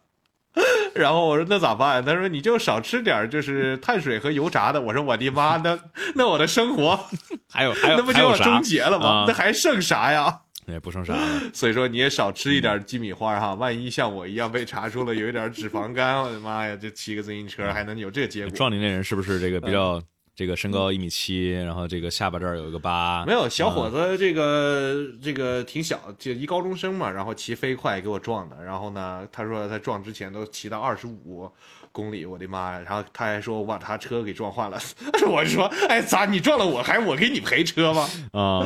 [0.95, 2.03] 然后我说那咋办？
[2.03, 4.81] 他说你就少吃点就是碳水和油炸的。
[4.81, 5.79] 我说我的妈，那
[6.15, 6.99] 那我的生活
[7.47, 9.05] 还有还有那不就要还有啥终结了吗？
[9.07, 10.41] 啊那还剩啥呀？
[10.67, 11.41] 也不剩啥了。
[11.53, 18.55] 所以说你也少吃一点鸡米花哈，万一像我一样被查出了有一点脂肪肝，我的妈呀，这骑个自行车还能有这结果？
[18.55, 20.01] 撞你那人是不是这个比较
[20.41, 23.23] 这个身高一米七，然后这个下巴这儿有一个疤？
[23.27, 28.63] 没有，小伙子这个、这个挺小，就一高中生嘛，然后骑飞快给我撞的。
[28.63, 31.47] 然后呢，他说他撞之前都骑到二十五
[31.91, 32.79] 公里，我的妈呀！
[32.79, 34.79] 然后他还说我把他车给撞坏了，
[35.29, 38.09] 我就说，哎，咋你撞了我，还我给你赔车吗？
[38.33, 38.65] 啊，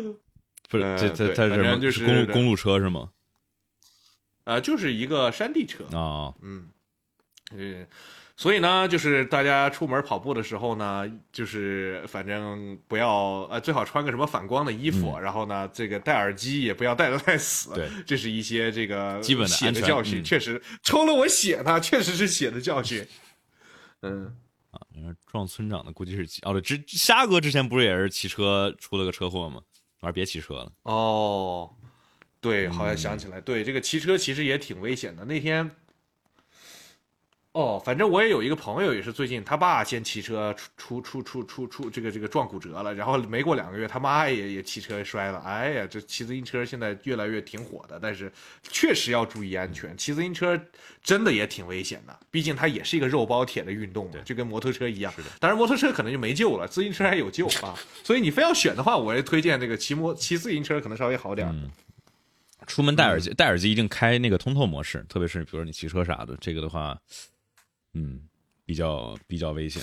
[0.70, 1.78] 不是呃这这这是什么？
[1.78, 3.10] 就是公路公路车是吗？
[4.44, 6.66] 呃，就是一个山地车，啊，嗯，
[7.54, 7.86] 嗯，
[8.40, 17.72] 所以呢，就是大家出门跑步的时候呢，就是反正不要呃，最好穿个什么反光的衣服，然后呢，这个戴耳机也不要戴得太死。
[17.72, 23.06] 嗯对，这是一些这个基本的血安全教训，嗯确实抽了我血呢， 确实是血的教训。
[24.00, 24.34] 嗯
[24.70, 24.80] 啊，
[25.30, 29.60] 撞村长的估计是哦对，之虾哥之前不是也是骑车出了个车祸吗？
[30.00, 30.72] 我说别骑车了。
[30.84, 31.70] 哦，
[32.40, 35.26] 对，好像嗯想起来，对，这个骑车其实也挺危险的。
[35.26, 35.70] 那天，
[37.52, 45.38] 哦，反正我也有一个朋友，也是最近他爸先骑车出出出出出出这个这个撞骨折了，然后没过两个月，他妈也也骑车摔了。
[45.40, 48.32] 哎呀，这骑自行车现在越来越挺火的，但是
[48.62, 49.96] 确实要注意安全。
[49.98, 50.56] 骑自行车
[51.02, 55.12] 真的也挺危险的，毕竟它也是一个肉包铁的运动嘛，就跟摩托车一样。
[55.40, 57.74] 当然，摩托车可能就没救了，自行车还有救啊。
[58.04, 61.68] 所以你非要选的话，我也推荐这个骑摩骑自行车可能稍微好点嗯。
[62.66, 66.96] 出门戴耳嗯机，戴耳机一定开那个通透模式，特别是比如说你骑车啥的，这个的话，
[67.94, 68.20] 嗯，
[68.64, 69.82] 比较比较危险。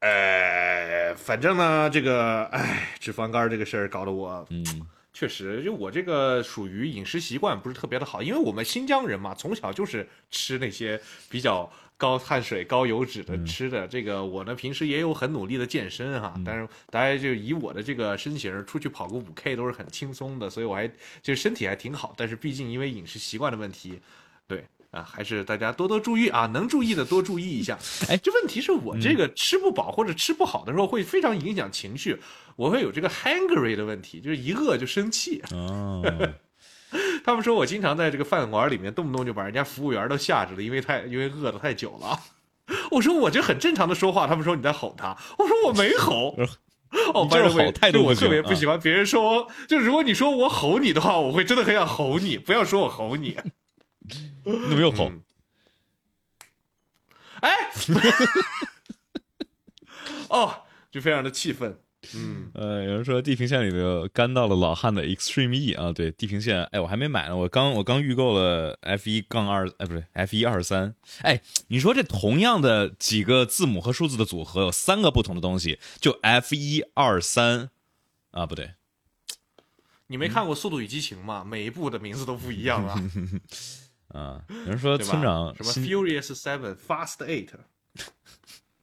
[0.00, 4.64] 呃，反正呢，这个，哎，脂肪肝这个事儿搞得我嗯，
[5.12, 10.98] 确实，就我这个属于饮食习惯不是特别的好，因为我们新疆人嘛，从小就是吃那些
[11.28, 13.86] 比较高碳水、高油脂的吃的。
[13.86, 20.90] 这个我呢，平时也有很努力的健身哈，但是大家就以我的这个身形，出去跑个五 K 都是很轻松的，所以我还
[21.20, 22.14] 就身体还挺好。
[22.16, 24.00] 但是毕竟因为饮食习惯的问题，
[24.48, 24.64] 对。
[24.90, 27.78] 啊，还是大家多多注意啊，能注意的多注意一下。
[28.08, 32.18] 哎这问题是我这个吃不饱或者吃不好的时候，会非常影响情绪，
[32.56, 35.42] 我会有这个 hungry 的问题，就是一饿就生气。
[35.52, 36.02] 哦，
[37.24, 42.18] 他们说我经常在这个饭馆里面动不动就把人家服务员都吓着了，因为太因为饿的太久了。
[42.90, 46.36] 我说我这很正常的说话，他们说你在吼他，我说我没吼。
[47.14, 53.36] 哦，你就是吼态度就我特别不喜欢别人说我，就如果你说我吼你的话，我会真的很想吼你，不要说我吼你。
[54.68, 55.22] 那没有吼，嗯
[57.40, 57.50] 哎，
[60.28, 61.78] 哦，就非常的气愤。
[62.14, 77.68] 嗯，呃，有人说《地平线》里的干到了老汉的 Extreme E 啊，对，《地平线》，哎，我还没买呢，我刚我刚预购了 F 一杠二，哎，不对，F 一二三，哎，你说这同样的几个字母和数字的组合，有三个不同的东西，就 F 一二三，
[78.30, 78.72] 啊，不对，
[80.06, 81.44] 你没看过《速度与激情》吗？
[81.44, 83.02] 每一部的名字都不一样啊。
[84.10, 87.50] 啊，有人说村长什么 Furious Seven、Fast Eight，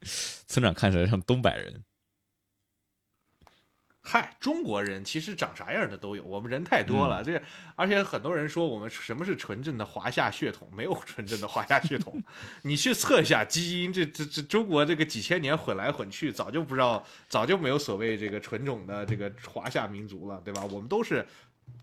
[0.48, 1.84] 村长看起来像东北人。
[4.10, 7.22] 嗨，中国人其实长啥样的都有，我们人太多嗯了。
[7.22, 7.44] 这，
[7.76, 12.24] 而且很多人说我们什么是纯正的华夏血统，没有纯正的华夏血统。
[12.64, 20.64] 你去测一下基因，这这这中国这个几千年混来混去，早就不知道，早就没有所谓这个纯种的这个华夏民族了，对吧？
[20.64, 21.28] 我们都是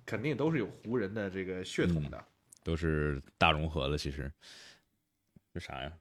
[0.06, 2.24] 肯定都是有胡人的这个血统的。
[2.64, 3.96] 都是大融合了。
[3.96, 4.32] 其实
[5.52, 5.92] 这啥呀？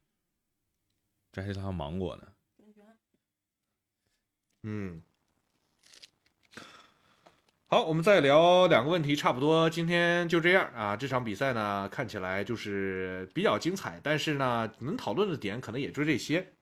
[1.32, 2.28] 这还是套芒果呢。
[4.66, 5.02] 嗯，
[7.68, 10.96] 好，我们再聊两个问题，差不多今天就这样啊。
[10.96, 16.54] 这场比赛呢，看起来就是比较精彩，但是呢，能讨论的点可能也就这些。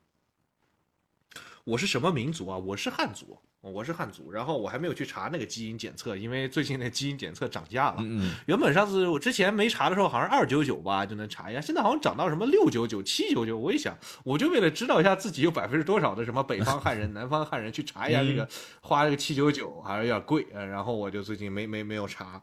[1.64, 2.58] 我是什么民族啊？
[2.58, 4.32] 我是汉族，我是汉族。
[4.32, 7.98] 然后我还没有去查那个基因检测，因为最近那基因检测涨价了。
[8.00, 13.58] 嗯原本上次我之前没查的时候，好像二九九吧就能查一下，现在好像涨到什么六九九、七九九。
[13.58, 18.48] 我一想，我就为了知道一下自己有百分之多少的什么北方汉人、 南方汉人，去查一下这个，
[18.82, 22.42] 花这个七九九还是有点贵，呃，然后我就最近没没没有查。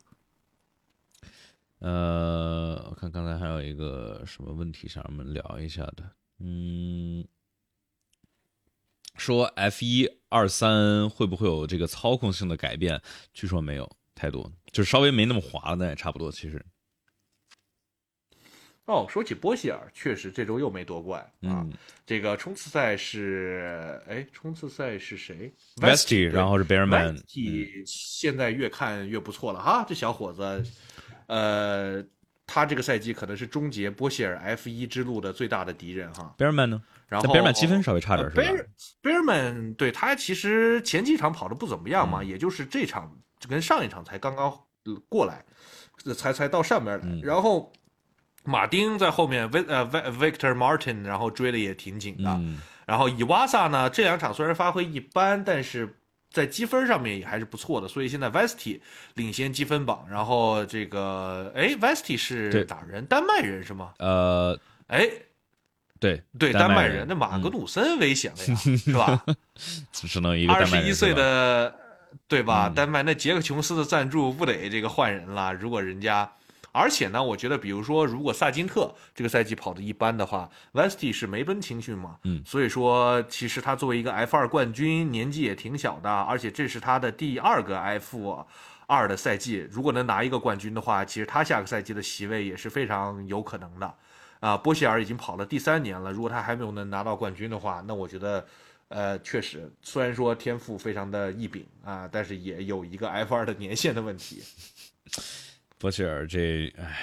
[1.81, 7.25] 呃，我看刚才还有一个什么问题想让我们聊一下的，嗯，
[9.19, 13.01] 说 F 一二三会不会有这个操控性的改变？
[13.35, 16.31] 据说没有太多，就是稍微没那么滑了，那也差不多。
[16.33, 16.65] 其实，
[18.87, 21.61] 哦，说起波希尔，确实这周又没夺冠啊。
[21.67, 21.73] 嗯
[22.07, 30.65] 这个冲刺赛是，哎，冲刺赛是谁 Vesty，对然后是 Bearman，Vesty 现在越看越不错了哈，这小伙子，
[31.27, 32.03] 呃，
[32.49, 36.35] 他这个赛季可能是终结波希尔 F 一之路的最大的敌人哈。
[36.37, 36.83] Bearman 呢？
[37.07, 38.67] 然后但 Bearman 积分稍微差点是吧？Bear
[39.03, 43.17] Bearman 对他其实前几场跑的不怎么样嘛，嗯也就是这场
[43.49, 44.47] 跟上一场才刚刚
[44.85, 45.45] 呃过来，
[46.07, 47.73] 呃才才到上面来，嗯然后。
[48.45, 52.31] 马丁在后面，Vic 呃 Victor Martin，然后追的也挺紧的。
[52.31, 55.99] 嗯然后伊瓦萨呢，这两场虽然发挥一般，但是
[56.31, 58.81] 在积分上面也还是不错的，所以现在 Vesti
[59.15, 60.07] 领先积分榜。
[60.11, 63.05] 然后这个，哎，Vesti 是对哪人？
[63.07, 63.95] 丹麦人是吗？
[63.99, 65.09] 呃，哎，
[65.99, 69.25] 对对，丹麦人，那马格嗯努森危险了呀， 是吧？
[69.93, 71.75] 只能一个二十一岁的，
[72.29, 72.69] 对吧？
[72.69, 75.53] 嗯丹麦那杰克琼斯的赞助不得这个换人了？
[75.55, 76.31] 如果人家，
[76.73, 88.47] 而且呢，我觉得，比如说，如果萨金特这个赛季跑的一般的话，Vesty 是梅奔青训嘛，嗯所以说其实他作为一个 F 二冠军，年纪也挺小的，而且这是他的第二个 F
[88.87, 93.95] 二的赛季，如果能拿一个冠军的话，其实他下个赛季的席位也是非常有可能的。
[94.41, 98.47] 啊，波希尔已经跑了第三年了，如果他还没有能拿到冠军的话，那我觉得，
[98.87, 104.43] 呃，确实，虽然说天赋非常的异禀啊，但是也有一个 F 二的年限的问题。
[105.79, 106.99] 博希尔这，哎，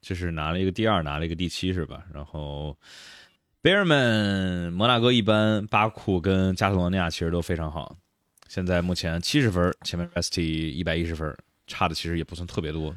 [0.00, 2.04] 这是拿了一个第二，拿了一个第七是吧？
[2.14, 2.76] 然后
[3.60, 7.98] 贝尔曼、摩纳哥一般，巴库跟加特罗尼亚其实都非常好。
[8.46, 11.36] 现在目前七十分，前面 ST 一百一十分，
[11.66, 12.96] 差的其实也不算特别多。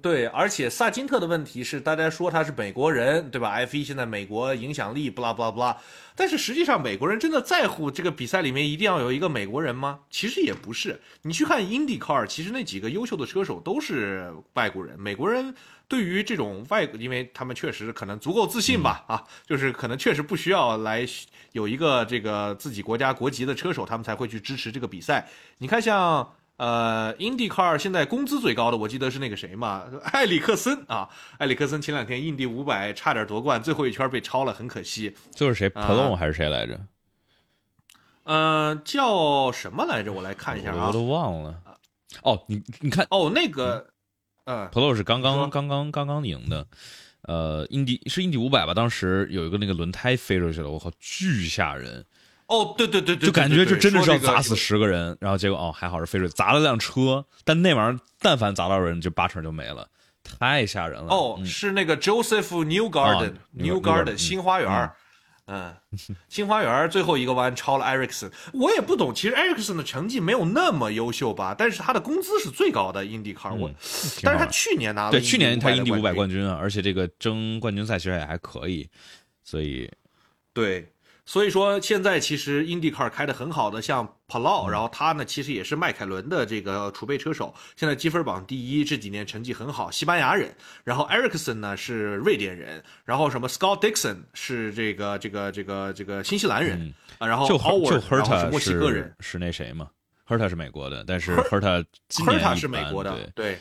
[0.00, 5.76] 对，而且萨金特的问题是，大家说他是美国人，对吧？F 一现在美国影响力，不拉不拉不拉。
[6.14, 9.98] 但是实际上，美国人真的在乎这个比赛里面一定要有一个美国人吗？
[10.08, 11.00] 其实也不是。
[11.22, 14.96] 你去看 IndyCar，其实那几个优秀的车手都是外国人。
[14.96, 15.52] 美国人
[15.88, 21.04] 对于这种外，因为他们确实可能足够自信吧，啊，就是可能确实不需要来
[21.50, 25.28] 有一个这个自己国家国籍的车手，他们才会去支持这个比赛。
[25.58, 26.32] 你看像。
[26.60, 31.08] 呃，IndyCar 现在工资最高的，我记得是那个谁嘛， 埃里克森啊，
[31.38, 35.16] 埃里克森前两天印第五百差点夺冠，最后一圈被超了，很可惜。
[35.34, 36.78] 就是谁啊 Pelon 还是谁来着？
[38.24, 40.12] 呃，叫什么来着？
[40.12, 40.88] 我来看一下啊。
[40.88, 41.62] 我都忘了。
[42.22, 43.86] 哦，你你看哦，那个，
[44.44, 46.66] 呃，Pelon 是刚刚刚刚刚刚赢的，
[47.22, 48.74] 呃，印第是印第五百吧？
[48.74, 52.04] 当时有一个那个轮胎飞出去了，我靠，巨吓人。
[52.50, 59.88] 哦，对对对对，就感觉就真的是要砸死十个人，然后结果哦还好是飞水砸了辆车，但那玩意儿但凡砸到人就八成就没了，
[60.22, 61.06] 太吓人了。
[61.14, 64.90] 哦，嗯是那个 Joseph New Newgarden，Garden 嗯新花园。
[65.52, 65.74] 嗯，
[66.28, 78.88] 新花园最后一个弯超了 Ericsson，我也不懂，其实 Ericsson 的成绩没有那么优秀吧，但是他的工资是最高的 IndyCar，、我，挺但是他去年拿了对去年他印印第五百冠冠军啊，而且这个争冠军赛其实也还可以，
[79.42, 79.90] 所以
[80.52, 80.88] 对，
[81.30, 90.52] 所以说现在其实 IndyCar 开的很好的，像 Palau，然后他呢其实也是迈凯伦的这个储备车手，现在积分榜第一，这几年成绩很好，西班牙人。
[90.82, 96.92] 然后 Ericsson 呢是瑞典人，然后什么 Scott Dixon 是这个这个这个这个新西兰人。
[97.20, 99.14] 然后就 Howard 就然后是墨西哥人。
[99.20, 99.88] 是是那谁嘛
[100.26, 103.56] Herta 是美国的，但是 Herta 今年 Herta 是美国的般，对，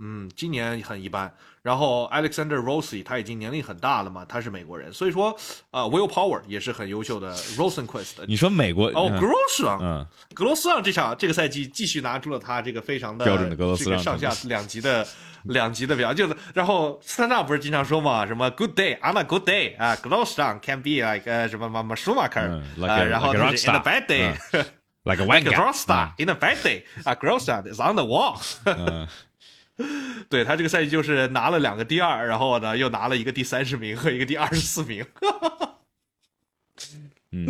[0.00, 1.32] 嗯，今年很一般。
[1.60, 5.36] 然后 Alexander Rossi 他已经年龄很大了嘛，他是美国人，所以说
[5.70, 8.24] 呃 Will Power 也是很优秀的 Rosenquist。
[8.26, 15.06] 你说美国哦，嗯格罗斯让，嗯，格罗斯让这场这个赛季继续拿出了他这个非常的标准的格罗斯让这个上下两级的
[15.44, 23.80] 两级的表，就是然后斯坦纳不是经常说嘛，什么 Good day on a good day 啊，格罗斯让 can be like 呃什么什么舒马克嗯，like 啊，a- 然后 in a
[23.80, 24.32] bad day。
[25.04, 27.46] like a Like white a guy rockstar in a bad day 啊 g r o s
[27.46, 29.06] s t a r is on the wall 嗯
[30.28, 35.04] 对他这个赛季就是拿了两个第二，然后呢又拿了一个第三十名和一个第二十四名。
[37.30, 37.46] 嗯，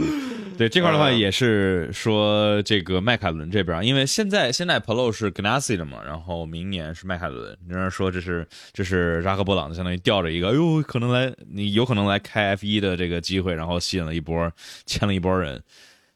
[0.58, 14.50] 对这块的话呃也是说这个迈凯伦这边，因为现在现在 Polo 是 Ganassi 的嘛，然后明年是迈凯伦，有人说这是这是扎克伯朗相当于吊着一个，哎呦，可能来你有可能来开 F 一的这个机会，然后吸引了一波
[14.84, 15.62] 签了一波人，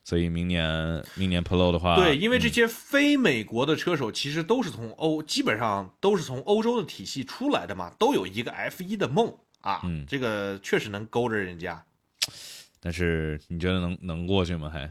[0.04, 11.84] 所以明年明年 Polo 的话，对，因为这嗯些非美国的车手其实都是从欧，基本上都是从欧洲的体系出来的嘛，都有一个 F 一的梦啊，嗯这个确实能勾着人家。
[12.80, 14.68] 但是你觉得能能过去吗？
[14.68, 14.90] 还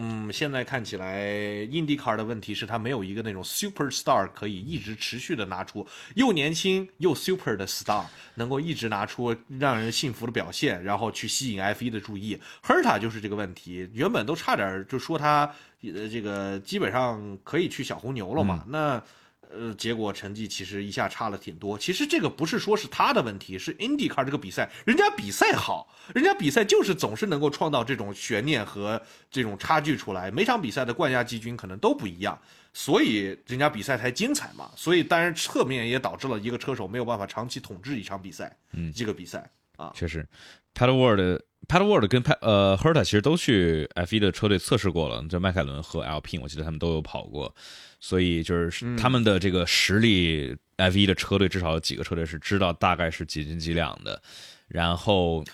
[0.00, 1.26] 嗯，现在看起来
[1.66, 8.04] ，IndyCar 的问题是他没有一个那种 super star 可以一直持续的拿出又年轻又 super 的 star，
[8.36, 12.40] 能够一直拿出让人信服的表现，然后去吸引 F1 的注意。
[12.64, 15.52] Herta 就是这个问题，原本都差点就说他
[15.82, 19.02] 呃这个基本上可以去小红牛了嘛，那。
[19.50, 21.78] 呃，结果成绩其实一下差了挺多。
[21.78, 29.00] 其实这个不是说是他的问题，是 IndyCar 这个比赛，人家比赛好，人家比赛就是总是能够创造这种悬念和
[29.30, 30.30] 这种差距出来。
[30.30, 32.38] 每场比赛的冠亚季军可能都不一样，
[32.72, 34.70] 所以人家比赛才精彩嘛。
[34.76, 40.26] 所以当然侧面也导致了一个车手没有办法长期统治一场比赛，嗯这个比赛啊，确实
[40.74, 42.22] p a d w o r d p a d w o r d 跟
[42.22, 47.54] p 呃 Herta 其实都去 F1 的车队测试过了，就迈凯伦和 Alpine，我记得他们都有跑过，
[48.00, 54.20] 所以就是他们的这个实力，F1 的车队至少有几个车队是知道大概是几斤几两的。
[54.66, 55.44] 然后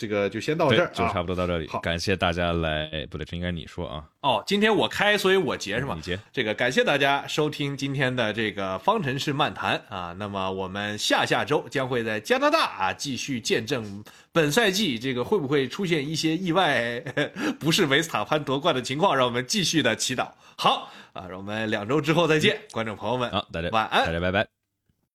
[0.00, 5.92] 这个就先到这儿，就啊差不多到这里好，感谢大家来，不对，这应该你说啊，哦，今天我开，所以我结是吗？
[5.94, 10.16] 你结这个感谢大家收听今天的这个方程式漫谈啊。
[10.18, 14.02] 那么我们下下周将会在加拿大啊继续见证
[14.32, 16.98] 本赛季这个会不会出现一些意外，
[17.60, 20.26] 不是维斯塔潘夺冠的情况，让我们继续的祈祷。
[20.56, 24.59] 好啊，让我们两周之后再见，观众朋友们，好，大家晚安大家拜拜。